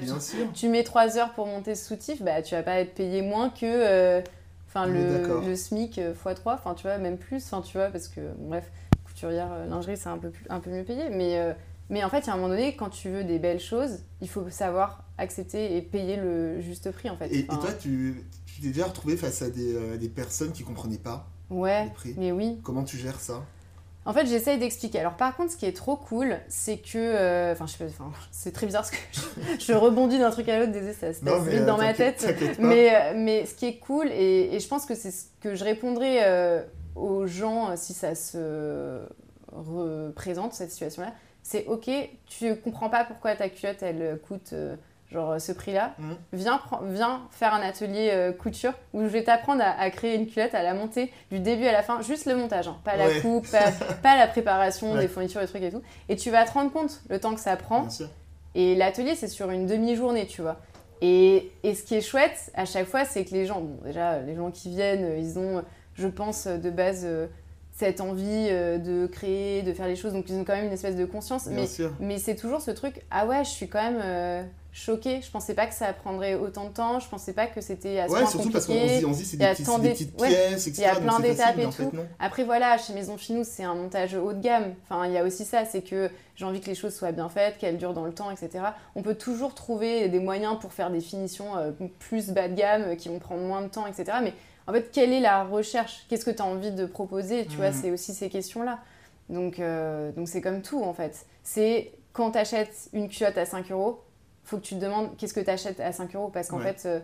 tu, 0.55 0.69
mets 0.69 0.83
3 0.83 1.19
heures 1.19 1.33
pour 1.35 1.47
monter 1.47 1.75
ce 1.75 1.87
soutif, 1.87 2.23
bah, 2.23 2.43
tu 2.43 2.55
vas 2.55 2.63
pas 2.63 2.81
être 2.81 2.95
payé 2.95 3.23
moins 3.23 3.51
que... 3.51 3.65
Euh, 3.65 4.21
enfin, 4.69 4.87
le, 4.87 5.47
le, 5.47 5.55
SMIC 5.55 5.99
x3, 5.99 6.55
enfin, 6.55 6.75
tu 6.75 6.83
vois, 6.83 6.99
même 6.99 7.19
plus, 7.19 7.45
enfin, 7.45 7.63
tu 7.63 7.77
vois, 7.77 7.89
parce 7.89 8.09
que, 8.09 8.21
bref, 8.39 8.71
couturière, 9.05 9.53
euh, 9.53 9.67
lingerie, 9.67 9.97
c'est 9.97 10.09
un 10.09 10.19
peu, 10.19 10.33
un 10.49 10.61
peu 10.61 10.71
mieux 10.71 10.85
payé, 10.85 11.09
mais... 11.11 11.55
Mais 11.91 12.03
en 12.05 12.09
fait, 12.09 12.21
il 12.21 12.29
y 12.29 12.31
a 12.31 12.33
un 12.33 12.37
moment 12.37 12.49
donné, 12.49 12.75
quand 12.75 12.89
tu 12.89 13.11
veux 13.11 13.23
des 13.23 13.39
belles 13.39 13.61
choses, 13.61 13.99
il 14.23 14.29
faut 14.29 14.49
savoir 14.49 15.05
accepter 15.19 15.77
et 15.77 15.83
payer 15.83 16.17
le 16.17 16.59
juste 16.59 16.91
prix, 16.91 17.11
en 17.11 17.19
fait. 17.19 17.27
Et, 17.27 17.41
et 17.41 17.47
toi, 17.47 17.71
tu 17.79 18.25
t'es 18.63 18.69
déjà 18.69 18.87
retrouvé 18.87 19.17
face 19.17 19.43
à 19.43 19.51
des, 19.51 19.75
euh, 19.75 19.97
des 19.97 20.09
personnes 20.09 20.53
qui 20.53 20.63
comprenaient 20.63 20.99
pas 20.99 21.29
ouais, 21.51 21.85
les 21.85 21.91
prix 21.91 22.15
mais 22.17 22.33
oui. 22.33 22.59
Comment 22.63 22.85
tu 22.85 22.97
gères 22.97 23.21
ça? 23.21 23.45
En 24.05 24.13
fait, 24.13 24.27
j'essaye 24.27 24.59
d'expliquer. 24.59 24.99
Alors, 24.99 25.17
par 25.17 25.37
contre, 25.37 25.53
ce 25.53 25.57
qui 25.57 25.65
est 25.65 25.77
trop 25.77 25.97
cool, 25.97 26.37
c'est 26.49 26.79
que. 26.79 26.99
Euh, 26.99 27.53
enfin, 27.53 27.67
enfin, 27.67 28.11
c'est 28.33 28.51
très 28.51 28.67
bizarre 28.67 28.83
parce 28.83 28.91
que 28.91 29.61
je, 29.61 29.73
rebondis 29.73 30.19
d'un 30.19 30.33
truc 30.33 30.49
à 30.49 30.59
l'autre, 30.59 30.73
désolé, 30.73 30.93
ça 30.93 31.15
se 31.15 31.21
passe 31.21 31.45
vite 31.45 31.65
dans 31.67 31.79
ma 31.79 31.95
tête. 31.95 32.27
Mais, 32.59 32.93
euh, 32.93 33.13
mais 33.15 33.47
ce 33.47 33.55
qui 33.55 33.67
est 33.67 33.79
cool, 33.79 34.09
et, 34.11 34.57
et 34.57 34.59
je 34.59 34.67
pense 34.67 34.87
que 34.87 34.97
c'est 34.97 35.13
ce 35.13 35.27
que 35.41 35.55
je 35.55 35.63
répondrai 35.63 36.19
aux 36.97 37.27
gens 37.29 37.77
si 37.77 37.95
ça 37.95 38.17
se 38.17 39.03
représente, 39.53 40.53
cette 40.53 40.73
situation-là, 40.73 41.15
c'est 41.45 41.67
ok, 41.67 41.89
tu 42.27 42.57
comprends 42.57 42.89
pas 42.89 43.05
pourquoi 43.05 43.37
ta 43.37 43.49
culotte 43.49 43.83
elle 43.83 44.19
coûte 44.27 44.53
genre 45.13 45.41
ce 45.41 45.53
prix-là, 45.53 45.95
mmh. 45.99 46.13
viens, 46.33 46.61
viens 46.85 47.21
faire 47.31 47.55
un 47.55 47.61
atelier 47.61 48.11
euh, 48.13 48.33
couture 48.33 48.73
où 48.93 49.03
je 49.03 49.07
vais 49.07 49.23
t'apprendre 49.23 49.63
à, 49.63 49.91
créer 49.91 50.15
une 50.15 50.27
culotte, 50.27 50.55
à 50.55 50.63
la 50.63 50.75
monter 50.75 51.13
du 51.31 51.41
début 51.41 51.67
à 51.67 51.73
la 51.73 51.83
fin, 51.83 52.01
juste 52.03 52.27
le 52.27 52.37
montage, 52.37 52.69
hein. 52.69 52.77
pas 52.85 52.97
la 52.97 53.21
coupe, 53.21 53.47
pas, 54.03 54.17
la 54.17 54.27
préparation 54.27 54.97
des 54.97 55.09
fournitures, 55.09 55.41
des 55.41 55.47
trucs 55.47 55.63
et 55.63 55.71
tout. 55.71 55.83
Et 56.09 56.17
tu 56.17 56.31
vas 56.31 56.45
te 56.45 56.53
rendre 56.53 56.73
compte 56.73 57.03
le 57.09 57.21
temps 57.21 57.35
que 57.35 57.41
ça 57.41 57.57
prend. 57.57 57.87
Et 58.55 58.75
l'atelier, 58.75 59.15
c'est 59.15 59.29
sur 59.29 59.51
une 59.51 59.67
demi-journée, 59.67 60.27
tu 60.27 60.43
vois. 60.43 60.59
Et, 61.01 61.51
et, 61.63 61.75
ce 61.75 61.83
qui 61.83 61.95
est 61.95 62.01
chouette 62.01 62.51
à 62.55 62.65
chaque 62.65 62.87
fois, 62.87 63.05
c'est 63.05 63.25
que 63.25 63.33
les 63.33 63.47
gens, 63.47 63.61
bon, 63.61 63.79
déjà, 63.85 64.21
les 64.21 64.37
gens 64.37 64.51
qui 64.51 64.69
viennent, 64.69 65.19
ils 65.19 65.39
ont, 65.39 65.65
je 65.95 66.07
pense, 66.07 66.47
de 66.47 66.71
base, 66.71 67.03
euh, 67.05 67.27
cette 67.73 68.01
envie 68.01 68.49
euh, 68.51 68.79
de 68.79 69.07
créer, 69.07 69.63
de 69.63 69.73
faire 69.73 69.89
les 69.89 69.97
choses. 69.97 70.13
Donc, 70.13 70.27
ils 70.29 70.37
ont 70.37 70.45
quand 70.45 70.55
même 70.55 70.67
une 70.67 70.73
espèce 70.73 70.95
de 70.95 71.05
conscience. 71.05 71.47
mais 71.47 71.67
mais 71.99 72.19
c'est 72.19 72.37
toujours 72.37 72.61
ce 72.61 72.71
truc, 72.71 73.03
ah 73.11 73.27
ouais, 73.27 73.43
je 73.45 73.51
suis 73.51 73.69
quand 73.69 73.83
même 73.83 74.47
choquée. 74.73 75.21
Je 75.23 75.31
pensais 75.31 75.55
pas 75.55 75.67
que 75.67 75.75
ça 75.75 75.93
prendrait 75.93 76.35
autant 76.35 76.65
de 76.65 76.71
temps. 76.71 76.99
Je 76.99 77.09
pensais 77.09 77.33
pas 77.35 77.47
que 77.47 77.61
c'était 77.61 78.01
à 78.01 78.09
ce 78.09 78.13
Ouais, 78.13 78.21
point 78.21 78.31
surtout 78.31 78.51
parce 78.51 78.67
qu'on 78.67 78.73
se 78.73 78.99
dit, 78.99 79.05
on 79.05 79.11
dit 79.11 79.25
c'est 79.25 79.37
des, 79.37 79.47
petites 79.47 80.19
ouais, 80.21 80.29
pièces, 80.29 80.67
etc. 80.67 80.75
il 80.79 80.83
y 80.83 80.85
a 80.87 81.01
plein 81.01 81.21
d'étapes 81.21 81.59
et 81.59 81.67
en 81.67 81.71
fait, 81.71 81.85
tout. 81.85 81.97
Après 82.19 82.45
voilà, 82.45 82.79
chez 82.79 82.95
Maison 82.95 83.17
Finou, 83.19 83.43
c'est 83.45 83.65
un 83.65 83.75
montage 83.75 84.15
haut 84.15 84.33
de 84.33 84.41
gamme. 84.41 84.75
Enfin, 84.85 85.07
il 85.07 85.13
y 85.13 85.19
a 85.19 85.25
aussi 85.25 85.45
ça, 85.45 85.65
c'est 85.67 85.83
que 85.83 86.11
j'ai 86.37 86.45
envie 86.47 86.61
que 86.61 86.67
les 86.67 86.75
choses 86.75 86.95
soient 86.95 87.13
bien 87.13 87.29
faites, 87.29 87.59
qu'elles 87.59 87.77
durent 87.77 87.93
dans 87.93 88.07
le 88.07 88.15
temps, 88.15 88.31
etc. 88.31 88.65
On 88.95 89.03
peut 89.03 89.15
toujours 89.15 89.55
trouver 89.55 90.09
des 90.09 90.21
moyens 90.21 90.59
pour 90.59 90.73
faire 90.73 90.91
des 90.91 91.01
finitions 91.01 91.57
euh, 91.59 91.71
plus 91.99 92.31
bas 92.31 92.49
de 92.49 92.55
gamme, 92.55 92.83
euh, 92.89 92.95
qui 92.97 93.09
vont 93.11 93.19
prendre 93.19 93.43
moins 93.43 93.61
de 93.61 93.69
temps, 93.69 93.87
etc. 93.87 94.19
Mais 94.23 94.33
en 94.67 94.73
fait, 94.73 94.91
quelle 94.91 95.13
est 95.13 95.21
la 95.21 95.45
recherche? 95.45 96.07
Qu'est-ce 96.09 96.25
que 96.25 96.31
tu 96.31 96.41
as 96.41 96.47
envie 96.47 96.71
de 96.71 96.87
proposer? 96.87 97.45
Tu 97.47 97.57
vois, 97.57 97.69
Mhm. 97.71 97.79
c'est 97.83 97.91
aussi 97.91 98.15
ces 98.15 98.31
questions-là. 98.31 98.79
Donc, 99.29 99.59
euh, 99.59 100.11
donc 100.13 100.29
c'est 100.29 100.41
comme 100.41 100.63
tout 100.63 100.83
en 100.83 100.95
fait. 100.95 101.27
C'est 101.43 101.93
quand 102.13 102.33
tu 102.33 102.39
achètes 102.39 102.89
une 102.93 103.09
culotte 103.09 103.37
à 103.39 103.45
5 103.45 103.71
euros, 103.71 104.01
faut 104.45 104.57
que 104.59 104.63
tu 104.63 104.75
te 104.75 104.81
demandes 104.81 105.17
qu'est-ce 105.17 105.35
que 105.35 105.41
tu 105.41 105.51
achètes 105.51 105.81
à 105.81 105.93
5 105.93 106.15
euros. 106.15 106.29
Parce 106.29 106.49
qu'en 106.49 106.59
Ouais. 106.59 106.73
fait, 106.73 106.89
euh, 106.89 107.01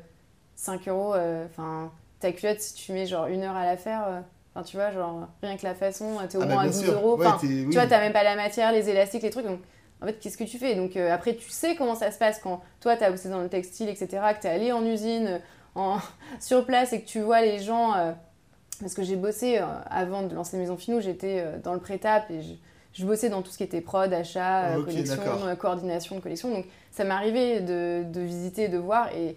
5 0.56 0.88
euros, 0.88 1.14
euh, 1.14 1.46
enfin, 1.46 1.90
ta 2.20 2.32
culotte, 2.32 2.60
si 2.60 2.74
tu 2.74 2.92
mets 2.92 3.06
genre 3.06 3.26
une 3.26 3.42
heure 3.44 3.56
à 3.56 3.64
la 3.64 3.76
faire, 3.76 4.04
euh, 4.08 4.20
enfin, 4.54 4.64
tu 4.64 4.76
vois, 4.76 4.90
genre 4.90 5.28
rien 5.42 5.56
que 5.56 5.64
la 5.64 5.74
façon, 5.74 6.16
t'es 6.28 6.36
au 6.38 6.42
Ah 6.42 6.46
bah, 6.46 6.52
moins 6.54 6.62
à 6.62 6.68
bien 6.68 6.72
12 6.72 6.84
sûr. 6.84 6.92
euros. 6.94 7.16
Ouais, 7.18 7.26
oui. 7.42 7.66
tu 7.66 7.72
vois, 7.78 7.86
t'as 7.86 8.00
même 8.00 8.12
pas 8.12 8.24
la 8.24 8.36
matière, 8.36 8.72
les 8.72 8.88
élastiques, 8.90 9.22
les 9.22 9.30
trucs. 9.30 9.46
Donc, 9.46 9.60
en 10.02 10.06
fait, 10.06 10.14
qu'est-ce 10.20 10.36
que 10.38 10.44
tu 10.44 10.58
fais? 10.58 10.74
Donc, 10.74 10.96
euh, 10.96 11.12
après, 11.12 11.34
tu 11.36 11.48
sais 11.50 11.74
comment 11.76 11.94
ça 11.94 12.10
se 12.10 12.18
passe 12.18 12.38
quand 12.40 12.60
toi, 12.80 12.96
t'as 12.96 13.10
bossé 13.10 13.28
dans 13.28 13.40
le 13.40 13.48
textile, 13.48 13.88
etc., 13.88 14.08
que 14.36 14.42
t'es 14.42 14.48
allé 14.48 14.72
en 14.72 14.84
usine, 14.84 15.26
euh, 15.26 15.38
en... 15.74 15.98
sur 16.40 16.64
place 16.66 16.92
et 16.92 17.00
que 17.02 17.06
tu 17.06 17.20
vois 17.20 17.40
les 17.40 17.58
gens. 17.60 17.94
euh, 17.94 18.12
Parce 18.80 18.94
que 18.94 19.02
j'ai 19.02 19.16
bossé 19.16 19.58
euh, 19.58 19.64
avant 19.90 20.22
de 20.22 20.34
lancer 20.34 20.56
Maison 20.56 20.76
Finou, 20.76 21.00
j'étais 21.00 21.40
euh, 21.40 21.58
dans 21.58 21.72
le 21.74 21.80
pré-tap 21.80 22.30
et 22.30 22.42
je, 22.42 22.52
je 22.98 23.06
bossais 23.06 23.28
dans 23.30 23.42
tout 23.42 23.50
ce 23.50 23.56
qui 23.58 23.64
était 23.64 23.80
prod, 23.80 24.12
achat, 24.12 24.76
euh, 24.76 24.84
collection, 24.84 25.22
euh, 25.46 25.54
coordination 25.54 26.16
de 26.16 26.20
collection. 26.20 26.50
Donc, 26.50 26.66
ça 26.90 27.04
m'arrivait 27.04 27.60
de, 27.60 28.04
de 28.04 28.20
visiter, 28.20 28.68
de 28.68 28.78
voir. 28.78 29.14
Et. 29.14 29.36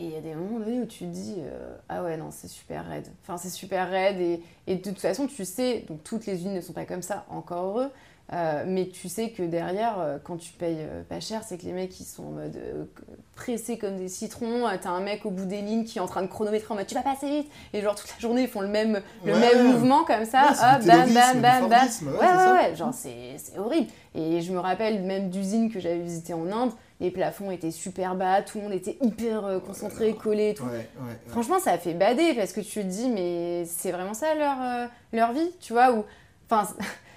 Il 0.00 0.10
y 0.10 0.16
a 0.16 0.20
des 0.20 0.34
moments 0.34 0.58
donnés 0.58 0.80
où 0.80 0.86
tu 0.86 1.04
te 1.04 1.10
dis 1.10 1.36
euh, 1.38 1.76
ah 1.88 2.02
ouais 2.02 2.16
non 2.16 2.32
c'est 2.32 2.48
super 2.48 2.84
raide. 2.84 3.06
Enfin 3.22 3.36
c'est 3.36 3.48
super 3.48 3.88
raide. 3.88 4.20
Et, 4.20 4.42
et 4.66 4.74
de 4.74 4.82
toute 4.82 4.98
façon 4.98 5.28
tu 5.28 5.44
sais 5.44 5.84
donc 5.86 6.02
toutes 6.02 6.26
les 6.26 6.34
usines 6.34 6.52
ne 6.52 6.60
sont 6.60 6.72
pas 6.72 6.84
comme 6.84 7.00
ça. 7.00 7.24
Encore 7.30 7.66
heureux 7.66 7.90
euh, 8.32 8.64
mais 8.66 8.88
tu 8.88 9.10
sais 9.10 9.30
que 9.30 9.42
derrière 9.42 9.96
euh, 9.98 10.16
quand 10.22 10.38
tu 10.38 10.50
payes 10.54 10.78
euh, 10.80 11.02
pas 11.02 11.20
cher 11.20 11.42
c'est 11.46 11.58
que 11.58 11.66
les 11.66 11.72
mecs 11.72 12.00
ils 12.00 12.04
sont 12.04 12.22
en 12.22 12.30
mode 12.30 12.58
pressés 13.34 13.76
comme 13.76 13.98
des 13.98 14.08
citrons. 14.08 14.64
T'as 14.80 14.88
un 14.90 15.00
mec 15.00 15.26
au 15.26 15.30
bout 15.30 15.44
des 15.44 15.60
lignes 15.60 15.84
qui 15.84 15.98
est 15.98 16.00
en 16.00 16.06
train 16.06 16.22
de 16.22 16.26
chronométrer 16.26 16.72
en 16.72 16.76
mode 16.76 16.86
tu 16.86 16.94
vas 16.94 17.02
passer 17.02 17.28
vite. 17.28 17.52
Et 17.74 17.82
genre 17.82 17.94
toute 17.94 18.08
la 18.08 18.18
journée 18.18 18.42
ils 18.42 18.48
font 18.48 18.62
le 18.62 18.68
même 18.68 19.02
le 19.26 19.34
Ouais, 19.34 19.40
même 19.40 19.66
mouvement 19.72 20.04
comme 20.04 20.24
ça. 20.24 20.44
Ouais, 20.44 20.76
hop 20.78 20.86
bam 20.86 21.12
bam 21.12 21.40
bam 21.42 21.68
bam. 21.68 21.88
Ouais, 22.02 22.26
ouais 22.26 22.52
ouais 22.52 22.76
genre 22.76 22.94
c'est 22.94 23.36
horrible. 23.58 23.90
Et 24.14 24.40
je 24.40 24.52
me 24.52 24.58
rappelle 24.58 25.02
même 25.02 25.28
d'usines 25.28 25.70
que 25.70 25.78
j'avais 25.78 25.98
visitées 25.98 26.34
en 26.34 26.50
Inde. 26.50 26.70
Les 27.00 27.10
plafonds 27.10 27.50
étaient 27.50 27.72
super 27.72 28.14
bas. 28.14 28.40
Tout 28.40 28.56
le 28.56 28.64
monde 28.64 28.72
était 28.72 28.96
hyper 29.02 29.60
concentré 29.66 30.14
collé 30.14 30.50
et 30.50 30.54
tout. 30.54 30.64
Ouais, 30.64 30.70
ouais, 30.70 31.08
ouais. 31.08 31.18
Franchement, 31.26 31.58
ça 31.58 31.72
a 31.72 31.78
fait 31.78 31.92
bader 31.92 32.32
parce 32.34 32.52
que 32.52 32.60
tu 32.60 32.80
te 32.80 32.86
dis, 32.86 33.08
mais 33.08 33.66
c'est 33.66 33.92
vraiment 33.92 34.14
ça 34.14 34.34
leur, 34.34 34.88
leur 35.12 35.32
vie, 35.32 35.50
tu 35.60 35.74
vois 35.74 35.92
ou... 35.92 36.04
Enfin, 36.48 36.68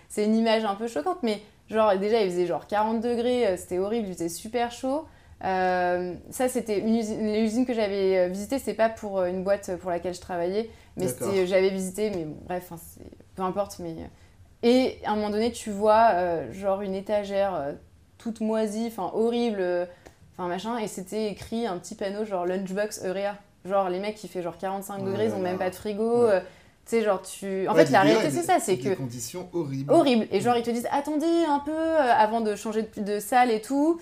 c'est 0.10 0.26
une 0.26 0.36
image 0.36 0.66
un 0.66 0.76
peu 0.76 0.88
choquante, 0.88 1.24
mais 1.24 1.42
genre, 1.70 1.98
déjà, 1.98 2.22
il 2.22 2.30
faisait 2.30 2.46
genre 2.46 2.68
40 2.68 3.02
degrés, 3.02 3.48
euh, 3.48 3.58
c'était 3.58 3.80
horrible, 3.80 4.08
il 4.08 4.14
faisait 4.14 4.30
super 4.30 4.72
chaud. 4.72 5.06
Euh, 5.44 6.16
ça, 6.32 6.50
c'était 6.50 6.80
une 6.80 6.96
usine, 6.96 7.34
l'usine 7.34 7.66
que 7.66 7.74
j'avais 7.74 8.18
euh, 8.18 8.28
visitée, 8.28 8.58
c'est 8.60 8.74
pas 8.74 8.90
pour 8.90 9.24
une 9.24 9.44
boîte 9.44 9.76
pour 9.78 9.92
laquelle 9.92 10.14
je 10.14 10.22
travaillais, 10.22 10.70
mais 10.96 11.08
j'avais 11.46 11.70
visité, 11.70 12.10
mais 12.10 12.26
bon, 12.26 12.38
bref, 12.46 12.72
peu 13.36 13.44
importe, 13.44 13.80
mais... 13.80 13.96
Et 14.64 14.98
à 15.06 15.12
un 15.12 15.16
moment 15.16 15.30
donné, 15.30 15.52
tu 15.52 15.70
vois, 15.70 16.12
euh, 16.14 16.52
genre, 16.52 16.82
une 16.82 16.96
étagère 16.96 17.54
euh, 17.54 17.74
toute 18.18 18.42
moisie, 18.42 18.88
enfin, 18.88 19.12
horrible, 19.14 19.64
enfin, 20.34 20.48
machin, 20.48 20.78
et 20.80 20.88
c'était 20.88 21.28
écrit 21.28 21.68
un 21.68 21.78
petit 21.78 21.94
panneau, 21.94 22.26
genre, 22.26 22.46
lunchbox 22.46 23.06
Eurea. 23.06 23.36
Genre, 23.66 23.90
les 23.90 24.00
mecs 24.00 24.16
qui 24.16 24.28
fait 24.28 24.42
genre 24.42 24.58
45 24.58 25.00
Oh 25.00 25.06
degrés, 25.06 25.26
ils 25.26 25.34
ont 25.34 25.40
même 25.40 25.58
pas 25.58 25.70
de 25.70 25.76
frigo. 25.76 26.26
Ouais. 26.26 26.42
Sais, 26.90 27.04
genre, 27.04 27.22
tu... 27.22 27.68
En 27.68 27.74
Ouais, 27.76 27.86
fait, 27.86 27.92
la 27.92 28.02
réalité, 28.02 28.30
c'est 28.32 28.44
ça, 28.44 28.60
c'est 28.60 28.76
Des 28.78 28.90
que 28.90 28.96
conditions 28.96 29.48
horribles. 29.54 29.92
horrible. 29.92 30.28
Et 30.32 30.42
genre, 30.42 30.56
ils 30.58 30.64
te 30.64 30.70
disent, 30.72 30.88
attendez 30.92 31.26
un 31.48 31.60
peu 31.60 31.72
euh, 31.72 32.14
avant 32.18 32.42
de 32.42 32.56
changer 32.56 32.88
de, 32.98 33.02
de 33.04 33.20
salle 33.20 33.52
et 33.52 33.62
tout. 33.62 34.00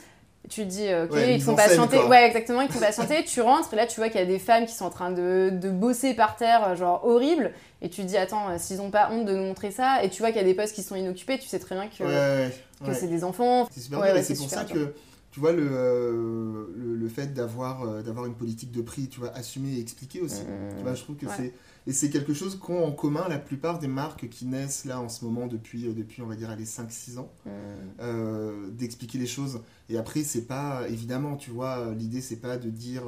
Tu 0.48 0.62
te 0.62 0.68
dis, 0.68 0.88
euh, 0.88 1.06
ok, 1.06 1.14
Ouais, 1.14 1.34
ils 1.36 1.40
te 1.40 1.44
font 1.44 1.58
scène, 1.58 1.70
patienter. 1.70 1.98
Ouais, 2.04 2.28
exactement, 2.28 2.62
ils 2.62 2.68
te 2.68 2.74
font 2.74 2.80
patienter. 2.80 3.24
tu 3.24 3.42
rentres, 3.42 3.74
et 3.74 3.78
là, 3.78 3.88
tu 3.88 4.00
vois 4.00 4.10
qu'il 4.10 4.20
y 4.20 4.24
a 4.24 4.28
des 4.28 4.38
femmes 4.38 4.68
qui 4.68 4.74
sont 4.76 4.86
en 4.86 4.92
train 4.92 5.10
de, 5.10 5.50
de 5.52 5.70
bosser 5.72 6.14
par 6.14 6.36
terre, 6.36 6.68
euh, 6.70 6.76
genre 6.76 7.04
horrible. 7.04 7.52
Et 7.82 7.90
tu 7.90 8.02
te 8.04 8.08
dis, 8.08 8.16
attends, 8.18 8.50
euh, 8.50 8.56
s'ils 8.60 8.80
ont 8.80 8.92
pas 8.92 9.10
honte 9.12 9.26
de 9.26 9.34
nous 9.36 9.44
montrer 9.44 9.72
ça, 9.72 10.04
et 10.04 10.10
tu 10.12 10.20
vois 10.22 10.28
qu'il 10.30 10.38
y 10.38 10.44
a 10.44 10.48
des 10.48 10.54
postes 10.54 10.76
qui 10.76 10.84
sont 10.84 10.96
inoccupés, 10.96 11.40
tu 11.40 11.48
sais 11.48 11.58
très 11.58 11.74
bien 11.74 11.88
que, 11.88 12.04
Ouais, 12.04 12.52
ouais, 12.88 12.88
que 12.88 12.94
c'est 12.94 13.08
des 13.08 13.24
enfants. 13.24 13.68
C'est 13.72 13.80
super 13.82 14.00
ouais, 14.00 14.20
et 14.20 14.22
c'est 14.22 14.36
pour 14.36 14.48
ça 14.50 14.66
que 14.66 14.94
tu 15.36 15.42
vois 15.42 15.52
le, 15.52 15.68
euh, 15.70 16.68
le, 16.78 16.96
le 16.96 17.10
fait 17.10 17.34
d'avoir 17.34 17.82
euh, 17.82 18.02
d'avoir 18.02 18.26
une 18.26 18.36
politique 18.36 18.72
de 18.72 18.82
prix 18.82 19.10
tu 19.10 19.20
vois 19.20 19.32
assumée 19.36 19.74
et 19.74 19.82
expliquée 19.82 20.22
aussi. 20.22 20.44
Mmh, 20.44 20.78
tu 20.78 20.84
vois 20.84 20.94
je 20.94 21.02
trouve 21.04 21.18
que 21.18 21.26
ouais. 21.26 21.34
c'est 21.36 21.54
et 21.88 21.92
c'est 21.92 22.10
quelque 22.10 22.34
chose 22.34 22.58
qu'ont 22.58 22.86
en 22.86 22.94
commun 22.94 23.26
la 23.28 23.38
plupart 23.38 23.80
des 23.80 23.90
marques 23.90 24.30
qui 24.30 24.46
naissent 24.46 24.86
là 24.86 25.02
en 25.02 25.10
ce 25.10 25.26
moment 25.26 25.48
depuis 25.48 25.90
euh, 25.90 25.94
depuis 25.94 26.22
on 26.22 26.28
va 26.28 26.38
dire 26.38 26.56
les 26.56 26.64
5 26.64 26.90
6 26.90 27.18
ans 27.18 27.34
mmh. 27.46 28.70
d'expliquer 28.78 29.18
les 29.18 29.28
choses. 29.28 29.60
Et 29.90 29.98
après 29.98 30.24
c'est 30.24 30.44
pas 30.44 30.88
évidemment 30.88 31.36
tu 31.36 31.50
vois 31.50 31.92
l'idée 31.94 32.22
c'est 32.22 32.38
pas 32.38 32.56
de 32.56 32.70
dire 32.70 33.04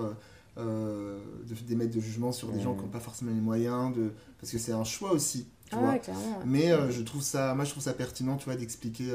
euh, 0.58 1.22
de 1.48 1.56
d'émettre 1.66 1.96
de 1.96 2.02
jugement 2.02 2.34
sur 2.34 2.52
des 2.52 2.60
gens 2.60 2.76
qui 2.76 2.82
n'ont 2.82 2.90
pas 2.90 3.00
forcément 3.00 3.32
les 3.32 3.40
moyens 3.40 3.96
de 3.96 4.12
parce 4.42 4.52
que 4.52 4.58
c'est 4.58 4.74
un 4.74 4.84
choix 4.84 5.14
aussi 5.14 5.48
tu 5.70 5.78
Ah 5.78 5.80
vois. 5.80 6.44
mais 6.46 6.72
je 6.92 7.02
trouve 7.04 7.22
ça, 7.22 7.56
moi 7.56 7.64
je 7.64 7.72
trouve 7.72 7.84
ça 7.84 7.94
pertinent, 7.94 8.36
tu 8.36 8.46
vois, 8.46 8.56
d'expliquer, 8.58 9.12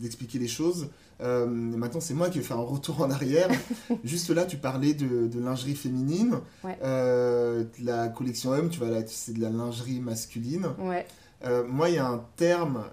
d'expliquer 0.00 0.38
les 0.38 0.48
choses. 0.48 0.88
Euh, 1.20 1.46
maintenant, 1.46 2.00
c'est 2.00 2.14
moi 2.14 2.28
qui 2.28 2.38
vais 2.38 2.44
faire 2.44 2.58
un 2.58 2.62
retour 2.64 3.00
en 3.02 3.10
arrière. 3.10 3.48
Juste 4.04 4.30
là, 4.30 4.44
tu 4.44 4.56
parlais 4.56 4.94
de, 4.94 5.26
de 5.28 5.40
lingerie 5.40 5.74
féminine, 5.76 6.40
Ouais. 6.64 6.76
Euh, 6.82 7.64
la 7.82 8.08
collection 8.08 8.50
homme, 8.50 8.68
tu 8.70 8.78
vois, 8.80 8.90
là, 8.90 9.02
c'est 9.06 9.32
de 9.34 9.40
la 9.40 9.50
lingerie 9.50 10.00
masculine. 10.00 10.66
Ouais. 10.78 11.06
Euh, 11.44 11.62
moi, 11.66 11.88
il 11.90 11.96
y 11.96 11.98
a 11.98 12.06
un 12.08 12.24
terme, 12.36 12.84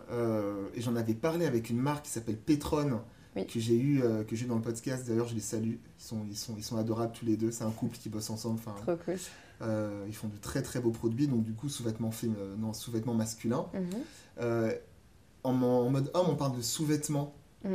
et 0.76 0.82
j'en 0.82 0.96
avais 0.96 1.14
parlé 1.14 1.46
avec 1.46 1.70
une 1.70 1.80
marque 1.80 2.06
qui 2.06 2.12
s'appelle 2.12 2.38
Petron, 2.38 3.00
Oui. 3.36 3.48
que 3.48 3.60
j'ai 3.60 3.76
eu, 3.78 4.02
que 4.28 4.36
j'ai 4.36 4.46
eu 4.46 4.48
dans 4.50 4.56
le 4.56 4.62
podcast. 4.62 5.08
D'ailleurs, 5.08 5.28
je 5.28 5.34
les 5.36 5.40
salue. 5.42 5.76
Ils 6.00 6.04
sont, 6.04 6.26
ils 6.30 6.38
sont, 6.38 6.54
ils 6.58 6.64
sont 6.64 6.78
adorables 6.78 7.14
tous 7.14 7.26
les 7.26 7.38
deux. 7.38 7.50
C'est 7.52 7.64
un 7.64 7.72
couple 7.72 7.98
qui 7.98 8.10
bosse 8.10 8.30
ensemble. 8.30 8.60
Enfin, 8.64 8.76
Trop 8.84 8.98
cool. 9.06 9.18
ils 10.08 10.14
font 10.16 10.28
de 10.28 10.38
très 10.42 10.62
très 10.62 10.80
beaux 10.80 10.92
produits. 10.92 11.28
Donc 11.28 11.44
du 11.44 11.54
coup, 11.54 11.70
sous-vêtements 11.70 12.12
sous-vêtements 12.74 13.14
masculins. 13.14 13.66
Mhm. 13.74 14.72
En, 15.44 15.54
en 15.62 15.90
mode 15.90 16.10
homme, 16.14 16.28
on 16.30 16.36
parle 16.36 16.58
de 16.58 16.62
sous-vêtements. 16.62 17.34
Mm. 17.64 17.74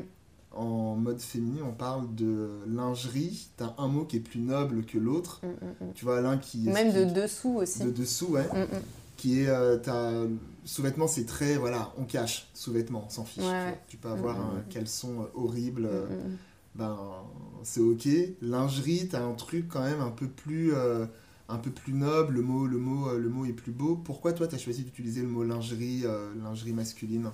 En 0.53 0.95
mode 0.97 1.21
féminin, 1.21 1.63
on 1.69 1.73
parle 1.73 2.15
de 2.15 2.49
lingerie. 2.67 3.49
T'as 3.59 3.75
un 3.79 3.89
mot 3.89 4.05
qui 4.05 4.17
est 4.17 4.21
plus 4.21 4.41
noble 4.41 4.85
que 4.87 4.97
l'autre. 4.99 5.41
Mm, 5.43 5.85
mm. 5.85 5.93
Tu 5.95 6.05
vois, 6.05 6.21
l'un 6.23 6.39
qui 6.39 6.59
Même 6.61 6.93
qui- 6.93 6.99
de 7.05 7.05
dessous 7.23 7.57
aussi. 7.57 7.85
de 7.85 7.91
dessous, 7.91 8.29
ouais. 8.29 8.49
Qui 9.17 9.41
est. 9.43 9.49
euh, 9.49 9.77
t'as- 9.79 10.27
sous-vêtements, 10.65 11.09
c'est 11.09 11.25
très. 11.27 11.57
Voilà, 11.57 11.93
on 11.99 12.05
cache. 12.05 12.49
Sous-vêtements, 12.55 13.05
on 13.07 13.11
s'en 13.11 13.25
fiche. 13.25 13.45
Ouais, 13.45 13.79
tu, 13.89 13.97
peux 13.99 14.09
avoir 14.09 14.39
un 14.41 14.61
caleçon 14.71 15.23
euh, 15.23 15.25
horrible. 15.35 15.87
euh, 15.87 16.07
ben 16.75 16.97
c'est 17.63 17.81
ok. 17.81 18.07
Lingerie, 18.43 19.09
t'as 19.09 19.23
un 19.25 19.33
truc 19.33 19.67
quand 19.69 19.83
même 19.83 20.01
un 20.01 20.11
peu 20.11 20.27
plus 20.27 20.75
euh, 20.75 21.07
un 21.49 21.57
peu 21.59 21.71
plus 21.71 21.93
noble. 21.95 22.35
Le 22.35 22.43
mot 22.43 22.67
le 22.67 22.79
mot 22.79 23.13
le 23.17 23.29
mot 23.29 23.45
est 23.47 23.53
plus 23.55 23.73
beau. 23.73 23.97
Pourquoi 23.97 24.33
toi 24.33 24.47
t'as 24.47 24.59
choisi 24.59 24.85
d'utiliser 24.85 25.23
le 25.23 25.29
mot 25.29 25.43
lingerie 25.45 26.03
euh, 26.05 26.33
lingerie 26.43 26.73
masculine? 26.73 27.31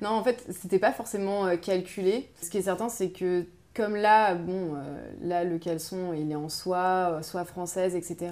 Non, 0.00 0.10
en 0.10 0.24
fait, 0.24 0.44
c'était 0.50 0.78
pas 0.78 0.92
forcément 0.92 1.46
euh, 1.46 1.56
calculé. 1.56 2.30
Ce 2.42 2.50
qui 2.50 2.58
est 2.58 2.62
certain, 2.62 2.88
c'est 2.88 3.10
que 3.10 3.46
comme 3.74 3.96
là, 3.96 4.34
bon, 4.34 4.74
euh, 4.74 5.02
là, 5.22 5.44
le 5.44 5.58
caleçon, 5.58 6.12
il 6.12 6.30
est 6.30 6.36
en 6.36 6.48
soie, 6.48 7.18
euh, 7.18 7.22
soie 7.22 7.44
française, 7.44 7.94
etc. 7.94 8.30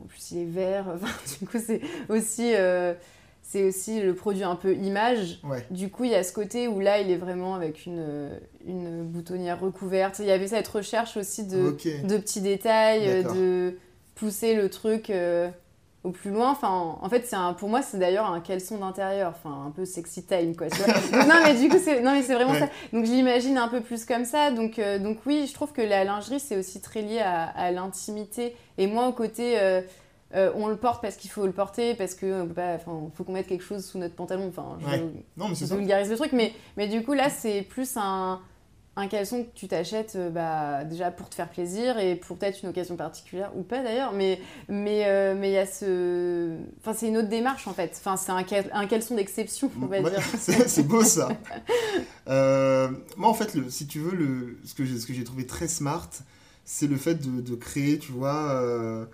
en 0.00 0.04
plus, 0.06 0.30
il 0.32 0.38
est 0.38 0.44
vert. 0.44 0.86
Enfin, 0.94 1.12
du 1.38 1.46
coup, 1.46 1.58
c'est 1.64 1.80
aussi, 2.08 2.54
euh, 2.54 2.94
c'est 3.42 3.64
aussi 3.64 4.00
le 4.00 4.14
produit 4.14 4.44
un 4.44 4.56
peu 4.56 4.74
image. 4.74 5.40
Ouais. 5.44 5.66
Du 5.70 5.90
coup, 5.90 6.04
il 6.04 6.10
y 6.10 6.14
a 6.14 6.22
ce 6.22 6.32
côté 6.32 6.68
où 6.68 6.80
là, 6.80 7.00
il 7.00 7.10
est 7.10 7.16
vraiment 7.16 7.54
avec 7.54 7.84
une, 7.84 8.30
une 8.66 9.02
boutonnière 9.02 9.60
recouverte. 9.60 10.20
Il 10.20 10.26
y 10.26 10.30
avait 10.30 10.48
cette 10.48 10.68
recherche 10.68 11.16
aussi 11.16 11.44
de, 11.44 11.76
de 12.04 12.16
petits 12.16 12.40
détails, 12.40 13.24
de 13.24 13.76
pousser 14.14 14.54
le 14.54 14.70
truc 14.70 15.10
euh, 15.10 15.50
au 16.04 16.10
plus 16.10 16.30
loin. 16.30 16.50
Enfin, 16.50 16.96
en 17.00 17.08
fait, 17.08 17.26
c'est 17.26 17.34
un, 17.36 17.52
pour 17.54 17.68
moi, 17.68 17.82
c'est 17.82 17.98
d'ailleurs 17.98 18.26
un 18.30 18.40
caleçon 18.40 18.78
d'intérieur, 18.78 19.32
enfin 19.36 19.66
un 19.66 19.70
peu 19.70 19.84
sexy 19.84 20.22
time, 20.24 20.54
quoi. 20.54 20.68
tu 20.68 20.76
vois. 20.82 20.92
Donc, 21.18 21.26
non, 21.26 21.34
mais 21.44 21.54
du 21.54 21.68
coup, 21.68 21.78
c'est, 21.82 22.00
non, 22.02 22.12
mais 22.12 22.22
c'est 22.22 22.34
vraiment 22.34 22.52
Ouais. 22.52 22.60
ça. 22.60 22.68
Donc, 22.92 23.04
je 23.06 23.10
l'imagine 23.10 23.58
un 23.58 23.68
peu 23.68 23.80
plus 23.80 24.04
comme 24.04 24.24
ça. 24.24 24.50
Donc, 24.50 24.78
euh, 24.78 24.98
donc 24.98 25.18
oui, 25.26 25.46
je 25.48 25.54
trouve 25.54 25.72
que 25.72 25.82
la 25.82 26.04
lingerie, 26.04 26.38
c'est 26.40 26.56
aussi 26.56 26.80
très 26.80 27.02
lié 27.02 27.18
à, 27.20 27.42
à 27.44 27.70
l'intimité 27.70 28.54
et 28.78 28.86
moins 28.86 29.08
au 29.08 29.12
côté. 29.12 29.58
euh, 29.60 29.80
euh, 30.34 30.50
on 30.56 30.66
le 30.66 30.74
porte 30.76 31.00
parce 31.00 31.14
qu'il 31.16 31.30
faut 31.30 31.46
le 31.46 31.52
porter, 31.52 31.94
parce 31.94 32.14
que 32.14 32.42
bah, 32.42 32.72
enfin, 32.74 33.08
faut 33.14 33.22
qu'on 33.22 33.32
mette 33.34 33.46
quelque 33.46 33.62
chose 33.62 33.84
sous 33.84 33.98
notre 33.98 34.16
pantalon. 34.16 34.48
Enfin, 34.48 34.76
je, 34.80 34.86
Ouais. 34.86 35.04
Non 35.36 35.48
mais 35.48 35.54
c'est 35.54 35.66
je 35.66 35.70
ça. 35.70 35.76
vulgarise 35.76 36.10
le 36.10 36.16
truc, 36.16 36.32
mais, 36.32 36.52
mais 36.76 36.88
du 36.88 37.04
coup 37.04 37.12
là 37.12 37.30
c'est 37.30 37.62
plus 37.62 37.96
un, 37.96 38.40
un 38.96 39.08
caleçon 39.08 39.44
que 39.44 39.48
tu 39.54 39.66
t'achètes 39.66 40.14
euh, 40.16 40.30
bah, 40.30 40.84
déjà 40.84 41.10
pour 41.10 41.28
te 41.28 41.34
faire 41.34 41.48
plaisir 41.48 41.98
et 41.98 42.14
pour 42.14 42.36
peut-être 42.36 42.62
une 42.62 42.68
occasion 42.68 42.96
particulière 42.96 43.50
ou 43.56 43.62
pas 43.62 43.82
d'ailleurs, 43.82 44.12
mais 44.12 44.40
mais 44.68 45.04
euh, 45.06 45.34
mais 45.36 45.50
il 45.50 45.54
y 45.54 45.58
a 45.58 45.66
ce, 45.66 46.56
enfin 46.80 46.94
c'est 46.94 47.08
une 47.08 47.16
autre 47.16 47.28
démarche 47.28 47.66
en 47.66 47.74
fait. 47.74 47.96
Enfin 47.98 48.16
c'est 48.16 48.30
un, 48.30 48.44
un 48.72 48.86
caleçon 48.86 49.16
d'exception 49.16 49.70
on 49.82 49.86
va 49.86 50.00
dire. 50.00 50.22
c'est 50.38 50.86
beau 50.86 51.02
ça. 51.02 51.28
Euh, 52.26 52.88
moi 53.18 53.28
en 53.28 53.34
fait 53.34 53.54
le, 53.54 53.68
si 53.68 53.86
tu 53.86 53.98
veux 53.98 54.16
le 54.16 54.56
ce 54.64 54.72
que 54.72 54.86
j'ai 54.86 54.98
ce 54.98 55.06
que 55.06 55.12
j'ai 55.12 55.24
trouvé 55.24 55.46
très 55.46 55.68
smart, 55.68 56.08
c'est 56.64 56.86
le 56.86 56.96
fait 56.96 57.16
de, 57.16 57.42
de, 57.42 57.54
créer 57.54 57.98
tu 57.98 58.12
vois 58.12 59.06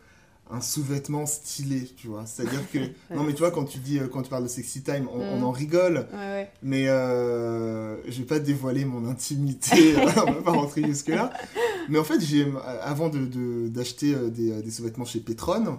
un 0.53 0.61
sous-vêtement 0.61 1.27
stylé, 1.27 1.91
tu 1.97 2.09
vois. 2.09 2.27
C'est-à-dire 2.27 2.61
que... 2.71 2.79
non, 3.15 3.23
mais 3.25 3.33
tu 3.33 3.39
vois, 3.39 3.51
quand 3.51 3.65
tu 3.65 3.79
dis, 3.79 3.99
euh, 3.99 4.09
quand 4.09 4.23
tu 4.23 4.31
parles 4.31 4.43
de 4.43 4.49
sexy 4.49 4.83
time, 4.83 5.09
on, 5.13 5.39
mm. 5.39 5.45
en 5.45 5.51
rigole. 5.51 6.07
Mais 6.63 6.89
euh, 6.89 7.97
je 8.11 8.19
vais 8.19 8.27
pas 8.27 8.39
dévoiler 8.39 8.85
mon 8.85 9.09
intimité, 9.09 9.95
on 10.27 10.33
va 10.33 10.43
pas 10.43 10.53
rentrer 10.53 10.83
jusque-là. 10.85 11.33
Mais 11.89 11.99
en 11.99 12.05
fait, 12.05 12.21
j'ai, 12.21 12.47
avant 12.83 13.09
de, 13.09 13.69
d'acheter 13.69 14.15
euh, 14.15 14.31
des, 14.31 14.53
euh, 14.53 14.63
des 14.63 14.71
sous-vêtements 14.71 15.05
chez 15.05 15.21
Petron, 15.21 15.79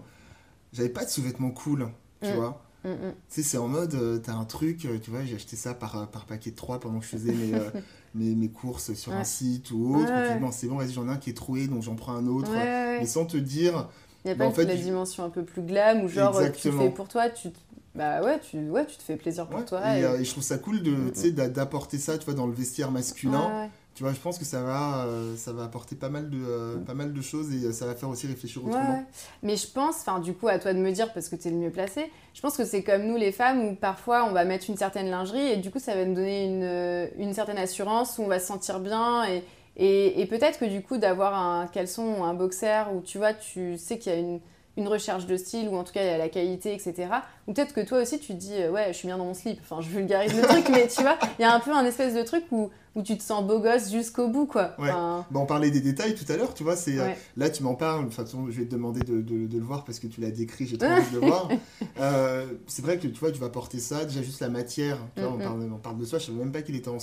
j'avais 0.73 0.89
pas 0.89 1.05
de 1.05 1.09
sous-vêtements 1.09 1.51
cool, 1.51 1.89
tu 2.21 2.29
mm. 2.29 2.35
vois. 2.35 2.61
Mm, 2.83 2.89
tu 2.89 3.15
sais, 3.27 3.43
c'est 3.43 3.57
en 3.57 3.67
mode, 3.67 4.21
t'as 4.23 4.33
un 4.33 4.45
truc, 4.45 4.87
tu 5.03 5.11
vois, 5.11 5.23
j'ai 5.23 5.35
acheté 5.35 5.55
ça 5.55 5.75
par, 5.75 6.09
par 6.09 6.25
paquet 6.25 6.49
de 6.49 6.55
3 6.55 6.79
pendant 6.79 6.97
que 6.97 7.05
je 7.05 7.11
faisais 7.11 7.31
mes, 7.31 7.51
mes, 8.15 8.33
mes, 8.33 8.49
courses 8.49 8.93
sur 8.95 9.13
un 9.13 9.23
site 9.23 9.69
ou 9.69 9.97
autre. 9.97 10.11
c'est 10.51 10.67
bon, 10.67 10.77
vas-y, 10.77 10.91
j'en 10.91 11.07
ai 11.07 11.11
un 11.11 11.17
qui 11.17 11.29
est 11.29 11.35
troué, 11.35 11.67
donc 11.67 11.83
j'en 11.83 11.95
prends 11.95 12.13
un 12.13 12.25
autre. 12.25 12.51
Mais 12.51 13.05
sans 13.05 13.25
te 13.25 13.37
dire 13.37 13.87
il 14.25 14.27
n'y 14.27 14.41
a 14.41 14.49
pas 14.49 14.63
la 14.63 14.75
dimension 14.75 15.23
un 15.23 15.29
peu 15.29 15.43
plus 15.43 15.61
glam 15.61 16.03
ou 16.03 16.07
genre 16.07 16.37
euh, 16.37 16.49
tu 16.49 16.71
fais 16.71 16.89
pour 16.89 17.07
toi, 17.07 17.29
tu 17.29 17.49
bah 17.93 18.23
ouais, 18.23 18.39
tu, 18.39 18.69
ouais, 18.69 18.85
tu 18.85 18.95
te 18.95 19.03
fais 19.03 19.17
plaisir 19.17 19.47
pour 19.47 19.65
toi. 19.65 19.81
Euh, 19.85 20.19
et, 20.19 20.23
je 20.23 20.31
trouve 20.31 20.43
ça 20.43 20.57
cool 20.57 20.81
de, 20.81 20.91
mm, 20.91 21.11
mm. 21.25 21.47
d'apporter 21.49 21.97
ça 21.97 22.17
tu 22.17 22.23
vois, 22.23 22.33
dans 22.33 22.47
le 22.47 22.53
vestiaire 22.53 22.91
masculin. 22.91 23.69
Tu 23.93 24.03
vois, 24.03 24.13
je 24.13 24.19
pense 24.19 24.39
que 24.39 24.45
ça 24.45 24.61
va, 24.61 25.03
euh, 25.05 25.35
ça 25.35 25.51
va 25.51 25.65
apporter 25.65 25.97
pas 25.97 26.07
mal, 26.07 26.29
de, 26.29 26.37
mm. 26.37 26.85
pas 26.85 26.93
mal 26.93 27.11
de 27.11 27.21
choses 27.21 27.53
et 27.53 27.73
ça 27.73 27.85
va 27.85 27.93
faire 27.93 28.07
aussi 28.07 28.27
réfléchir 28.27 28.63
autrement. 28.65 29.05
Mais 29.43 29.57
je 29.57 29.67
pense, 29.67 29.95
enfin 29.99 30.19
du 30.19 30.33
coup 30.33 30.47
à 30.47 30.59
toi 30.59 30.73
de 30.73 30.79
me 30.79 30.91
dire 30.91 31.11
parce 31.11 31.27
que 31.27 31.35
tu 31.35 31.49
es 31.49 31.51
le 31.51 31.57
mieux 31.57 31.71
placé, 31.71 32.09
je 32.33 32.39
pense 32.39 32.55
que 32.55 32.63
c'est 32.63 32.83
comme 32.83 33.03
nous 33.03 33.17
les 33.17 33.33
femmes 33.33 33.59
où 33.65 33.75
parfois 33.75 34.23
on 34.23 34.31
va 34.31 34.45
mettre 34.45 34.69
une 34.69 34.77
certaine 34.77 35.09
lingerie 35.09 35.45
et 35.51 35.57
du 35.57 35.71
coup 35.71 35.79
ça 35.79 35.93
va 35.93 36.05
nous 36.05 36.15
donner 36.15 36.45
une, 36.45 37.21
une 37.21 37.33
certaine 37.33 37.57
assurance 37.57 38.17
où 38.17 38.21
on 38.21 38.27
va 38.27 38.39
se 38.39 38.47
sentir 38.47 38.79
bien 38.79 39.25
et, 39.25 39.43
et, 39.77 40.25
peut-être 40.29 40.59
que 40.59 40.65
du 40.65 40.81
coup, 40.81 40.97
d'avoir 40.97 41.33
un 41.33 41.67
caleçon 41.67 42.23
un 42.23 42.33
boxer 42.33 42.93
où 42.93 43.01
tu 43.01 43.17
vois, 43.17 43.33
tu 43.33 43.77
sais 43.77 43.97
qu'il 43.97 44.11
y 44.11 44.15
a 44.15 44.19
une, 44.19 44.39
une, 44.77 44.87
recherche 44.87 45.25
de 45.25 45.37
style 45.37 45.69
ou 45.69 45.75
en 45.75 45.83
tout 45.83 45.93
cas 45.93 46.03
il 46.03 46.07
y 46.07 46.09
a 46.09 46.17
la 46.17 46.29
qualité, 46.29 46.73
etc. 46.73 47.07
Ou 47.47 47.53
peut-être 47.53 47.73
que 47.73 47.81
toi 47.81 48.01
aussi 48.01 48.19
tu 48.19 48.33
te 48.33 48.39
dis, 48.39 48.67
ouais, 48.71 48.87
je 48.89 48.93
suis 48.93 49.07
bien 49.07 49.17
dans 49.17 49.25
mon 49.25 49.33
slip. 49.33 49.59
Enfin, 49.61 49.81
je 49.81 49.89
vulgarise 49.89 50.35
le 50.35 50.43
truc, 50.43 50.69
mais 50.69 50.87
tu 50.87 51.01
vois, 51.01 51.17
il 51.39 51.41
y 51.41 51.45
a 51.45 51.53
un 51.53 51.59
peu 51.59 51.71
un 51.71 51.85
espèce 51.85 52.13
de 52.13 52.23
truc 52.23 52.45
où, 52.51 52.69
où 52.95 53.01
tu 53.01 53.17
te 53.17 53.23
sens 53.23 53.45
beau 53.45 53.59
gosse 53.59 53.89
jusqu'au 53.89 54.27
bout, 54.27 54.45
quoi. 54.45 54.75
Ouais. 54.77 54.89
Bah, 54.89 55.25
on 55.33 55.45
parlait 55.45 55.71
des 55.71 55.79
détails 55.79 56.13
tout 56.15 56.29
à 56.31 56.35
l'heure, 56.35 56.53
tu 56.53 56.63
vois. 56.63 56.75
c'est 56.75 56.99
euh, 56.99 57.09
là, 57.37 57.49
tu 57.49 57.63
m'en 57.63 57.75
parles. 57.75 58.01
De 58.01 58.05
toute 58.05 58.15
façon, 58.15 58.47
je 58.49 58.59
vais 58.59 58.65
te 58.65 58.71
demander 58.71 58.99
de, 59.01 59.21
de, 59.21 59.47
de 59.47 59.57
le 59.57 59.63
voir 59.63 59.85
parce 59.85 59.99
que 59.99 60.07
tu 60.07 60.19
l'as 60.19 60.31
décrit, 60.31 60.67
j'ai 60.67 60.77
trop 60.77 60.89
envie 60.89 61.09
de 61.09 61.19
le 61.19 61.27
voir. 61.27 61.49
Euh, 61.99 62.47
c'est 62.67 62.83
vrai 62.83 62.97
que 62.97 63.07
tu 63.07 63.19
vois, 63.19 63.31
tu 63.31 63.39
vas 63.39 63.49
porter 63.49 63.79
ça, 63.79 64.05
déjà 64.05 64.23
juste 64.23 64.39
la 64.39 64.49
matière. 64.49 64.97
Tu 65.15 65.21
vois, 65.21 65.31
on, 65.31 65.37
parle, 65.37 65.69
on, 65.71 65.77
parle, 65.77 65.97
de 65.97 66.05
soie, 66.05 66.17
je 66.17 66.25
savais 66.25 66.37
même 66.39 66.51
pas 66.51 66.61
qu'il 66.61 66.75
était 66.75 66.87
en. 66.87 66.97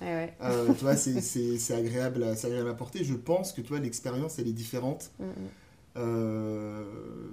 Ouais, 0.00 0.32
euh, 0.42 0.72
tu 0.72 0.84
vois, 0.84 0.96
c'est 0.96 1.74
agréable, 1.74 2.24
agréable 2.24 2.70
à 2.70 2.74
porter. 2.74 3.04
Je 3.04 3.14
pense 3.14 3.52
que, 3.52 3.60
tu 3.60 3.68
vois, 3.68 3.80
l'expérience, 3.80 4.38
elle 4.38 4.48
est 4.48 4.52
différente. 4.52 5.10
Mm. 5.18 5.24
Euh, 5.98 6.84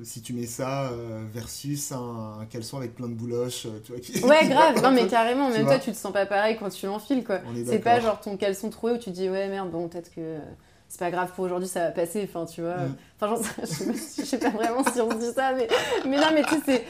si 0.04 0.21
tu 0.21 0.34
mets 0.34 0.45
ça 0.45 0.89
euh, 0.89 1.23
versus 1.34 1.91
un, 1.91 2.45
caleçon 2.49 2.78
avec 2.78 2.95
plein 2.95 3.08
de 3.08 3.13
bouloches, 3.13 3.67
tu 3.84 3.91
vois, 3.91 4.01
qui... 4.01 4.23
Ouais, 4.23 4.47
grave, 4.47 4.82
non 4.82 4.91
mais 4.93 5.08
carrément, 5.08 5.49
même 5.49 5.65
toi 5.65 5.80
tu 5.80 5.91
te 5.91 5.97
sens 5.97 6.13
pas 6.13 6.25
pareil 6.25 6.58
quand 6.60 6.69
tu 6.69 6.86
l'enfiles 6.86 7.23
quoi. 7.23 7.39
C'est 7.65 7.80
pas 7.80 7.99
genre 7.99 8.19
ton 8.19 8.38
caleçon 8.38 8.69
troué 8.69 8.93
où 8.93 8.97
tu 8.97 9.12
dis 9.12 9.30
ouais 9.30 9.47
merde, 9.49 9.69
bon 9.69 9.88
peut-être 9.88 10.13
que 10.13 10.38
c'est 10.88 10.99
pas 10.99 11.12
grave 11.12 11.32
pour 11.36 11.45
aujourd'hui, 11.45 11.67
ça 11.67 11.82
va 11.82 11.91
passer, 11.91 12.28
enfin 12.30 12.45
tu 12.45 12.62
vois. 12.62 12.78
Mm. 12.78 12.95
Enfin, 13.19 13.41
je 13.62 14.23
sais 14.23 14.39
pas 14.39 14.49
vraiment 14.49 14.84
si 14.84 15.01
on 15.01 15.12
se 15.12 15.17
dit 15.17 15.34
ça, 15.34 15.54
mais, 15.54 15.67
mais 16.08 16.17
non, 16.17 16.28
mais 16.34 16.43
tu 16.43 16.60
sais, 16.62 16.86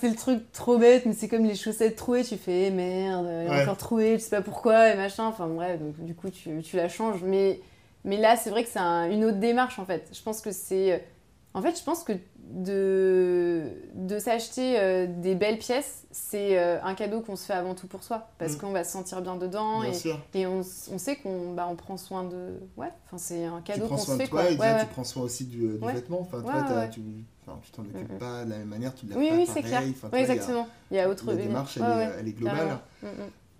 c'est 0.00 0.08
le 0.08 0.16
truc 0.16 0.52
trop 0.52 0.78
bête, 0.78 1.06
mais 1.06 1.12
c'est 1.12 1.28
comme 1.28 1.44
les 1.44 1.54
chaussettes 1.54 1.96
trouées, 1.96 2.24
tu 2.24 2.36
fais 2.36 2.66
eh, 2.66 2.70
merde, 2.70 3.26
elle 3.26 3.52
est 3.52 3.62
encore 3.62 3.76
trouée, 3.76 4.14
tu 4.14 4.24
sais 4.24 4.30
pas 4.30 4.42
pourquoi, 4.42 4.90
et 4.90 4.96
machin, 4.96 5.24
enfin 5.24 5.46
bref, 5.46 5.78
donc 5.80 6.04
du 6.04 6.14
coup 6.14 6.30
tu, 6.30 6.62
tu 6.62 6.76
la 6.76 6.88
changes, 6.88 7.20
mais 7.22 7.60
mais 8.06 8.16
là, 8.16 8.36
c'est 8.36 8.50
vrai 8.50 8.64
que 8.64 8.70
c'est 8.70 8.78
une 8.78 9.24
autre 9.24 9.38
démarche 9.38 9.78
en 9.78 9.84
fait. 9.84 10.08
Je 10.12 10.22
pense 10.22 10.40
que 10.40 10.52
c'est. 10.52 11.04
En 11.52 11.62
fait, 11.62 11.76
je 11.76 11.82
pense 11.82 12.04
que 12.04 12.12
de, 12.38 13.64
de 13.94 14.18
s'acheter 14.18 14.78
euh, 14.78 15.06
des 15.08 15.34
belles 15.34 15.58
pièces, 15.58 16.04
c'est 16.12 16.58
euh, 16.58 16.80
un 16.82 16.94
cadeau 16.94 17.20
qu'on 17.20 17.34
se 17.34 17.46
fait 17.46 17.54
avant 17.54 17.74
tout 17.74 17.88
pour 17.88 18.04
soi. 18.04 18.28
Parce 18.38 18.54
mm. 18.54 18.58
qu'on 18.58 18.70
va 18.70 18.84
se 18.84 18.92
sentir 18.92 19.20
bien 19.22 19.36
dedans 19.36 19.82
et, 19.82 19.92
et 20.34 20.46
on, 20.46 20.60
on, 20.60 20.98
sait 20.98 21.16
qu'on 21.16 21.54
bah, 21.54 21.66
on 21.68 21.74
prend 21.74 21.96
soin 21.96 22.24
de. 22.24 22.60
Ouais, 22.76 22.92
enfin, 23.06 23.18
c'est 23.18 23.44
un 23.44 23.60
cadeau 23.62 23.88
qu'on 23.88 23.96
se 23.96 24.12
fait. 24.12 24.24
Tu 24.24 24.30
prends 24.30 24.42
soin 24.42 24.50
de 24.52 24.56
toi 24.56 24.70
et 24.70 24.80
tu 24.80 24.86
prends 24.86 25.04
soin 25.04 25.22
aussi 25.24 25.44
du, 25.46 25.78
du 25.78 25.78
vêtement. 25.78 26.20
Enfin, 26.20 26.42
toi, 26.42 26.86
tu 26.88 27.00
t'en 27.44 27.82
occupes 27.82 28.12
mm, 28.12 28.14
mm. 28.14 28.18
pas 28.18 28.44
de 28.44 28.50
la 28.50 28.58
même 28.58 28.68
manière, 28.68 28.94
tu 28.94 29.06
l'as 29.06 29.16
oui, 29.16 29.30
pas 29.30 29.36
oui, 29.36 29.48
c'est 29.52 29.62
clair. 29.62 29.82
oui, 30.12 30.18
exactement. 30.18 30.68
Il 30.92 30.96
y 30.98 31.00
a 31.00 31.08
autre. 31.08 31.26
La 31.26 31.34
démarche, 31.34 31.78
elle, 31.78 31.82
est, 31.82 32.12
elle 32.20 32.28
est 32.28 32.32
globale. 32.32 32.78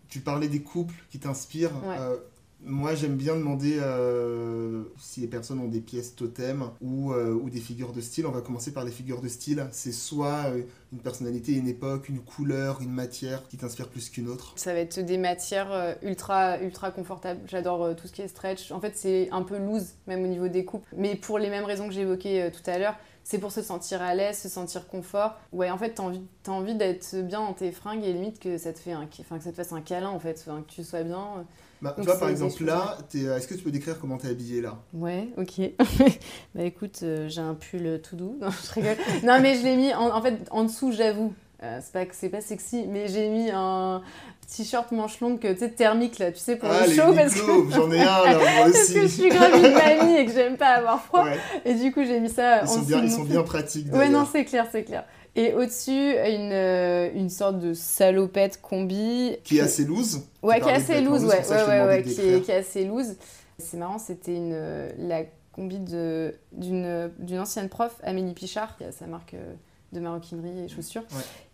Tu 0.09 0.21
parlais 0.21 0.49
des 0.49 0.63
couples 0.63 0.95
qui 1.11 1.19
t'inspirent. 1.19 1.73
Euh, 1.85 2.17
moi, 2.66 2.94
j'aime 2.96 3.16
bien 3.16 3.37
demander 3.37 3.79
euh, 3.81 4.83
si 4.98 5.20
les 5.20 5.29
personnes 5.29 5.61
ont 5.61 5.68
des 5.68 5.81
pièces 5.81 6.16
totem 6.16 6.64
ou, 6.81 7.12
euh, 7.12 7.33
ou, 7.33 7.48
des 7.48 7.61
figures 7.61 7.92
de 7.92 8.00
style. 8.00 8.26
On 8.26 8.33
va 8.33 8.40
commencer 8.40 8.72
par 8.72 8.85
les 8.85 8.90
figures 8.90 9.22
de 9.22 9.29
style. 9.29 9.66
C'est 9.70 9.92
soit 9.92 10.46
euh, 10.46 10.62
une 10.92 10.98
personnalité, 10.98 11.52
une 11.52 11.68
époque, 11.68 12.09
une 12.09 12.20
couleur, 12.20 12.81
une 12.83 12.90
matière 12.90 13.46
qui 13.48 13.57
t'inspire 13.57 13.88
plus 13.88 14.11
qu'une 14.11 14.29
autre. 14.29 14.52
Ça 14.57 14.72
va 14.72 14.81
être 14.81 14.98
des 14.98 15.16
matières 15.16 15.96
ultra, 16.02 16.61
ultra 16.61 16.90
confortables. 16.90 17.40
J'adore 17.46 17.94
tout 17.94 18.09
ce 18.09 18.12
qui 18.12 18.22
est 18.22 18.29
stretch. 18.29 18.72
En 18.72 18.81
fait, 18.81 18.96
c'est 18.96 19.29
un 19.31 19.42
peu 19.42 19.59
loose, 19.59 19.94
même 20.09 20.24
au 20.24 20.29
niveau 20.29 20.48
des 20.48 20.64
coupes. 20.64 20.85
Mais 20.96 21.14
pour 21.14 21.38
les 21.38 21.50
mêmes 21.50 21.64
raisons 21.64 21.87
que 21.87 21.94
j'évoquais 21.94 22.50
tout 22.50 22.68
à 22.68 22.79
l'heure, 22.79 22.96
c'est 23.22 23.38
pour 23.38 23.52
se 23.52 23.62
sentir 23.62 24.02
à 24.02 24.14
l'aise, 24.14 24.38
se 24.38 24.48
sentir 24.48 24.88
confort. 24.88 25.37
Ouais, 25.52 25.70
en 25.70 25.79
fait, 25.79 25.94
t'as 25.94 26.02
envie, 26.02 26.22
envie 26.48 26.74
d'être 26.74 27.16
bien 27.22 27.40
dans 27.40 27.55
tes 27.55 27.72
fringues 27.72 28.05
et 28.05 28.12
limite 28.12 28.38
que 28.40 28.59
ça 28.59 28.72
te, 28.72 28.79
fait 28.79 28.94
que 29.11 29.42
ça 29.42 29.50
te 29.50 29.57
fasse 29.57 29.72
un 29.72 29.81
câlin, 29.81 30.11
en 30.11 30.20
fait, 30.20 30.44
que 30.44 30.72
tu 30.72 30.85
sois 30.85 31.02
bien. 31.02 31.44
Bah, 31.83 31.95
tu 31.97 32.03
vois, 32.05 32.19
par 32.19 32.29
exemple, 32.29 32.65
là, 32.65 32.99
euh, 33.15 33.37
est-ce 33.37 33.47
que 33.47 33.55
tu 33.55 33.62
peux 33.62 33.71
décrire 33.71 33.99
comment 33.99 34.17
tu 34.19 34.27
es 34.27 34.31
habillée 34.31 34.61
là? 34.61 34.79
Ouais, 34.95 35.29
ok. 35.37 35.61
bah 36.55 36.62
écoute, 36.62 37.01
euh, 37.03 37.29
j'ai 37.29 37.41
un 37.41 37.55
pull 37.55 38.01
tout 38.03 38.17
doux. 38.17 38.37
Non, 38.41 38.49
je 38.51 38.73
rigole. 38.73 38.97
non, 39.25 39.41
mais 39.41 39.57
je 39.57 39.65
l'ai 39.65 39.77
mis, 39.77 39.93
en, 39.95 40.23
fait, 40.23 40.39
en 40.51 40.65
dessous, 40.65 40.93
j'avoue. 40.93 41.35
Euh, 41.62 41.79
c'est 41.83 41.93
pas 41.93 42.05
que 42.05 42.15
c'est 42.15 42.29
pas 42.29 42.43
sexy, 42.43 42.87
mais 42.87 43.09
j'ai 43.09 43.31
mis 43.31 43.51
un 43.51 44.03
t-shirt 44.47 44.93
manche 44.93 45.21
longue, 45.21 45.41
tu 45.41 45.57
sais, 45.57 45.71
thermique 45.71 46.19
là, 46.19 46.33
tu 46.33 46.39
sais, 46.39 46.57
pour 46.57 46.69
ah, 46.71 46.87
le 46.87 46.93
chaud. 46.93 47.13
Parce 47.15 47.35
que... 47.35 47.71
j'en 47.71 47.91
ai 47.91 48.01
un 48.01 48.05
là, 48.05 48.39
moi 48.39 48.67
aussi. 48.69 48.73
parce 48.73 48.93
que 48.93 49.03
je 49.03 49.07
suis 49.07 49.29
grave 49.29 49.53
une 49.57 49.73
mamie 49.73 50.17
et 50.17 50.27
que 50.27 50.33
j'aime 50.33 50.57
pas 50.57 50.77
avoir 50.77 51.03
froid. 51.03 51.27
Et 51.65 51.75
du 51.75 51.93
coup, 51.93 52.05
j'ai 52.05 52.21
mis 52.21 52.29
ça 52.29 52.63
ils 52.63 52.65
en 52.65 52.67
sont. 52.67 52.83
Bien, 52.83 53.03
ils 53.03 53.11
sont 53.11 53.25
bien 53.25 53.43
pratiques. 53.43 53.93
Ouais, 53.93 54.09
non, 54.09 54.27
c'est 54.31 54.45
clair, 54.45 54.67
c'est 54.71 54.85
clair. 54.85 55.05
Et 55.37 55.53
au-dessus, 55.53 55.91
une, 55.93 56.53
euh, 56.53 57.11
une 57.15 57.29
sorte 57.29 57.59
de 57.59 57.75
salopette 57.75 58.61
combi. 58.63 59.37
Qui 59.45 59.59
est 59.59 59.63
assez 59.63 59.85
loose. 59.85 60.23
Ouais, 60.43 60.61
qui 60.61 60.69
est 60.69 60.73
assez 60.73 61.03
loose, 61.03 61.25
ouais, 61.25 61.47
ouais, 61.47 61.67
ouais, 61.67 61.87
ouais 61.87 62.03
qui, 62.03 62.21
est, 62.21 62.41
qui, 62.41 62.51
est, 62.51 62.57
assez 62.57 62.85
loose. 62.85 63.17
C'est 63.59 63.77
marrant, 63.77 63.99
c'était 63.99 64.35
une, 64.35 64.53
euh, 64.55 64.91
la 64.99 65.25
combi 65.53 65.79
d'une 65.79 67.39
ancienne 67.39 67.69
prof, 67.69 67.95
Amélie 68.03 68.33
Pichard, 68.33 68.79
qui 68.79 68.85
a 68.85 68.93
sa 68.93 69.07
marque 69.07 69.35
euh, 69.35 69.55
de 69.97 70.01
maroquinerie 70.01 70.61
et 70.65 70.69
chaussures, 70.69 71.03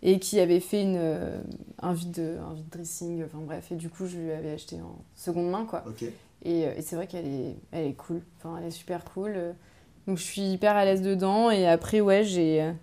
et 0.01 0.19
qui 0.19 0.39
avait 0.39 0.59
fait 0.59 0.83
une, 0.83 1.41
un, 1.81 1.93
vide, 1.93 2.39
un 2.47 2.53
vide 2.53 2.69
dressing, 2.69 3.23
enfin 3.23 3.39
bref, 3.39 3.71
et 3.71 3.75
du 3.75 3.89
coup, 3.89 4.05
je 4.05 4.17
lui 4.17 4.31
avais 4.31 4.51
acheté 4.51 4.77
en 4.81 4.97
seconde 5.15 5.49
main, 5.49 5.65
quoi. 5.65 5.83
Et, 6.45 6.61
et 6.61 6.81
c'est 6.81 6.95
vrai 6.95 7.07
qu'elle 7.07 7.25
est, 7.25 7.55
elle 7.71 7.87
est 7.87 7.93
cool, 7.93 8.21
enfin, 8.37 8.57
elle 8.59 8.67
est 8.67 8.71
super 8.71 9.03
cool. 9.05 9.55
Donc 10.05 10.17
je 10.17 10.23
suis 10.23 10.41
hyper 10.41 10.75
à 10.75 10.85
l'aise 10.85 11.01
dedans, 11.01 11.49
et 11.49 11.67
après, 11.67 12.01
ouais, 12.01 12.23
j'ai 12.23 12.73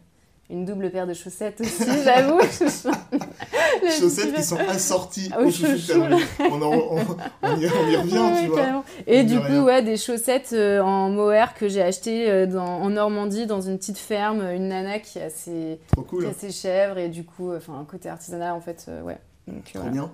une 0.50 0.64
double 0.64 0.90
paire 0.90 1.06
de 1.06 1.14
chaussettes 1.14 1.60
aussi, 1.60 1.84
j'avoue. 2.04 2.40
chaussettes 4.00 4.34
qui 4.34 4.42
sont 4.42 4.56
assorties 4.56 5.30
ah, 5.32 5.40
aux 5.40 5.50
chouchous 5.50 6.02
on, 6.40 6.62
on, 6.62 6.98
on, 7.42 7.56
y, 7.56 7.66
revient, 7.66 8.42
tu 8.42 8.48
vois. 8.48 8.84
Et 9.06 9.22
du 9.22 9.38
coup, 9.40 9.64
ouais, 9.64 9.82
des 9.82 9.96
chaussettes 9.96 10.52
euh, 10.52 10.80
en 10.80 11.10
mohair 11.10 11.54
que 11.54 11.68
j'ai 11.68 11.82
acheté 11.82 12.30
euh, 12.30 12.46
dans, 12.46 12.64
en 12.64 12.90
Normandie, 12.90 13.46
dans 13.46 13.60
une 13.60 13.78
petite 13.78 13.98
ferme, 13.98 14.42
une 14.42 14.68
nana 14.68 14.98
qui 14.98 15.20
a 15.20 15.30
ses, 15.30 15.78
cool. 16.08 16.24
qui 16.24 16.30
a 16.30 16.32
ses 16.32 16.50
chèvres, 16.50 16.98
et 16.98 17.08
du 17.08 17.24
coup, 17.24 17.54
enfin, 17.54 17.78
un 17.78 17.84
côté 17.84 18.08
artisanal, 18.08 18.52
en 18.52 18.60
fait, 18.60 18.86
euh, 18.88 19.02
ouais. 19.02 19.18
Donc, 19.46 19.72
Trop 19.72 19.88
bien. 19.88 20.10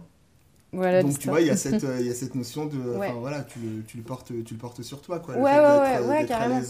Voilà, 0.73 1.03
Donc 1.03 1.19
tu 1.19 1.29
vois, 1.29 1.41
il 1.41 1.47
y, 1.47 1.51
a 1.51 1.57
cette, 1.57 1.87
il 2.01 2.07
y 2.07 2.11
a 2.11 2.15
cette 2.15 2.35
notion 2.35 2.67
de. 2.67 2.77
Ouais. 2.77 3.13
voilà, 3.19 3.43
tu 3.43 3.59
le, 3.61 3.83
tu, 3.85 3.97
le 3.97 4.03
portes, 4.03 4.33
tu 4.45 4.55
le 4.55 4.61
portes 4.61 4.83
sur 4.83 5.01
toi, 5.01 5.21
quoi. 5.21 5.35
Ouais, 5.37 5.41
ouais, 5.41 5.59
ouais, 5.59 6.07
ouais, 6.07 6.27
carrément. 6.27 6.61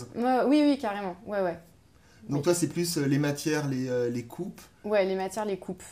oui, 0.46 0.62
oui, 0.64 0.78
carrément. 0.80 1.16
Ouais, 1.26 1.40
ouais. 1.40 1.58
Donc 2.28 2.42
toi, 2.42 2.54
c'est 2.54 2.68
plus 2.68 2.98
euh, 2.98 3.06
les 3.06 3.18
matières, 3.18 3.68
les, 3.68 3.88
euh, 3.88 4.10
les 4.10 4.24
coupes 4.24 4.60
Ouais, 4.84 5.04
les 5.04 5.14
matières, 5.14 5.44
les 5.44 5.58
coupes. 5.58 5.82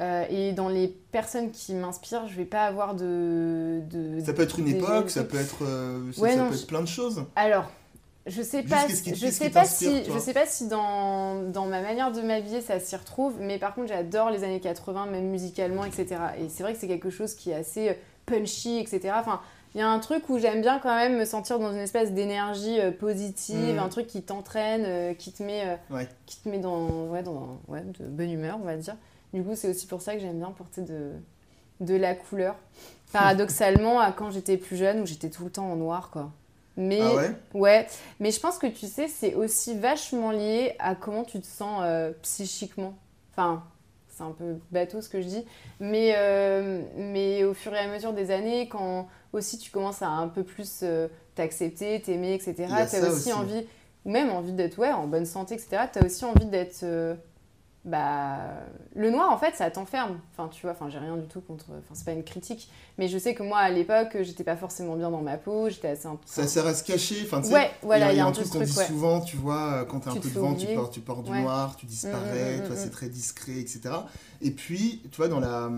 Euh, 0.00 0.24
et 0.28 0.52
dans 0.52 0.68
les 0.68 0.88
personnes 0.88 1.52
qui 1.52 1.74
m'inspirent, 1.74 2.26
je 2.26 2.34
vais 2.34 2.44
pas 2.44 2.64
avoir 2.64 2.94
de. 2.94 3.80
de 3.90 4.20
ça 4.24 4.32
peut 4.32 4.42
être 4.42 4.58
une 4.58 4.68
époque, 4.68 5.10
ça 5.10 5.22
peut 5.22 5.38
être, 5.38 5.58
ça, 6.12 6.20
peut 6.20 6.54
être 6.54 6.66
plein 6.66 6.80
de 6.80 6.88
choses. 6.88 7.24
Alors, 7.36 7.70
je 8.26 8.42
sais 8.42 8.64
pas, 8.64 8.88
je 8.88 9.30
sais 9.30 9.50
pas 9.50 9.64
si, 9.64 10.04
je 10.04 10.18
sais 10.18 10.32
pas 10.32 10.46
si 10.46 10.66
dans, 10.66 11.42
dans 11.48 11.66
ma 11.66 11.80
manière 11.80 12.10
de 12.10 12.22
m'habiller 12.22 12.60
ça 12.60 12.80
s'y 12.80 12.96
retrouve, 12.96 13.34
mais 13.38 13.58
par 13.58 13.74
contre 13.74 13.88
j'adore 13.88 14.30
les 14.30 14.42
années 14.42 14.58
80, 14.58 15.06
même 15.06 15.28
musicalement, 15.28 15.84
etc. 15.84 16.16
Et 16.40 16.48
c'est 16.48 16.64
vrai 16.64 16.72
que 16.72 16.80
c'est 16.80 16.88
quelque 16.88 17.10
chose 17.10 17.34
qui 17.34 17.50
est 17.50 17.54
assez 17.54 17.96
punchy, 18.26 18.78
etc. 18.78 19.14
Enfin, 19.14 19.40
il 19.74 19.78
y 19.78 19.82
a 19.82 19.88
un 19.88 19.98
truc 19.98 20.28
où 20.28 20.38
j'aime 20.38 20.60
bien 20.60 20.78
quand 20.78 20.94
même 20.94 21.16
me 21.18 21.24
sentir 21.24 21.58
dans 21.58 21.72
une 21.72 21.78
espèce 21.80 22.12
d'énergie 22.12 22.80
euh, 22.80 22.90
positive, 22.92 23.74
Mhm. 23.74 23.78
un 23.80 23.88
truc 23.88 24.06
qui 24.06 24.22
t'entraîne, 24.22 24.84
euh, 24.86 25.14
qui 25.14 25.32
te 25.32 25.42
met, 25.42 25.62
euh, 25.66 25.76
Ouais. 25.94 26.08
qui 26.26 26.36
te 26.40 26.48
met 26.48 26.58
dans, 26.58 27.06
ouais, 27.06 27.22
dans 27.22 27.58
ouais, 27.68 27.82
de 27.82 28.04
bonne 28.06 28.30
humeur, 28.30 28.58
on 28.60 28.64
va 28.64 28.76
dire. 28.76 28.96
Du 29.32 29.42
coup, 29.42 29.54
c'est 29.56 29.68
aussi 29.68 29.86
pour 29.86 30.00
ça 30.00 30.14
que 30.14 30.20
j'aime 30.20 30.38
bien 30.38 30.50
porter 30.52 30.82
de, 30.82 31.10
de 31.80 31.94
la 31.96 32.14
couleur. 32.14 32.54
Paradoxalement, 33.12 33.98
à 34.00 34.12
quand 34.12 34.30
j'étais 34.30 34.56
plus 34.56 34.76
jeune, 34.76 35.00
où 35.00 35.06
j'étais 35.06 35.30
tout 35.30 35.44
le 35.44 35.50
temps 35.50 35.70
en 35.70 35.76
noir, 35.76 36.10
quoi. 36.12 36.30
Mais 36.76 37.00
Ah 37.00 37.14
ouais? 37.14 37.30
Ouais, 37.54 37.86
mais 38.18 38.30
je 38.32 38.40
pense 38.40 38.58
que 38.58 38.66
tu 38.66 38.86
sais, 38.86 39.06
c'est 39.08 39.34
aussi 39.34 39.78
vachement 39.78 40.32
lié 40.32 40.74
à 40.80 40.94
comment 40.96 41.22
tu 41.22 41.40
te 41.40 41.46
sens 41.46 41.84
psychiquement. 42.22 42.94
Enfin, 43.32 43.62
c'est 44.08 44.24
un 44.24 44.32
peu 44.32 44.56
bateau 44.72 45.00
ce 45.00 45.08
que 45.08 45.20
je 45.20 45.26
dis, 45.28 45.44
mais, 45.78 46.16
mais 46.96 47.44
au 47.44 47.54
fur 47.54 47.72
et 47.74 47.78
à 47.78 47.86
mesure 47.86 48.12
des 48.12 48.32
années, 48.32 48.66
quand 48.68 49.06
aussi 49.34 49.58
tu 49.58 49.70
commences 49.70 50.02
à 50.02 50.08
un 50.08 50.28
peu 50.28 50.42
plus 50.44 50.80
euh, 50.82 51.08
t'accepter, 51.34 52.00
t'aimer, 52.02 52.34
etc., 52.34 52.54
tu 52.68 52.96
as 52.96 53.00
aussi, 53.02 53.06
aussi. 53.08 53.32
envie, 53.32 53.66
ou 54.04 54.10
même 54.10 54.30
envie 54.30 54.52
d'être 54.52 54.78
ouais, 54.78 54.92
en 54.92 55.06
bonne 55.06 55.26
santé, 55.26 55.54
etc., 55.54 55.84
tu 55.92 55.98
as 55.98 56.04
aussi 56.04 56.24
envie 56.24 56.46
d'être. 56.46 56.82
euh, 56.84 57.14
bah, 57.84 58.38
le 58.96 59.10
noir, 59.10 59.30
en 59.30 59.36
fait, 59.36 59.54
ça 59.56 59.70
t'enferme. 59.70 60.18
Enfin, 60.32 60.48
tu 60.48 60.62
vois, 60.62 60.70
enfin, 60.70 60.88
j'ai 60.88 60.96
rien 60.98 61.18
du 61.18 61.26
tout 61.26 61.42
contre. 61.42 61.66
Enfin, 61.68 61.92
c'est 61.92 62.06
pas 62.06 62.12
une 62.12 62.24
critique, 62.24 62.70
mais 62.96 63.08
je 63.08 63.18
sais 63.18 63.34
que 63.34 63.42
moi, 63.42 63.58
à 63.58 63.68
l'époque, 63.68 64.16
j'étais 64.22 64.42
pas 64.44 64.56
forcément 64.56 64.96
bien 64.96 65.10
dans 65.10 65.20
ma 65.20 65.36
peau, 65.36 65.68
j'étais 65.68 65.88
assez. 65.88 66.08
Ça, 66.24 66.46
ça 66.46 66.62
reste 66.62 66.86
caché. 66.86 67.16
Enfin, 67.24 67.42
tu 67.42 67.48
sais, 67.48 67.52
Ouais, 67.54 67.70
voilà, 67.82 68.12
il 68.12 68.16
y 68.16 68.20
a 68.20 68.26
un, 68.26 68.32
truc 68.32 68.48
qu'on 68.48 68.60
dit 68.60 68.72
ouais. 68.74 68.86
souvent, 68.86 69.20
tu 69.20 69.36
vois, 69.36 69.82
euh, 69.82 69.84
quand 69.84 70.00
t'as 70.00 70.12
un 70.12 70.14
Tu 70.14 70.20
peu 70.20 70.30
de 70.30 70.38
vent, 70.38 70.54
tu 70.54 70.66
portes, 70.68 70.94
tu 70.94 71.00
portes 71.00 71.24
du 71.24 71.30
Ouais. 71.32 71.42
noir, 71.42 71.76
tu 71.76 71.84
disparais, 71.84 72.56
Mm, 72.56 72.60
mm, 72.60 72.62
tu 72.62 72.66
vois, 72.68 72.76
mm, 72.76 72.78
c'est 72.84 72.90
très 72.90 73.08
discret, 73.10 73.58
etc. 73.58 73.80
Et 74.40 74.50
puis, 74.52 75.02
tu 75.10 75.18
vois, 75.18 75.28
dans 75.28 75.40
la... 75.40 75.68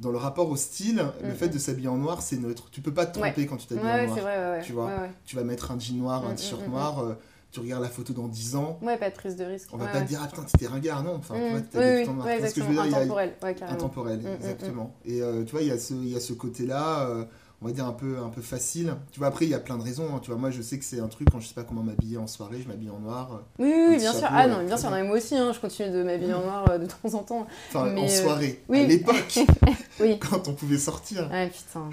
Dans 0.00 0.10
le 0.10 0.16
rapport 0.18 0.48
au 0.50 0.56
style, 0.56 1.04
le 1.22 1.32
Mm, 1.32 1.34
fait 1.34 1.48
de 1.48 1.58
s'habiller 1.58 1.88
en 1.88 1.98
noir, 1.98 2.22
c'est 2.22 2.36
neutre. 2.38 2.68
Tu 2.70 2.80
peux 2.80 2.92
pas 2.94 3.04
te 3.06 3.18
tromper 3.18 3.46
quand 3.46 3.56
tu 3.56 3.72
Ouais, 3.72 3.78
t'habilles 3.80 3.92
en 3.92 4.06
noir. 4.06 4.16
c'est 4.16 4.22
vrai, 4.22 4.36
ouais, 4.38 4.50
ouais. 4.58 4.62
tu 4.62 4.72
vois. 4.72 4.90
Tu 5.26 5.36
vas 5.36 5.44
mettre 5.44 5.70
un 5.70 5.78
jean 5.78 5.96
noir, 5.98 6.26
un 6.26 6.32
Mm, 6.32 6.36
t-shirt 6.36 6.66
mm, 6.66 6.70
noir, 6.70 6.98
euh, 7.00 7.14
tu 7.52 7.60
regardes 7.60 7.82
la 7.82 7.88
photo 7.88 8.12
dans 8.12 8.28
10 8.28 8.56
ans, 8.56 8.78
Ouais, 8.80 8.96
pas 8.96 9.10
de 9.10 9.14
prise 9.14 9.36
de 9.36 9.44
risque. 9.44 9.68
on 9.72 9.76
va 9.76 9.88
pas 9.88 10.00
te 10.00 10.06
dire, 10.08 10.20
ah 10.22 10.26
putain, 10.28 10.42
t'étais 10.44 10.66
ringard, 10.68 11.02
non. 11.02 11.16
Enfin, 11.16 11.34
tu 11.34 11.50
vois, 11.50 11.84
oui, 11.84 12.04
tout 12.04 12.10
en 12.10 12.14
noir. 12.14 12.28
Intemporel, 12.28 13.32
ouais, 13.42 13.54
carrément. 13.54 13.78
Intemporel, 13.78 14.20
exactement. 14.36 14.94
Et 15.04 15.20
euh, 15.20 15.44
tu 15.44 15.50
vois, 15.52 15.62
il 15.62 15.68
y 15.68 15.72
a 15.72 15.78
ce, 15.78 15.92
il 15.94 16.08
y 16.08 16.16
a 16.16 16.20
ce 16.20 16.32
côté-là, 16.32 17.00
euh, 17.08 17.24
on 17.62 17.66
va 17.66 17.72
dire 17.72 17.84
un 17.86 17.92
peu, 17.92 18.18
un 18.18 18.28
peu 18.30 18.40
facile. 18.40 18.94
Tu 19.12 19.18
vois, 19.18 19.28
après, 19.28 19.44
il 19.44 19.50
y 19.50 19.54
a 19.54 19.58
plein 19.58 19.76
de 19.76 19.82
raisons. 19.82 20.14
hein. 20.14 20.20
Tu 20.22 20.30
vois, 20.30 20.40
moi, 20.40 20.50
je 20.50 20.62
sais 20.62 20.78
que 20.78 20.84
c'est 20.84 21.00
un 21.00 21.08
truc, 21.08 21.28
quand 21.30 21.40
je 21.40 21.48
sais 21.48 21.54
pas 21.54 21.62
comment 21.64 21.82
m'habiller 21.82 22.16
en 22.16 22.26
soirée, 22.26 22.58
je 22.62 22.68
m'habille 22.68 22.88
en 22.90 22.98
noir. 23.00 23.32
euh, 23.60 23.62
Oui, 23.64 23.72
oui, 23.90 23.96
bien 23.98 24.12
sûr. 24.14 24.28
Ah 24.30 24.44
euh, 24.44 24.48
non, 24.48 24.64
bien 24.66 24.76
sûr, 24.78 24.90
moi 24.90 25.16
aussi, 25.16 25.36
hein, 25.36 25.52
je 25.52 25.60
continue 25.60 25.90
de 25.90 26.02
m'habiller 26.02 26.32
en 26.34 26.40
noir 26.42 26.70
euh, 26.70 26.78
de 26.78 26.86
temps 26.86 27.14
en 27.14 27.22
temps. 27.22 27.46
Enfin, 27.68 27.90
Mais, 27.92 28.00
en 28.00 28.04
euh, 28.04 28.08
soirée, 28.08 28.62
oui. 28.68 28.80
à 28.80 28.86
l'époque, 28.86 29.38
Oui. 30.00 30.18
quand 30.18 30.48
on 30.48 30.54
pouvait 30.54 30.78
sortir. 30.78 31.28
Ouais, 31.30 31.50
putain. 31.50 31.90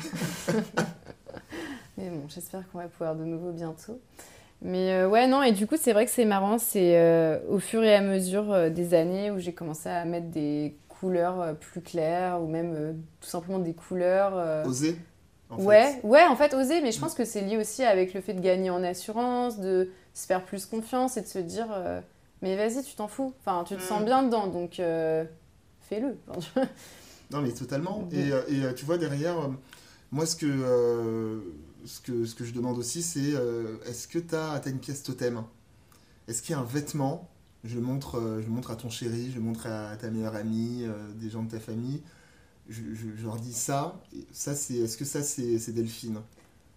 mais 1.97 2.09
bon, 2.09 2.23
j'espère 2.29 2.69
qu'on 2.71 2.77
va 2.77 2.87
pouvoir 2.87 3.15
de 3.15 3.23
nouveau 3.25 3.51
bientôt. 3.51 3.99
Mais 4.61 4.91
euh, 4.93 5.07
ouais, 5.09 5.27
non, 5.27 5.43
et 5.43 5.51
du 5.51 5.67
coup, 5.67 5.75
c'est 5.79 5.93
vrai 5.93 6.05
que 6.05 6.11
c'est 6.11 6.25
marrant. 6.25 6.57
C'est 6.57 6.97
euh, 6.97 7.37
au 7.49 7.59
fur 7.59 7.83
et 7.83 7.93
à 7.93 8.01
mesure 8.01 8.51
euh, 8.51 8.69
des 8.69 8.93
années 8.93 9.29
où 9.31 9.37
j'ai 9.39 9.53
commencé 9.53 9.89
à 9.89 10.03
mettre 10.05 10.27
des 10.29 10.75
couleurs 10.87 11.55
plus 11.57 11.81
claires 11.81 12.41
ou 12.41 12.47
même 12.47 12.97
tout 13.21 13.29
simplement 13.29 13.59
des 13.59 13.73
couleurs. 13.73 14.65
Oser. 14.65 14.95
En 15.49 15.57
fait. 15.57 15.63
Ouais, 15.63 15.99
ouais, 16.03 16.23
en 16.25 16.35
fait, 16.35 16.53
oser, 16.53 16.81
mais 16.81 16.91
je 16.91 16.97
Mm. 16.97 17.01
pense 17.01 17.13
que 17.13 17.25
c'est 17.25 17.41
lié 17.41 17.57
aussi 17.57 17.83
avec 17.83 18.13
le 18.13 18.21
fait 18.21 18.33
de 18.33 18.41
gagner 18.41 18.69
en 18.69 18.83
assurance, 18.83 19.59
de 19.59 19.89
se 20.13 20.25
faire 20.25 20.43
plus 20.45 20.65
confiance 20.65 21.17
et 21.17 21.21
de 21.21 21.27
se 21.27 21.39
dire, 21.39 21.67
euh, 21.71 22.01
mais 22.41 22.55
vas-y, 22.55 22.83
tu 22.83 22.95
t'en 22.95 23.07
fous. 23.07 23.33
Enfin, 23.39 23.63
tu 23.65 23.75
te 23.75 23.79
Mm. 23.81 23.87
sens 23.87 24.03
bien 24.05 24.23
dedans, 24.23 24.47
donc 24.47 24.79
euh, 24.79 25.23
fais-le. 25.81 26.17
Non, 27.31 27.41
mais 27.41 27.51
totalement. 27.51 28.07
Mhm. 28.11 28.19
Et, 28.19 28.31
euh, 28.31 28.69
et, 28.71 28.73
tu 28.75 28.85
vois, 28.85 28.97
derrière, 28.97 29.35
moi, 30.11 30.25
ce 30.25 30.35
que, 30.35 30.45
euh, 30.47 31.39
ce, 31.85 31.99
que, 32.01 32.25
ce 32.25 32.35
que 32.35 32.45
je 32.45 32.53
demande 32.53 32.77
aussi, 32.77 33.01
c'est 33.01 33.33
est-ce 33.85 34.07
que 34.07 34.19
tu 34.19 34.35
as, 34.35 34.61
une 34.65 34.79
pièce 34.79 35.03
totem? 35.03 35.43
Est-ce 36.27 36.41
qu'il 36.41 36.51
y 36.51 36.55
a 36.55 36.59
un 36.61 36.63
vêtement? 36.63 37.29
Je 37.63 37.75
le, 37.75 37.81
montre, 37.81 38.37
je 38.39 38.45
le 38.45 38.51
montre 38.51 38.71
à 38.71 38.75
ton 38.77 38.89
chéri, 38.89 39.29
je 39.31 39.35
le 39.35 39.41
montre 39.41 39.67
à 39.67 39.97
ta 39.97 40.09
meilleure 40.09 40.35
amie, 40.35 40.85
des 41.15 41.29
gens 41.29 41.43
de 41.43 41.51
ta 41.51 41.59
famille. 41.59 42.01
Je, 42.69 42.81
je- 42.93 43.15
je 43.17 43.25
leur 43.25 43.37
dis 43.37 43.53
ça. 43.53 43.95
ça 44.31 44.53
c'est, 44.55 44.75
est-ce 44.75 44.97
que 44.97 45.05
ça, 45.05 45.23
c'est, 45.23 45.57
c'est 45.59 45.71
Delphine? 45.71 46.19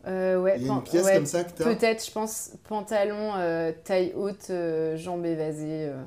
Euh, 0.06 0.40
ouais, 0.40 0.56
Il 0.58 0.66
y 0.66 0.70
a 0.70 0.72
une 0.72 0.82
pièce 0.82 1.04
ouais, 1.04 1.14
comme 1.16 1.26
ça 1.26 1.44
que 1.44 1.54
tu 1.56 1.62
as 1.62 1.74
Peut-être, 1.74 2.04
je 2.06 2.10
pense, 2.10 2.52
pantalon, 2.68 3.32
euh, 3.36 3.72
taille 3.84 4.12
haute, 4.16 4.48
euh, 4.50 4.96
jambes 4.96 5.26
évasées. 5.26 5.88
euh, 5.90 6.02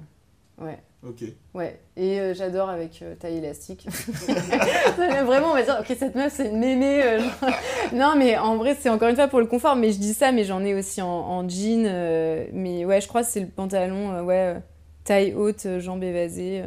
ouais. 0.60 0.80
Ok. 1.08 1.24
Ouais, 1.54 1.80
et 1.98 2.34
j'adore 2.34 2.70
avec 2.70 3.04
taille 3.20 3.38
élastique. 3.38 3.86
Vraiment, 4.98 5.52
on 5.52 5.54
va 5.54 5.62
dire, 5.64 5.78
ok, 5.82 5.96
cette 6.00 6.16
meuf, 6.16 6.32
c'est 6.34 6.48
une 6.50 6.60
mémé. 6.60 7.20
genre. 7.20 7.52
Non, 7.94 8.16
mais 8.18 8.38
en 8.38 8.56
vrai, 8.56 8.76
c'est 8.80 8.90
encore 8.90 9.10
une 9.10 9.16
fois 9.16 9.28
pour 9.28 9.42
le 9.42 9.46
confort. 9.48 9.76
Mais 9.76 9.92
je 9.92 9.98
dis 10.00 10.14
ça, 10.14 10.32
mais 10.32 10.46
j'en 10.46 10.64
ai 10.64 10.74
aussi 10.74 11.02
en, 11.02 11.08
en 11.10 11.48
jean. 11.50 11.84
mais 12.54 12.86
ouais, 12.86 13.02
je 13.02 13.08
crois 13.10 13.22
que 13.24 13.28
c'est 13.30 13.42
le 13.42 13.48
pantalon, 13.48 14.24
ouais, 14.24 14.56
taille 15.04 15.34
haute, 15.34 15.68
jambes 15.80 16.04
évasées. 16.04 16.64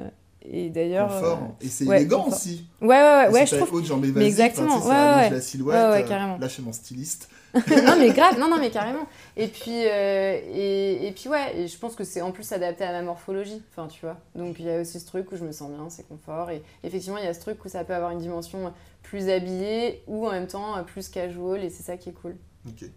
Euh, 0.52 0.56
et 0.66 0.70
d'ailleurs. 0.70 1.08
Confort. 1.08 1.38
euh, 1.42 1.64
Et 1.64 1.68
c'est 1.68 1.84
ouais, 1.86 1.96
élégant 2.00 2.22
confort. 2.24 2.38
aussi. 2.38 2.66
Ouais, 2.80 2.88
ouais, 2.88 2.96
ouais, 2.96 3.28
ouais, 3.32 3.44
que 3.44 3.50
je 3.50 3.56
trouve. 3.56 3.74
haute, 3.74 3.84
jambes 3.84 4.06
mais 4.14 4.26
exactement, 4.26 4.76
enfin, 4.76 4.88
ouais, 5.16 5.22
ouais. 5.24 5.30
la 5.30 5.40
silhouette. 5.40 5.76
Ouais, 5.76 5.90
ouais, 5.90 6.04
euh, 6.04 6.08
carrément. 6.08 6.38
Là, 6.38 6.48
chez 6.48 6.62
mon 6.62 6.72
styliste. 6.72 7.28
non 7.54 7.96
mais 7.98 8.10
grave, 8.10 8.38
non 8.38 8.50
non 8.50 8.58
mais 8.58 8.68
carrément. 8.70 9.06
Et 9.34 9.46
puis 9.46 9.70
euh, 9.86 10.38
et, 10.52 11.06
et 11.08 11.12
puis 11.12 11.30
ouais, 11.30 11.56
et 11.56 11.68
je 11.68 11.78
pense 11.78 11.94
que 11.94 12.04
c'est 12.04 12.20
en 12.20 12.30
plus 12.30 12.52
adapté 12.52 12.84
à 12.84 12.92
ma 12.92 13.00
morphologie. 13.00 13.62
Enfin 13.70 13.88
tu 13.88 14.00
vois. 14.02 14.18
Donc 14.34 14.56
il 14.58 14.66
y 14.66 14.70
a 14.70 14.78
aussi 14.78 15.00
ce 15.00 15.06
truc 15.06 15.32
où 15.32 15.36
je 15.38 15.44
me 15.44 15.52
sens 15.52 15.70
bien, 15.70 15.88
c'est 15.88 16.06
confort. 16.06 16.50
Et 16.50 16.62
effectivement 16.84 17.16
il 17.16 17.24
y 17.24 17.28
a 17.28 17.32
ce 17.32 17.40
truc 17.40 17.64
où 17.64 17.68
ça 17.70 17.82
peut 17.84 17.94
avoir 17.94 18.10
une 18.10 18.18
dimension 18.18 18.74
plus 19.02 19.30
habillée 19.30 20.02
ou 20.06 20.26
en 20.26 20.32
même 20.32 20.48
temps 20.48 20.74
plus 20.84 21.08
casual 21.08 21.64
et 21.64 21.70
c'est 21.70 21.82
ça 21.82 21.96
qui 21.96 22.10
est 22.10 22.12
cool. 22.20 22.36
Ok. 22.68 22.90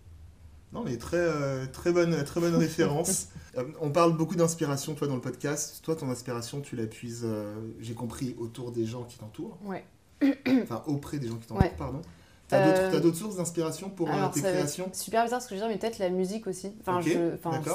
Non, 0.72 0.84
mais 0.84 0.97
très, 0.97 1.17
euh, 1.17 1.65
très, 1.72 1.91
bonne, 1.91 2.24
très 2.24 2.39
bonne 2.39 2.55
référence. 2.55 3.28
Euh, 3.57 3.63
on 3.82 3.89
parle 3.89 4.15
beaucoup 4.15 4.36
d'inspiration, 4.36 4.93
toi, 4.93 5.07
dans 5.07 5.15
le 5.15 5.22
podcast. 5.22 5.80
Toi, 5.84 5.95
ton 5.95 6.07
inspiration, 6.11 6.61
tu 6.61 6.76
la 6.76 6.86
puises, 6.86 7.24
euh, 7.26 7.55
j'ai 7.80 7.95
compris, 7.95 8.36
autour 8.38 8.72
des 8.72 8.86
gens 8.86 9.03
qui 9.05 9.17
t'entourent. 9.17 9.57
Ouais. 9.65 9.84
Enfin, 10.61 10.84
auprès 10.86 11.17
des 11.17 11.28
gens 11.28 11.38
qui 11.38 11.47
t'entourent, 11.47 11.63
Ouais. 11.65 11.74
pardon. 11.76 11.99
T'as 12.47 12.99
d'autres- 12.99 13.17
sources 13.17 13.38
d'inspiration 13.38 13.89
pour 13.89 14.07
Alors 14.11 14.30
tes 14.30 14.41
créations? 14.41 14.91
super 14.93 15.24
bizarre 15.24 15.41
ce 15.41 15.47
que 15.49 15.55
je 15.55 15.59
veux 15.61 15.65
dire, 15.65 15.74
mais 15.76 15.80
peut-être 15.80 15.97
la 15.97 16.09
musique 16.11 16.45
aussi. 16.45 16.72
Enfin, 16.82 17.01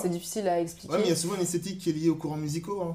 c'est 0.00 0.08
difficile 0.08 0.46
à 0.46 0.60
expliquer. 0.60 0.92
Ouais, 0.92 0.98
mais 1.00 1.06
il 1.06 1.10
y 1.10 1.12
a 1.12 1.16
souvent 1.16 1.34
une 1.34 1.42
esthétique 1.42 1.80
qui 1.80 1.90
est 1.90 1.92
liée 1.92 2.08
aux 2.08 2.14
courants 2.16 2.36
musicaux. 2.36 2.80
Hein. 2.80 2.94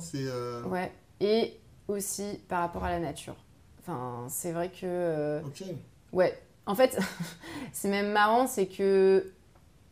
Ouais. 0.70 0.92
Et 1.20 1.56
aussi 1.90 2.40
par 2.48 2.62
rapport 2.62 2.86
à 2.86 2.92
la 2.92 3.00
nature. 3.00 3.36
Enfin, 3.82 4.26
c'est 4.30 4.54
vrai 4.54 4.72
que 4.72 5.42
Ok. 5.46 5.64
Ouais, 6.14 6.40
en 6.66 6.76
fait, 6.76 6.98
c'est 7.74 7.90
même 7.90 8.14
marrant, 8.14 8.48
c'est 8.48 8.68
que 8.68 9.34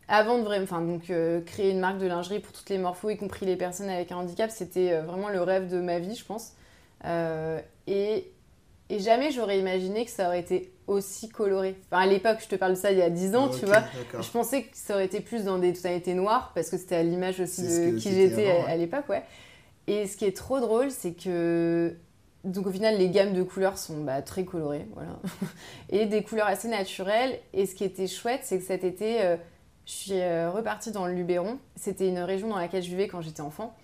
avant 0.08 0.38
de 0.38 0.42
vraiment, 0.42 0.64
enfin 0.64 0.80
donc 0.80 1.10
euh, 1.10 1.40
créer 1.42 1.70
une 1.70 1.80
marque 1.80 1.98
de 1.98 2.06
lingerie 2.06 2.40
pour 2.40 2.52
toutes 2.52 2.70
les 2.70 2.78
morphos, 2.78 3.10
y 3.10 3.16
compris 3.16 3.46
les 3.46 3.56
personnes 3.56 3.90
avec 3.90 4.10
un 4.10 4.16
handicap, 4.16 4.50
c'était 4.50 4.92
euh, 4.92 5.02
vraiment 5.02 5.28
le 5.28 5.42
rêve 5.42 5.68
de 5.68 5.80
ma 5.80 5.98
vie, 5.98 6.14
je 6.14 6.24
pense. 6.24 6.52
Euh, 7.04 7.60
et, 7.86 8.30
et 8.88 8.98
jamais 9.00 9.30
j'aurais 9.30 9.58
imaginé 9.58 10.04
que 10.04 10.10
ça 10.10 10.28
aurait 10.28 10.40
été 10.40 10.72
aussi 10.86 11.28
coloré. 11.28 11.76
Enfin, 11.90 12.02
à 12.02 12.06
l'époque, 12.06 12.38
je 12.40 12.48
te 12.48 12.56
parle 12.56 12.72
de 12.72 12.78
ça 12.78 12.90
il 12.90 12.98
y 12.98 13.02
a 13.02 13.10
10 13.10 13.36
ans, 13.36 13.48
tu 13.50 13.66
vois. 13.66 13.82
Je 14.18 14.30
pensais 14.30 14.62
que 14.62 14.76
ça 14.76 14.94
aurait 14.94 15.04
été 15.04 15.20
plus 15.20 15.44
dans 15.44 15.58
des 15.58 15.74
tonalités 15.74 16.14
noires 16.14 16.52
parce 16.54 16.70
que 16.70 16.78
c'était 16.78 16.96
à 16.96 17.02
l'image 17.02 17.40
aussi 17.40 17.62
de 17.62 17.98
qui 17.98 18.10
j'étais 18.10 18.50
à, 18.50 18.54
ouais. 18.54 18.64
à 18.72 18.76
l'époque, 18.76 19.08
ouais. 19.10 19.22
Et 19.86 20.06
ce 20.06 20.16
qui 20.16 20.24
est 20.24 20.36
trop 20.36 20.60
drôle, 20.60 20.90
c'est 20.90 21.12
que 21.12 21.94
donc 22.44 22.66
au 22.66 22.70
final 22.70 22.96
les 22.96 23.10
gammes 23.10 23.32
de 23.32 23.42
couleurs 23.42 23.78
sont 23.78 24.02
bah, 24.04 24.22
très 24.22 24.44
colorées, 24.44 24.86
voilà, 24.94 25.18
et 25.90 26.06
des 26.06 26.22
couleurs 26.22 26.46
assez 26.46 26.68
naturelles. 26.68 27.38
Et 27.52 27.66
ce 27.66 27.74
qui 27.74 27.84
était 27.84 28.06
chouette, 28.06 28.40
c'est 28.44 28.58
que 28.58 28.64
cet 28.64 28.84
été, 28.84 29.22
euh, 29.22 29.36
je 29.88 29.92
suis 29.92 30.12
euh, 30.20 30.50
repartie 30.50 30.92
dans 30.92 31.06
le 31.06 31.14
Luberon. 31.14 31.56
C'était 31.74 32.08
une 32.08 32.18
région 32.18 32.48
dans 32.48 32.58
laquelle 32.58 32.82
je 32.82 32.90
vivais 32.90 33.08
quand 33.08 33.22
j'étais 33.22 33.40
enfant. 33.40 33.74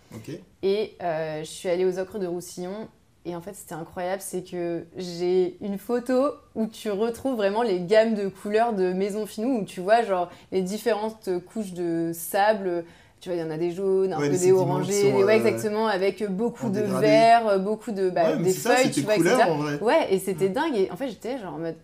Et 0.62 0.94
euh, 1.02 1.40
je 1.40 1.44
suis 1.48 1.68
allée 1.70 1.86
aux 1.86 1.98
Ocres 1.98 2.18
de 2.18 2.26
Roussillon. 2.26 2.88
Et 3.24 3.34
en 3.34 3.40
fait, 3.40 3.54
c'était 3.54 3.74
incroyable, 3.74 4.20
c'est 4.20 4.42
que 4.42 4.84
j'ai 4.98 5.56
une 5.62 5.78
photo 5.78 6.32
où 6.54 6.66
tu 6.66 6.90
retrouves 6.90 7.36
vraiment 7.36 7.62
les 7.62 7.80
gammes 7.80 8.12
de 8.14 8.28
couleurs 8.28 8.74
de 8.74 8.92
Maison 8.92 9.24
Finou, 9.24 9.60
où 9.60 9.64
tu 9.64 9.80
vois 9.80 10.02
genre 10.02 10.28
les 10.52 10.60
différentes 10.60 11.30
couches 11.46 11.72
de 11.72 12.10
sable. 12.12 12.84
Tu 13.22 13.30
vois, 13.30 13.38
il 13.38 13.40
y 13.40 13.42
en 13.42 13.50
a 13.50 13.56
des 13.56 13.70
jaunes, 13.70 14.12
un 14.12 14.18
Ouais, 14.20 14.28
peu 14.28 14.36
des 14.36 14.52
orangés, 14.52 15.10
des- 15.10 15.24
ouais, 15.24 15.32
euh, 15.32 15.36
exactement, 15.46 15.86
avec 15.86 16.22
beaucoup 16.30 16.68
de 16.68 16.80
dégradé. 16.82 17.06
verts, 17.06 17.60
beaucoup 17.60 17.92
de 17.92 18.10
bah, 18.10 18.24
ouais, 18.32 18.36
mais 18.36 18.44
des 18.44 18.50
c'est 18.52 18.60
ça, 18.60 18.76
feuilles, 18.76 18.90
tu 18.90 19.00
vois, 19.00 19.14
couleur 19.14 19.40
etc. 19.40 19.78
Ouais, 19.80 20.06
et 20.14 20.18
c'était 20.18 20.50
dingue. 20.50 20.76
Et 20.76 20.90
en 20.90 20.96
fait, 20.98 21.08
j'étais 21.08 21.38
genre 21.38 21.54
en 21.54 21.58
mode 21.58 21.76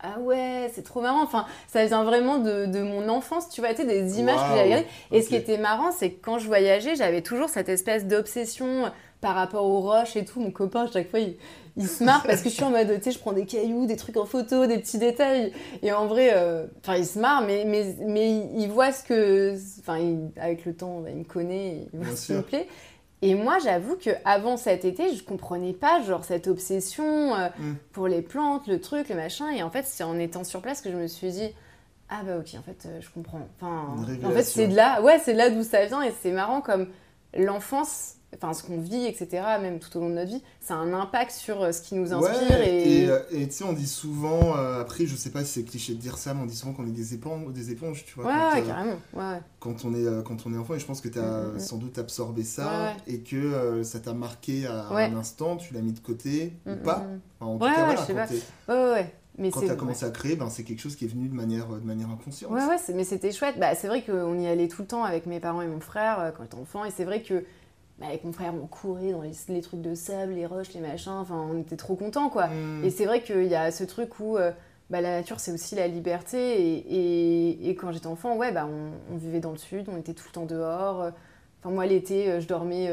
ah 0.00 0.18
ouais, 0.20 0.70
c'est 0.74 0.82
trop 0.82 1.00
marrant. 1.00 1.22
Enfin, 1.22 1.46
ça 1.68 1.84
vient 1.86 2.04
vraiment 2.04 2.38
de, 2.38 2.66
de 2.66 2.82
mon 2.82 3.08
enfance, 3.08 3.48
tu 3.48 3.60
vois, 3.60 3.70
tu 3.70 3.76
sais, 3.82 3.84
des 3.86 4.18
images 4.18 4.40
que 4.40 4.48
j'avais 4.48 4.62
regardées. 4.64 4.86
Et 5.10 5.22
ce 5.22 5.28
qui 5.28 5.36
était 5.36 5.58
marrant, 5.58 5.90
c'est 5.92 6.10
que 6.10 6.24
quand 6.24 6.38
je 6.38 6.46
voyageais, 6.46 6.96
j'avais 6.96 7.22
toujours 7.22 7.48
cette 7.48 7.68
espèce 7.68 8.06
d'obsession 8.06 8.90
par 9.20 9.34
rapport 9.34 9.64
aux 9.64 9.80
roches 9.80 10.16
et 10.16 10.24
tout. 10.24 10.40
Mon 10.40 10.50
copain, 10.50 10.84
à 10.84 10.90
chaque 10.90 11.10
fois, 11.10 11.20
il, 11.20 11.36
il 11.76 11.88
se 11.88 12.04
marre 12.04 12.22
parce 12.26 12.42
que 12.42 12.48
je 12.48 12.54
suis 12.54 12.64
en 12.64 12.70
mode, 12.70 12.88
tu 12.96 13.02
sais, 13.04 13.10
je 13.10 13.18
prends 13.18 13.32
des 13.32 13.46
cailloux, 13.46 13.86
des 13.86 13.96
trucs 13.96 14.16
en 14.16 14.24
photo, 14.24 14.66
des 14.66 14.78
petits 14.78 14.98
détails. 14.98 15.52
Et 15.82 15.92
en 15.92 16.06
vrai, 16.06 16.30
euh, 16.34 16.66
enfin, 16.82 16.96
il 16.96 17.06
se 17.06 17.18
marre, 17.18 17.42
mais, 17.46 17.64
mais, 17.66 17.96
mais 18.00 18.30
il 18.56 18.68
voit 18.68 18.92
ce 18.92 19.02
que. 19.02 19.54
Enfin, 19.80 19.98
avec 20.40 20.64
le 20.64 20.74
temps, 20.74 21.00
bah, 21.00 21.10
il 21.10 21.16
me 21.16 21.24
connaît, 21.24 21.86
il 21.92 21.98
voit 21.98 22.06
Bien 22.06 22.16
ce 22.16 22.26
qui 22.26 22.32
me 22.32 22.42
plaît. 22.42 22.68
Et 23.22 23.34
moi, 23.34 23.58
j'avoue 23.62 23.96
que 23.96 24.10
avant 24.26 24.56
cet 24.58 24.84
été, 24.84 25.14
je 25.14 25.24
comprenais 25.24 25.72
pas 25.72 26.02
genre 26.02 26.24
cette 26.24 26.48
obsession 26.48 27.34
euh, 27.34 27.48
Mm. 27.58 27.74
pour 27.92 28.08
les 28.08 28.20
plantes, 28.22 28.66
le 28.66 28.78
truc, 28.80 29.08
le 29.08 29.14
machin. 29.16 29.50
Et 29.50 29.62
en 29.62 29.70
fait, 29.70 29.84
c'est 29.86 30.04
en 30.04 30.18
étant 30.18 30.44
sur 30.44 30.60
place 30.60 30.82
que 30.82 30.90
je 30.90 30.96
me 30.96 31.06
suis 31.06 31.30
dit, 31.30 31.48
ah 32.10 32.20
bah 32.24 32.36
ok, 32.38 32.54
en 32.58 32.62
fait, 32.62 32.86
euh, 32.86 33.00
je 33.00 33.08
comprends. 33.10 33.40
Enfin, 33.60 33.96
en 34.22 34.30
fait, 34.30 34.42
c'est 34.42 34.68
de 34.68 34.76
là, 34.76 35.00
ouais, 35.02 35.18
c'est 35.24 35.32
là 35.34 35.48
d'où 35.50 35.62
ça 35.62 35.86
vient 35.86 36.02
et 36.02 36.12
c'est 36.20 36.30
marrant 36.30 36.60
comme 36.60 36.88
l'enfance, 37.34 38.15
enfin 38.36 38.52
ce 38.52 38.62
qu'on 38.62 38.80
vit, 38.80 39.06
etc., 39.06 39.42
même 39.60 39.78
tout 39.78 39.96
au 39.96 40.00
long 40.00 40.08
de 40.08 40.14
notre 40.14 40.30
vie, 40.30 40.42
ça 40.60 40.74
a 40.74 40.76
un 40.78 40.92
impact 40.92 41.32
sur 41.32 41.62
euh, 41.62 41.72
ce 41.72 41.80
qui 41.80 41.94
nous 41.94 42.12
inspire. 42.12 42.60
et 42.60 43.08
euh, 43.08 43.20
tu 43.30 43.50
sais, 43.50 43.64
on 43.64 43.72
dit 43.72 43.86
souvent, 43.86 44.54
après, 44.54 45.06
je 45.06 45.16
sais 45.16 45.30
pas 45.30 45.44
si 45.44 45.52
c'est 45.52 45.64
cliché 45.64 45.94
de 45.94 45.98
dire 45.98 46.18
ça, 46.18 46.34
mais 46.34 46.42
on 46.42 46.46
dit 46.46 46.56
souvent 46.56 46.72
qu'on 46.72 46.86
est 46.86 46.90
des 46.90 47.14
éponges, 47.14 47.52
des 47.52 47.70
éponges 47.70 48.04
tu 48.04 48.14
vois. 48.14 48.26
Ouais, 48.26 48.62
carrément. 48.62 48.96
Ouais. 49.12 49.40
Quand, 49.60 49.84
on 49.84 49.94
est, 49.94 50.24
quand 50.24 50.46
on 50.46 50.54
est 50.54 50.58
enfant, 50.58 50.74
et 50.74 50.78
je 50.78 50.86
pense 50.86 51.00
que 51.00 51.08
tu 51.08 51.18
as 51.18 51.22
mm, 51.22 51.52
mm, 51.52 51.54
mm. 51.54 51.60
sans 51.60 51.76
doute 51.76 51.98
absorbé 51.98 52.44
ça 52.44 52.94
et 53.06 53.20
que 53.20 53.82
ça 53.82 54.00
t'a 54.00 54.12
marqué 54.12 54.66
à 54.66 54.88
un 54.88 55.16
instant, 55.16 55.56
tu 55.56 55.74
l'as 55.74 55.82
mis 55.82 55.92
de 55.92 56.00
côté 56.00 56.52
ou 56.66 56.76
pas. 56.76 57.06
en 57.40 57.58
tout 57.58 57.64
cas, 57.64 57.84
voilà, 57.84 57.96
je 57.96 58.06
sais 58.06 58.14
pas. 58.14 58.26
Ouais, 58.68 58.92
ouais. 58.92 59.12
Mais 59.38 59.50
quand 59.50 59.60
tu 59.60 59.70
as 59.70 59.76
commencé 59.76 60.04
à 60.04 60.10
créer, 60.10 60.36
ben, 60.36 60.48
c'est 60.48 60.64
quelque 60.64 60.80
chose 60.80 60.96
qui 60.96 61.04
est 61.04 61.08
venu 61.08 61.28
de 61.28 61.34
manière, 61.34 61.66
de 61.66 61.86
manière 61.86 62.08
inconsciente. 62.10 62.50
Ouais, 62.50 62.64
ouais, 62.64 62.76
mais 62.94 63.04
c'était 63.04 63.32
chouette. 63.32 63.58
Bah, 63.58 63.74
c'est 63.74 63.88
vrai 63.88 64.02
qu'on 64.02 64.38
y 64.38 64.46
allait 64.46 64.68
tout 64.68 64.82
le 64.82 64.88
temps 64.88 65.04
avec 65.04 65.26
mes 65.26 65.40
parents 65.40 65.62
et 65.62 65.66
mon 65.66 65.80
frère 65.80 66.20
euh, 66.20 66.30
quand 66.30 66.44
j'étais 66.44 66.56
enfant. 66.56 66.84
Et 66.84 66.90
c'est 66.90 67.04
vrai 67.04 67.22
que 67.22 67.44
bah, 67.98 68.06
avec 68.08 68.24
mon 68.24 68.32
frère, 68.32 68.52
on 68.54 68.66
courait 68.66 69.12
dans 69.12 69.22
les, 69.22 69.62
trucs 69.62 69.80
de 69.80 69.94
sable, 69.94 70.32
les 70.32 70.46
roches, 70.46 70.72
les 70.74 70.80
machins. 70.80 71.12
Enfin, 71.12 71.46
on 71.50 71.58
était 71.58 71.76
trop 71.76 71.94
contents, 71.94 72.28
quoi. 72.28 72.48
Hmm. 72.48 72.84
Et 72.84 72.90
c'est 72.90 73.06
vrai 73.06 73.22
qu'il 73.22 73.46
y 73.46 73.54
a 73.54 73.70
ce 73.70 73.84
truc 73.84 74.20
où 74.20 74.36
euh, 74.36 74.50
bah, 74.90 75.00
la 75.00 75.18
nature, 75.18 75.40
c'est 75.40 75.52
aussi 75.52 75.74
la 75.74 75.88
liberté. 75.88 76.38
Et, 76.38 77.68
et, 77.68 77.74
quand 77.74 77.92
j'étais 77.92 78.06
enfant, 78.06 78.36
ouais, 78.36 78.52
bah, 78.52 78.66
on, 78.66 79.14
on, 79.14 79.16
vivait 79.16 79.40
dans 79.40 79.52
le 79.52 79.58
sud, 79.58 79.86
on 79.88 79.96
était 79.96 80.14
tout 80.14 80.24
le 80.28 80.32
temps 80.32 80.46
dehors. 80.46 81.10
Enfin, 81.60 81.74
moi, 81.74 81.86
l'été, 81.86 82.30
euh, 82.30 82.40
je 82.40 82.46
dormais 82.46 82.90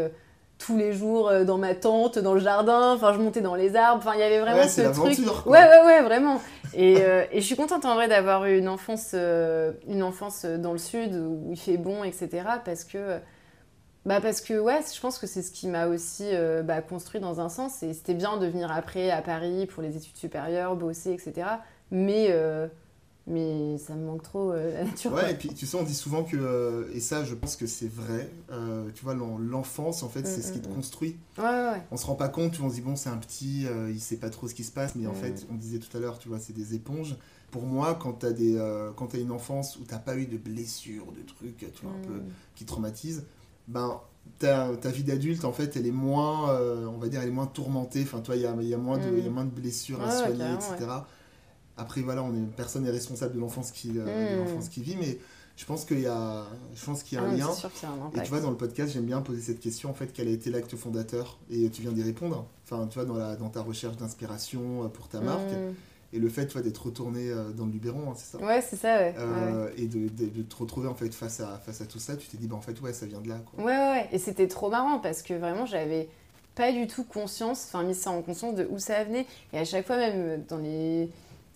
tous 0.66 0.78
les 0.78 0.94
jours 0.94 1.30
euh, 1.30 1.44
dans 1.44 1.58
ma 1.58 1.76
tente, 1.76 2.20
dans 2.20 2.34
le 2.34 2.40
jardin. 2.40 2.94
Enfin, 2.94 3.14
je 3.14 3.20
montais 3.20 3.42
dans 3.42 3.56
les 3.56 3.76
arbres. 3.76 4.02
Enfin, 4.06 4.16
il 4.16 4.20
y 4.20 4.24
avait 4.24 4.40
vraiment 4.40 4.68
ce 4.68 4.82
truc. 4.82 5.18
Ouais, 5.46 5.60
ouais, 5.60 5.86
ouais, 5.86 6.02
vraiment. 6.02 6.40
Et, 6.74 6.98
euh, 7.00 7.26
et, 7.32 7.42
je 7.42 7.46
suis 7.46 7.56
contente 7.56 7.86
en 7.86 7.96
vrai 7.96 8.08
d'avoir 8.08 8.46
eu 8.46 8.58
une 8.58 8.70
enfance, 8.70 9.12
euh, 9.14 9.74
une 9.88 10.04
enfance 10.04 10.46
dans 10.46 10.72
le 10.72 10.80
sud 10.80 11.14
où 11.14 11.52
il 11.52 11.60
fait 11.60 11.78
bon, 11.78 12.04
etc. 12.04 12.30
Parce 12.66 12.84
que, 12.84 13.20
bah 14.06 14.20
parce 14.20 14.42
que 14.42 14.60
ouais, 14.60 14.82
je 14.94 15.00
pense 15.00 15.18
que 15.18 15.28
c'est 15.28 15.42
ce 15.42 15.52
qui 15.52 15.68
m'a 15.68 15.88
aussi 15.88 16.30
bah, 16.64 16.82
construit 16.82 17.22
dans 17.22 17.40
un 17.40 17.50
sens. 17.50 17.84
Et 17.84 17.94
c'était 17.94 18.14
bien 18.14 18.38
de 18.38 18.46
venir 18.48 18.72
après 18.72 19.10
à 19.12 19.22
Paris 19.22 19.66
pour 19.66 19.82
les 19.82 19.96
études 19.96 20.18
supérieures, 20.18 20.76
bosser, 20.76 21.14
etc. 21.14 21.48
Mais 21.90 22.30
mais 23.26 23.78
ça 23.78 23.96
me 23.96 24.06
manque 24.06 24.24
trop 24.24 24.52
euh, 24.52 24.74
la 24.74 24.84
nature. 24.84 25.14
Ouais, 25.14 25.32
et 25.32 25.36
puis 25.36 25.50
tu 25.50 25.66
sais, 25.66 25.78
on 25.78 25.84
dit 25.84 25.94
souvent 25.94 26.24
que, 26.24 26.36
euh, 26.36 26.92
et 26.94 27.00
ça 27.00 27.24
je 27.24 27.36
pense 27.36 27.56
que 27.56 27.68
c'est 27.68 27.88
vrai, 27.88 28.30
euh, 28.52 28.90
tu 28.94 29.04
vois, 29.04 29.14
l'enfance 29.14 30.04
en 30.04 30.10
fait 30.10 30.28
c'est 30.28 30.42
ce 30.42 30.52
qui 30.52 30.60
te 30.60 30.68
mm, 30.68 30.72
mm, 30.72 30.74
mm. 30.74 30.76
construit. 30.76 31.16
Ouais, 31.38 31.44
ouais. 31.44 31.82
On 31.92 31.98
se 31.98 32.06
rend 32.06 32.16
pas 32.16 32.28
compte, 32.28 32.52
tu 32.52 32.58
vois, 32.58 32.68
on 32.68 32.70
se 32.70 32.76
dit 32.76 32.82
bon, 32.82 32.96
c'est 32.96 33.10
un 33.10 33.18
petit, 33.18 33.66
il 33.90 34.00
sait 34.00 34.18
pas 34.18 34.30
trop 34.30 34.48
ce 34.48 34.54
qui 34.54 34.64
se 34.64 34.72
passe, 34.72 34.96
mais 34.96 35.08
en 35.08 35.14
fait, 35.14 35.46
on 35.52 35.56
disait 35.56 35.80
tout 35.80 35.96
à 35.96 36.00
l'heure, 36.00 36.20
tu 36.20 36.28
vois, 36.28 36.40
c'est 36.40 36.54
des 36.54 36.76
éponges. 36.76 37.16
Pour 37.52 37.64
moi, 37.64 37.96
quand 37.96 38.20
tu 38.20 38.26
as, 38.26 38.30
as 38.30 39.18
une 39.18 39.32
enfance 39.32 39.78
où 39.78 39.84
t'as 39.88 40.00
pas 40.00 40.18
eu 40.18 40.26
de 40.26 40.38
blessures, 40.38 41.06
de 41.12 41.22
trucs, 41.22 41.58
tu 41.58 41.84
vois, 41.84 41.92
un 41.92 42.08
peu 42.08 42.22
qui 42.56 42.66
traumatisent, 42.66 43.26
ben 43.68 44.02
ta, 44.40 44.70
ta 44.76 44.90
vie 44.90 45.04
d'adulte, 45.04 45.46
en 45.46 45.54
fait, 45.54 45.76
elle 45.76 45.88
est 45.88 45.92
moins, 45.92 46.58
on 46.60 46.98
va 46.98 47.08
dire, 47.08 47.22
elle 47.22 47.30
est 47.30 47.32
moins 47.32 47.46
tourmentée. 47.46 48.02
Enfin, 48.04 48.20
toi, 48.20 48.36
il 48.36 48.42
y 48.42 48.46
a, 48.46 48.54
y, 48.62 48.74
a 48.74 48.78
moins 48.78 48.98
de, 48.98 49.20
y 49.20 49.28
a 49.28 49.30
moins 49.30 49.46
de 49.46 49.52
blessures 49.52 50.02
à 50.02 50.12
soigner, 50.12 50.54
etc. 50.54 50.88
Après, 51.78 52.02
voilà, 52.02 52.24
on 52.24 52.34
est, 52.36 52.56
personne 52.56 52.84
n'est 52.84 52.92
responsable 52.92 53.34
de 53.34 53.40
l'enfance 53.40 53.72
qui, 53.72 53.94
euh, 53.98 54.46
hmm. 54.46 54.70
qui 54.70 54.82
vit, 54.82 54.96
mais 54.96 55.18
je 55.56 55.66
pense 55.66 55.86
qu'il 55.86 56.00
y 56.00 56.08
a, 56.08 56.46
je 56.76 56.86
pense 56.86 57.04
qu'il 57.04 57.18
y 57.18 57.22
a 57.22 57.24
un 57.24 57.32
ah, 57.32 57.36
lien. 57.36 57.50
et 58.16 58.22
tu 58.22 58.30
vois, 58.30 58.42
dans 58.42 58.52
le 58.52 58.58
podcast, 58.58 58.94
j'aime 58.94 59.06
bien 59.06 59.22
poser 59.22 59.42
cette 59.42 59.60
question, 59.60 59.90
en 59.90 59.94
fait, 59.94 60.12
quel 60.14 60.28
a 60.28 60.32
été 60.32 60.52
l'acte 60.52 60.76
fondateur? 60.76 61.40
Et 61.50 61.70
tu 61.70 61.82
viens 61.82 61.92
d'y 61.92 62.04
répondre. 62.04 62.46
Enfin, 62.64 62.88
tu 62.88 63.00
vois, 63.00 63.06
dans, 63.06 63.16
la, 63.16 63.36
dans 63.36 63.50
ta 63.50 63.62
recherche 63.62 63.98
d'inspiration 63.98 64.84
euh, 64.84 64.88
pour 64.88 65.08
ta 65.08 65.20
marque. 65.20 65.52
Hmm. 65.52 65.74
Et 66.14 66.20
le 66.20 66.30
fait, 66.30 66.46
tu 66.48 66.54
vois, 66.54 66.62
d'être 66.62 66.86
retourné 66.86 67.30
euh, 67.30 67.52
dans 67.52 67.66
le 67.66 67.72
Luberon, 67.72 68.12
hein, 68.12 68.14
c'est 68.16 68.38
ça? 68.38 68.44
Ouais, 68.44 68.62
c'est 68.62 68.76
ça, 68.76 68.98
ouais. 68.98 69.16
Et 69.78 69.88
de, 69.88 70.08
de, 70.08 70.42
te 70.44 70.56
retrouver, 70.56 70.88
en 70.88 70.96
fait, 70.96 71.14
face 71.14 71.40
à, 71.40 71.60
face 71.66 71.82
à 71.82 71.86
tout 71.86 72.00
ça, 72.00 72.16
tu 72.16 72.28
t'es 72.28 72.38
dit, 72.38 72.48
bah, 72.48 72.56
en 72.56 72.62
fait, 72.62 72.80
ouais, 72.82 72.94
ça 72.94 73.06
vient 73.06 73.20
de 73.20 73.30
là, 73.30 73.40
quoi. 73.46 73.64
Ouais, 73.64 73.78
ouais, 73.78 74.10
Et 74.12 74.20
c'était 74.20 74.48
trop 74.48 74.70
marrant, 74.70 75.00
parce 75.00 75.22
que 75.24 75.34
vraiment, 75.34 75.66
j'avais 75.66 76.08
pas 76.56 76.72
du 76.72 76.88
tout 76.88 77.04
conscience, 77.04 77.66
enfin, 77.68 77.84
mis 77.84 77.96
ça 77.96 78.12
en 78.12 78.22
conscience 78.22 78.56
de 78.56 78.68
où 78.70 78.78
ça 78.78 79.04
venait. 79.04 79.26
Et 79.54 79.58
à 79.58 79.66
chaque 79.66 79.88
fois, 79.88 79.98
même 79.98 80.44
dans 80.48 80.60
les 80.60 81.10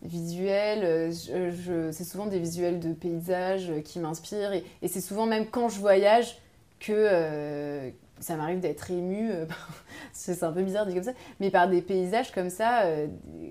visuels. 0.03 0.83
Euh, 0.83 1.91
c'est 1.91 2.03
souvent 2.03 2.27
des 2.27 2.39
visuels 2.39 2.79
de 2.79 2.93
paysages 2.93 3.71
qui 3.83 3.99
m'inspirent. 3.99 4.53
Et, 4.53 4.87
c'est 4.87 5.01
souvent 5.01 5.25
même 5.25 5.47
quand 5.47 5.69
je 5.69 5.79
voyage 5.79 6.37
que 6.79 6.93
euh, 6.93 7.89
ça 8.19 8.35
m'arrive 8.35 8.59
d'être 8.59 8.91
émue. 8.91 9.31
Euh, 9.31 9.45
c'est 10.13 10.43
un 10.43 10.51
peu 10.51 10.63
bizarre 10.63 10.85
de 10.85 10.91
dire 10.91 11.01
comme 11.03 11.13
ça. 11.13 11.19
Mais 11.39 11.49
par 11.49 11.69
des 11.69 11.81
paysages 11.81 12.31
comme 12.31 12.49
ça. 12.49 12.83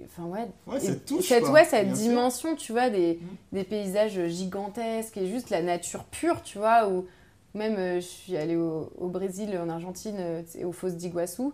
Enfin, 0.04 0.24
ouais. 0.24 0.48
ouais 0.66 0.80
cette 0.80 1.04
touche, 1.04 1.28
cette, 1.28 1.48
ouais, 1.48 1.64
cette 1.64 1.92
dimension, 1.92 2.56
tu 2.56 2.72
vois, 2.72 2.90
des, 2.90 3.14
mmh. 3.20 3.56
des, 3.56 3.64
paysages 3.64 4.26
gigantesques 4.28 5.16
et 5.16 5.26
juste 5.26 5.50
la 5.50 5.62
nature 5.62 6.04
pure, 6.04 6.42
tu 6.42 6.58
vois. 6.58 6.88
Ou 6.88 7.06
même, 7.54 7.96
je 7.96 8.06
suis 8.06 8.36
allée 8.36 8.56
au, 8.56 8.92
au, 8.98 9.08
Brésil, 9.08 9.58
en 9.58 9.68
Argentine, 9.68 10.44
aux 10.64 10.72
fosses 10.72 10.96
d'Iguassou. 10.96 11.52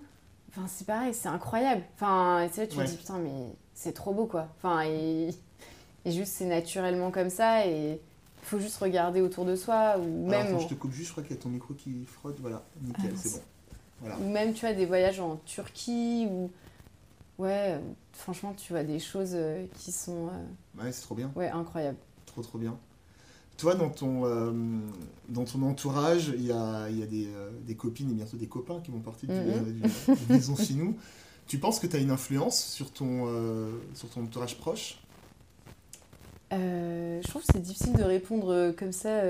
Enfin, 0.51 0.67
c'est 0.69 0.87
pareil, 0.87 1.15
c'est 1.15 1.29
incroyable. 1.29 1.83
Enfin, 1.95 2.47
tu 2.49 2.55
sais, 2.55 2.69
tu 2.69 2.77
te 2.77 2.83
dis, 2.83 2.97
putain, 2.97 3.19
mais 3.19 3.55
c'est 3.75 3.93
trop 3.93 4.13
beau 4.13 4.27
quoi. 4.27 4.49
Enfin, 4.57 4.83
et, 4.83 5.31
juste 6.07 6.33
c'est 6.33 6.47
naturellement 6.47 7.11
comme 7.11 7.31
ça 7.31 7.67
et 7.67 8.01
faut 8.43 8.59
juste 8.59 8.78
regarder 8.78 9.20
autour 9.20 9.45
de 9.45 9.57
soi 9.57 9.97
ou 9.99 10.28
même. 10.28 10.59
je 10.61 10.66
te 10.66 10.74
coupe 10.74 10.93
juste, 10.93 11.09
je 11.09 11.12
crois 11.12 11.22
qu'il 11.22 11.36
y 11.36 11.38
a 11.38 11.43
ton 11.43 11.49
micro 11.49 11.74
qui 11.74 12.05
frotte, 12.05 12.38
voilà, 12.40 12.62
nickel, 12.82 13.12
ah, 13.14 13.16
c'est 13.16 13.38
bon. 13.38 13.45
Voilà. 14.01 14.18
Ou 14.18 14.28
même 14.30 14.53
tu 14.53 14.66
vois 14.66 14.74
des 14.74 14.86
voyages 14.86 15.20
en 15.20 15.36
Turquie 15.47 16.26
ou 16.28 16.51
ouais, 17.38 17.80
franchement 18.12 18.55
tu 18.55 18.72
vois 18.72 18.82
des 18.82 18.99
choses 18.99 19.32
euh, 19.34 19.64
qui 19.78 19.93
sont. 19.93 20.28
Euh, 20.28 20.82
ouais, 20.82 20.93
c'est 20.93 21.03
trop 21.03 21.14
bien. 21.14 21.30
Ouais, 21.36 21.49
incroyable. 21.49 21.99
Trop 22.26 22.43
trop 22.43 22.59
bien. 22.59 22.76
Toi, 23.59 23.74
dans 23.76 23.90
ton, 23.90 24.24
euh, 24.24 24.51
dans 25.28 25.45
ton 25.45 25.62
entourage, 25.62 26.32
il 26.36 26.47
y 26.47 26.53
a, 26.53 26.88
y 26.90 27.03
a 27.03 27.07
des, 27.07 27.28
des, 27.64 27.76
copines 27.76 28.11
et 28.11 28.14
bientôt 28.14 28.36
des 28.36 28.47
copains 28.47 28.80
qui 28.80 28.90
vont 28.90 28.99
partir 28.99 29.28
du, 29.28 29.34
mm-hmm. 29.34 30.16
du, 30.16 30.32
Maison 30.32 30.57
chez 30.57 30.74
nous. 30.74 30.97
Tu 31.47 31.59
penses 31.59 31.78
que 31.78 31.86
tu 31.86 31.95
as 31.95 32.01
une 32.01 32.11
influence 32.11 32.64
sur 32.64 32.90
ton, 32.90 33.26
sur 33.95 34.09
ton 34.09 34.22
entourage 34.22 34.57
proche? 34.57 35.02
Euh, 36.53 37.21
Je 37.23 37.29
trouve 37.29 37.43
que 37.43 37.49
c'est 37.53 37.63
difficile 37.63 37.95
de 37.95 38.03
répondre 38.03 38.53
euh, 38.53 38.73
comme 38.73 38.93
ça 38.93 39.23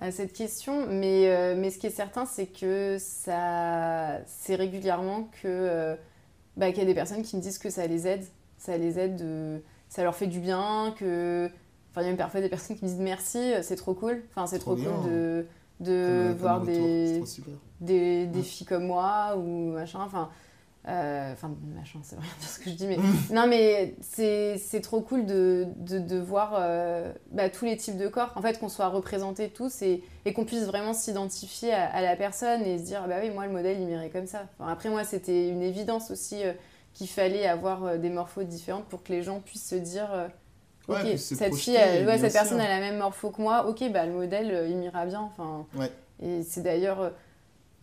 à 0.00 0.12
cette 0.12 0.32
question, 0.32 0.86
mais, 0.86 1.54
mais 1.56 1.70
ce 1.70 1.78
qui 1.78 1.88
est 1.88 1.90
certain, 1.90 2.24
c'est 2.24 2.46
que 2.46 2.98
ça, 3.00 4.20
c'est 4.26 4.54
régulièrement 4.54 5.28
que 5.42 5.96
bah, 6.56 6.68
qu'il 6.70 6.78
y 6.78 6.82
a 6.82 6.84
des 6.84 6.94
personnes 6.94 7.22
qui 7.22 7.36
me 7.36 7.42
disent 7.42 7.58
que 7.58 7.68
ça 7.68 7.84
les 7.88 8.06
aide, 8.06 8.24
ça 8.58 8.76
les 8.78 9.00
aide, 9.00 9.16
de, 9.16 9.60
ça 9.88 10.04
leur 10.04 10.14
fait 10.14 10.28
du 10.28 10.38
bien, 10.38 10.94
que 10.96 11.50
Enfin, 11.90 12.02
il 12.02 12.04
y 12.04 12.06
a 12.06 12.10
même 12.10 12.18
parfois 12.18 12.40
des 12.40 12.48
personnes 12.48 12.76
qui 12.76 12.84
me 12.84 12.90
disent 12.90 13.00
merci, 13.00 13.54
c'est 13.62 13.74
trop 13.74 13.94
cool. 13.94 14.22
Enfin, 14.30 14.46
c'est 14.46 14.58
trop, 14.60 14.76
cool 14.76 14.84
de, 15.10 15.46
de 15.80 16.34
voir 16.38 16.60
des, 16.60 17.22
des, 17.80 18.26
des, 18.26 18.42
filles 18.42 18.66
comme 18.66 18.86
moi 18.86 19.36
ou 19.36 19.72
machin. 19.72 20.00
Enfin, 20.02 20.28
euh, 20.88 21.32
enfin, 21.32 21.54
machin, 21.74 21.98
c'est 22.02 22.16
rien 22.16 22.30
ce 22.40 22.58
que 22.58 22.70
je 22.70 22.74
dis, 22.74 22.86
mais 22.86 22.96
non, 23.30 23.46
mais 23.46 23.94
c'est 24.00 24.80
trop 24.82 25.00
cool 25.02 25.26
de, 25.26 25.66
de, 25.76 25.98
de 25.98 26.18
voir 26.18 26.54
euh, 26.58 27.12
bah, 27.30 27.50
tous 27.50 27.66
les 27.66 27.76
types 27.76 27.98
de 27.98 28.08
corps, 28.08 28.32
en 28.36 28.42
fait, 28.42 28.58
qu'on 28.58 28.70
soit 28.70 28.88
représentés 28.88 29.50
tous 29.50 29.82
et, 29.82 30.02
et 30.24 30.32
qu'on 30.32 30.44
puisse 30.44 30.64
vraiment 30.64 30.94
s'identifier 30.94 31.74
à, 31.74 32.00
la 32.00 32.16
personne 32.16 32.62
et 32.62 32.78
se 32.78 32.84
dire, 32.84 33.06
bah 33.06 33.16
oui, 33.22 33.30
moi, 33.30 33.46
le 33.46 33.52
modèle, 33.52 33.78
il 33.78 33.86
m'irait 33.86 34.08
comme 34.08 34.26
ça. 34.26 34.46
après, 34.60 34.88
moi, 34.88 35.04
c'était 35.04 35.50
une 35.50 35.62
évidence 35.62 36.10
aussi 36.10 36.42
euh, 36.42 36.52
qu'il 36.94 37.08
fallait 37.08 37.46
avoir 37.46 37.98
des 37.98 38.08
morphos 38.08 38.44
différentes 38.44 38.86
pour 38.86 39.02
que 39.02 39.12
les 39.12 39.22
gens 39.22 39.40
puissent 39.40 39.68
se 39.68 39.76
dire, 39.76 40.08
ok, 40.88 41.18
cette 41.18 41.54
fille, 41.54 41.76
ouais, 41.76 42.18
cette 42.18 42.32
personne 42.32 42.60
a 42.60 42.68
la 42.68 42.80
même 42.80 42.96
morpho 42.96 43.30
que 43.30 43.42
moi, 43.42 43.68
ok, 43.68 43.92
bah 43.92 44.06
le 44.06 44.12
modèle, 44.12 44.66
il 44.68 44.76
m'ira 44.76 45.06
bien. 45.06 45.20
Enfin, 45.20 45.66
Et 46.20 46.42
c'est 46.42 46.62
d'ailleurs 46.62 47.12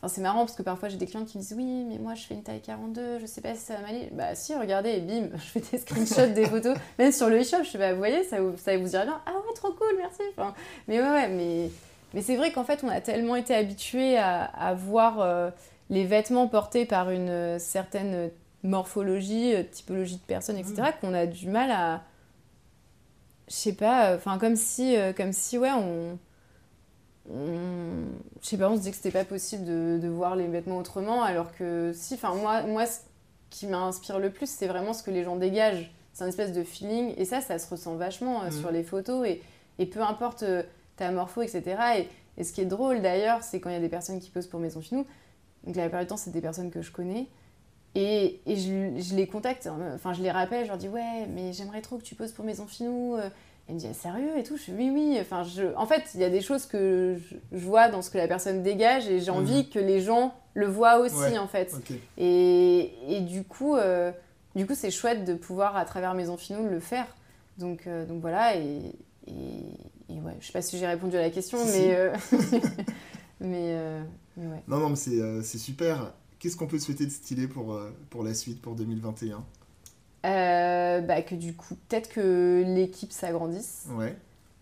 c'est 0.07 0.21
marrant 0.21 0.39
parce 0.45 0.55
que 0.55 0.63
parfois 0.63 0.89
j'ai 0.89 0.97
des 0.97 1.05
clients 1.05 1.25
qui 1.25 1.37
me 1.37 1.43
disent 1.43 1.55
oui, 1.57 1.85
mais 1.87 1.97
moi 1.97 2.15
je 2.15 2.23
fais 2.25 2.33
une 2.33 2.43
taille 2.43 2.61
42, 2.61 3.19
je 3.19 3.25
sais 3.25 3.41
pas 3.41 3.55
si 3.55 3.61
ça 3.61 3.75
va 3.75 3.81
m'aller. 3.81 4.09
Bah 4.11 4.35
si, 4.35 4.55
regardez, 4.55 4.91
et 4.91 5.01
bim, 5.01 5.29
je 5.33 5.37
fais 5.37 5.59
des 5.59 5.77
screenshots 5.77 6.33
des 6.33 6.45
photos. 6.45 6.77
Même 6.99 7.11
sur 7.11 7.29
le 7.29 7.41
e-shop, 7.41 7.63
je 7.63 7.69
fais 7.69 7.77
bah 7.77 7.91
vous 7.91 7.97
voyez, 7.97 8.23
ça 8.23 8.41
vous, 8.41 8.55
ça 8.57 8.77
vous 8.77 8.93
ira 8.93 9.05
bien. 9.05 9.21
Ah 9.25 9.33
ouais, 9.33 9.53
trop 9.55 9.71
cool, 9.71 9.95
merci. 9.97 10.21
Enfin, 10.37 10.53
mais 10.87 11.01
ouais, 11.01 11.09
ouais, 11.09 11.27
mais, 11.29 11.69
mais 12.13 12.21
c'est 12.21 12.35
vrai 12.35 12.51
qu'en 12.51 12.63
fait, 12.63 12.83
on 12.83 12.89
a 12.89 13.01
tellement 13.01 13.35
été 13.35 13.55
habitués 13.55 14.17
à, 14.17 14.43
à 14.43 14.73
voir 14.73 15.19
euh, 15.21 15.49
les 15.89 16.05
vêtements 16.05 16.47
portés 16.47 16.85
par 16.85 17.09
une 17.09 17.29
euh, 17.29 17.59
certaine 17.59 18.31
morphologie, 18.63 19.55
euh, 19.55 19.63
typologie 19.63 20.17
de 20.17 20.25
personne, 20.25 20.57
etc., 20.57 20.75
mmh. 20.75 21.01
qu'on 21.01 21.13
a 21.13 21.25
du 21.25 21.47
mal 21.49 21.71
à. 21.71 22.01
Je 23.47 23.53
sais 23.53 23.73
pas, 23.73 24.15
enfin, 24.15 24.39
comme 24.39 24.55
si, 24.55 24.95
comme 25.15 25.31
si, 25.31 25.59
ouais, 25.59 25.71
on 25.71 26.17
on, 27.29 28.05
je 28.41 28.47
sais 28.47 28.57
pas, 28.57 28.69
on 28.69 28.77
se 28.77 28.81
dit 28.81 28.91
que 28.91 28.97
c'était 28.97 29.11
pas 29.11 29.25
possible 29.25 29.65
de, 29.65 29.99
de, 30.01 30.07
voir 30.07 30.35
les 30.35 30.47
vêtements 30.47 30.77
autrement, 30.77 31.23
alors 31.23 31.55
que 31.55 31.91
si, 31.93 32.13
enfin 32.15 32.35
moi, 32.35 32.63
moi, 32.63 32.85
ce 32.85 32.99
qui 33.49 33.67
m'inspire 33.67 34.19
le 34.19 34.29
plus, 34.29 34.49
c'est 34.49 34.67
vraiment 34.67 34.93
ce 34.93 35.03
que 35.03 35.11
les 35.11 35.23
gens 35.23 35.35
dégagent. 35.35 35.91
C'est 36.13 36.23
un 36.23 36.27
espèce 36.27 36.53
de 36.53 36.63
feeling, 36.63 37.13
et 37.17 37.25
ça, 37.25 37.41
ça 37.41 37.59
se 37.59 37.69
ressent 37.69 37.95
vachement 37.95 38.43
euh, 38.43 38.51
sur 38.51 38.71
mm. 38.71 38.73
les 38.73 38.83
photos, 38.83 39.27
et, 39.27 39.41
et 39.79 39.85
peu 39.85 40.01
importe 40.01 40.43
euh, 40.43 40.63
ta 40.95 41.11
morpho, 41.11 41.41
etc. 41.41 41.63
Et, 41.97 42.07
et, 42.37 42.43
ce 42.43 42.53
qui 42.53 42.61
est 42.61 42.65
drôle 42.65 43.01
d'ailleurs, 43.01 43.43
c'est 43.43 43.59
quand 43.59 43.69
il 43.69 43.73
y 43.73 43.77
a 43.77 43.81
des 43.81 43.89
personnes 43.89 44.19
qui 44.19 44.29
posent 44.29 44.47
pour 44.47 44.59
Maison 44.59 44.81
Finou, 44.81 45.05
donc 45.65 45.75
la 45.75 45.83
plupart 45.83 46.01
du 46.01 46.07
temps, 46.07 46.17
c'est 46.17 46.31
des 46.31 46.41
personnes 46.41 46.71
que 46.71 46.81
je 46.81 46.91
connais, 46.91 47.27
et, 47.95 48.41
et 48.45 48.55
je, 48.57 49.01
je, 49.01 49.15
les 49.15 49.25
contacte, 49.25 49.69
enfin 49.93 50.13
je 50.13 50.21
les 50.21 50.31
rappelle, 50.31 50.65
je 50.65 50.69
leur 50.69 50.77
dis 50.77 50.89
ouais, 50.89 51.27
mais 51.33 51.53
j'aimerais 51.53 51.81
trop 51.81 51.97
que 51.97 52.03
tu 52.03 52.13
poses 52.13 52.33
pour 52.33 52.43
Maison 52.45 52.67
Finou, 52.67 53.15
euh, 53.15 53.29
Elle 53.67 53.75
me 53.75 53.79
dit, 53.79 53.87
ah, 53.89 53.93
sérieux 53.95 54.37
et 54.37 54.43
tout? 54.43 54.57
Je 54.57 54.71
oui, 54.71 54.91
oui. 54.93 55.17
Enfin, 55.19 55.43
je... 55.43 55.73
En 55.75 55.87
fait, 55.87 56.03
il 56.13 56.21
y 56.21 56.23
a 56.23 56.29
des 56.29 56.41
choses 56.41 56.65
que 56.67 57.15
je, 57.17 57.35
vois 57.57 57.89
dans 57.89 58.01
ce 58.03 58.09
que 58.11 58.17
la 58.19 58.27
personne 58.27 58.61
dégage 58.61 59.07
et 59.09 59.19
j'ai 59.19 59.31
Mhm. 59.31 59.37
envie 59.37 59.69
que 59.69 59.79
les 59.79 60.01
gens 60.01 60.35
le 60.53 60.67
voient 60.67 60.99
aussi, 60.99 61.15
Ouais. 61.15 61.37
en 61.39 61.47
fait. 61.47 61.73
Et, 62.17 62.91
et 63.09 63.21
du 63.21 63.43
coup, 63.43 63.75
euh, 63.75 64.11
du 64.55 64.67
coup, 64.67 64.75
c'est 64.75 64.91
chouette 64.91 65.25
de 65.25 65.33
pouvoir, 65.33 65.75
à 65.75 65.83
travers 65.85 66.13
Maison 66.13 66.37
Finou, 66.37 66.69
le 66.69 66.79
faire. 66.79 67.07
Donc, 67.57 67.87
euh, 67.87 68.05
donc 68.05 68.21
voilà, 68.21 68.55
et, 68.55 68.81
et, 69.27 69.33
et 70.09 70.21
ouais, 70.21 70.35
je 70.39 70.45
sais 70.47 70.53
pas 70.53 70.61
si 70.61 70.77
j'ai 70.77 70.85
répondu 70.87 71.17
à 71.17 71.21
la 71.21 71.29
question, 71.31 71.57
Si, 71.57 71.65
mais, 71.65 71.71
si. 71.71 71.91
euh, 71.91 72.13
mais, 73.39 73.75
mais 74.37 74.47
ouais. 74.47 74.63
Non, 74.67 74.77
non, 74.77 74.89
mais 74.89 74.95
c'est 74.95 75.19
c'est 75.43 75.57
super. 75.57 76.13
Qu'est-ce 76.39 76.55
qu'on 76.57 76.67
peut 76.67 76.77
te 76.77 76.83
souhaiter 76.83 77.05
de 77.05 77.11
stylé 77.11 77.47
pour, 77.47 77.79
pour 78.11 78.23
la 78.23 78.33
suite, 78.35 78.61
pour 78.61 78.75
2021 78.75 79.43
Euh, 80.25 81.01
bah, 81.01 81.21
que 81.21 81.35
du 81.35 81.53
coup, 81.55 81.75
peut-être 81.87 82.09
que 82.09 82.63
l'équipe 82.65 83.11
s'agrandisse. 83.11 83.85
Ouais. 83.91 84.15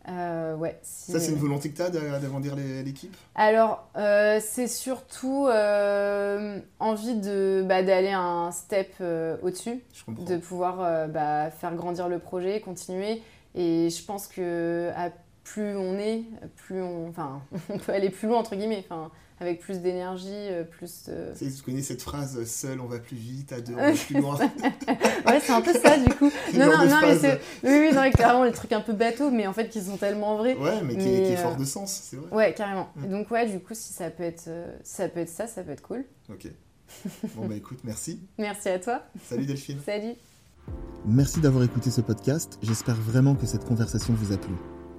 Euh, 0.10 0.56
ouais, 0.58 0.78
si- 0.84 1.14
Ça, 1.14 1.20
c'est 1.20 1.32
une 1.32 1.38
volonté 1.38 1.70
que 1.72 1.78
tu 1.78 1.82
as 1.82 1.90
d'agrandir 1.90 2.56
l'équipe? 2.58 3.16
Alors, 3.36 3.88
euh, 3.96 4.40
c'est 4.44 4.68
surtout 4.68 5.48
euh, 5.48 6.60
envie 6.80 7.16
de 7.16 7.64
bah, 7.66 7.84
d'aller 7.84 8.12
un 8.12 8.52
step 8.52 8.96
au-dessus. 9.42 9.82
De 10.10 10.38
pouvoir 10.38 11.08
bah, 11.08 11.50
faire 11.52 11.74
grandir 11.76 12.10
le 12.10 12.20
projet, 12.20 12.60
continuer. 12.60 13.22
Et 13.56 13.90
je 13.90 14.04
pense 14.04 14.28
que 14.28 14.90
à 14.96 15.10
plus 15.46 15.76
on 15.78 15.98
est, 15.98 16.24
plus 16.56 16.82
on, 16.82 17.08
enfin, 17.10 17.42
on 17.70 17.78
peut 17.78 17.92
aller 17.94 18.10
plus 18.10 18.28
loin 18.28 18.40
entre 18.40 18.56
guillemets, 18.56 18.84
enfin, 18.90 19.12
avec 19.44 19.60
plus 19.60 19.80
d'énergie, 19.80 20.28
euh, 20.32 20.64
plus. 20.64 21.04
de- 21.08 21.34
Tu 21.38 21.46
sais, 21.50 21.56
tu 21.58 21.62
connais 21.64 21.82
cette 21.82 22.02
phrase 22.02 22.44
seul 22.46 22.80
on 22.82 22.86
va 22.88 23.00
plus 23.00 23.16
vite, 23.18 23.52
à 23.54 23.62
deux 23.62 23.74
on 23.74 23.78
va 23.78 23.92
plus 23.92 24.16
loin. 24.20 24.38
Ouais, 25.28 25.40
c'est 25.42 25.52
un 25.52 25.62
peu 25.62 25.74
ça 25.74 25.98
du 25.98 26.10
coup. 26.16 26.32
Non, 26.54 26.66
non, 26.68 26.86
non, 26.86 27.00
mais 27.02 27.18
c'est, 27.18 27.40
oui, 27.64 27.88
oui, 27.90 27.94
non, 27.94 28.10
clairement 28.12 28.44
les 28.44 28.52
trucs 28.52 28.72
un 28.74 28.82
peu 28.82 28.94
bateaux, 28.94 29.30
mais 29.32 29.46
en 29.48 29.54
fait 29.54 29.70
qui 29.70 29.82
sont 29.82 29.98
tellement 29.98 30.38
vrais. 30.38 30.56
Ouais, 30.56 30.82
mais 30.84 30.96
qui, 30.96 31.02
est- 31.02 31.24
qui 31.26 31.32
est 31.32 31.38
euh, 31.38 31.38
fort 31.38 31.56
de 31.58 31.66
sens, 31.66 32.02
c'est 32.04 32.16
vrai. 32.18 32.28
Ouais, 32.32 32.54
carrément. 32.54 32.90
Mm. 32.96 33.04
Et 33.04 33.08
donc 33.08 33.32
ouais, 33.32 33.50
du 33.50 33.60
coup, 33.60 33.74
si 33.74 33.94
ça 33.94 34.10
peut 34.10 34.24
être, 34.24 34.46
euh, 34.48 34.74
si 34.84 34.96
ça 34.96 35.08
peut 35.10 35.20
être 35.20 35.30
ça, 35.30 35.48
ça 35.48 35.62
peut 35.64 35.72
être 35.72 35.82
cool. 35.84 36.06
Ok. 36.30 36.48
Bon, 37.36 37.48
bah 37.48 37.56
écoute, 37.56 37.80
merci. 37.84 38.20
Merci 38.38 38.70
à 38.70 38.80
toi. 38.80 39.02
Salut 39.28 39.46
Delphine. 39.46 39.80
Salut. 39.86 40.14
Merci 41.06 41.42
d'avoir 41.42 41.64
écouté 41.64 41.90
ce 41.92 42.00
podcast, 42.02 42.58
j'espère 42.62 42.96
vraiment 42.96 43.36
que 43.36 43.46
cette 43.46 43.66
conversation 43.66 44.14
vous 44.14 44.32
a 44.32 44.38
plu. 44.38 44.54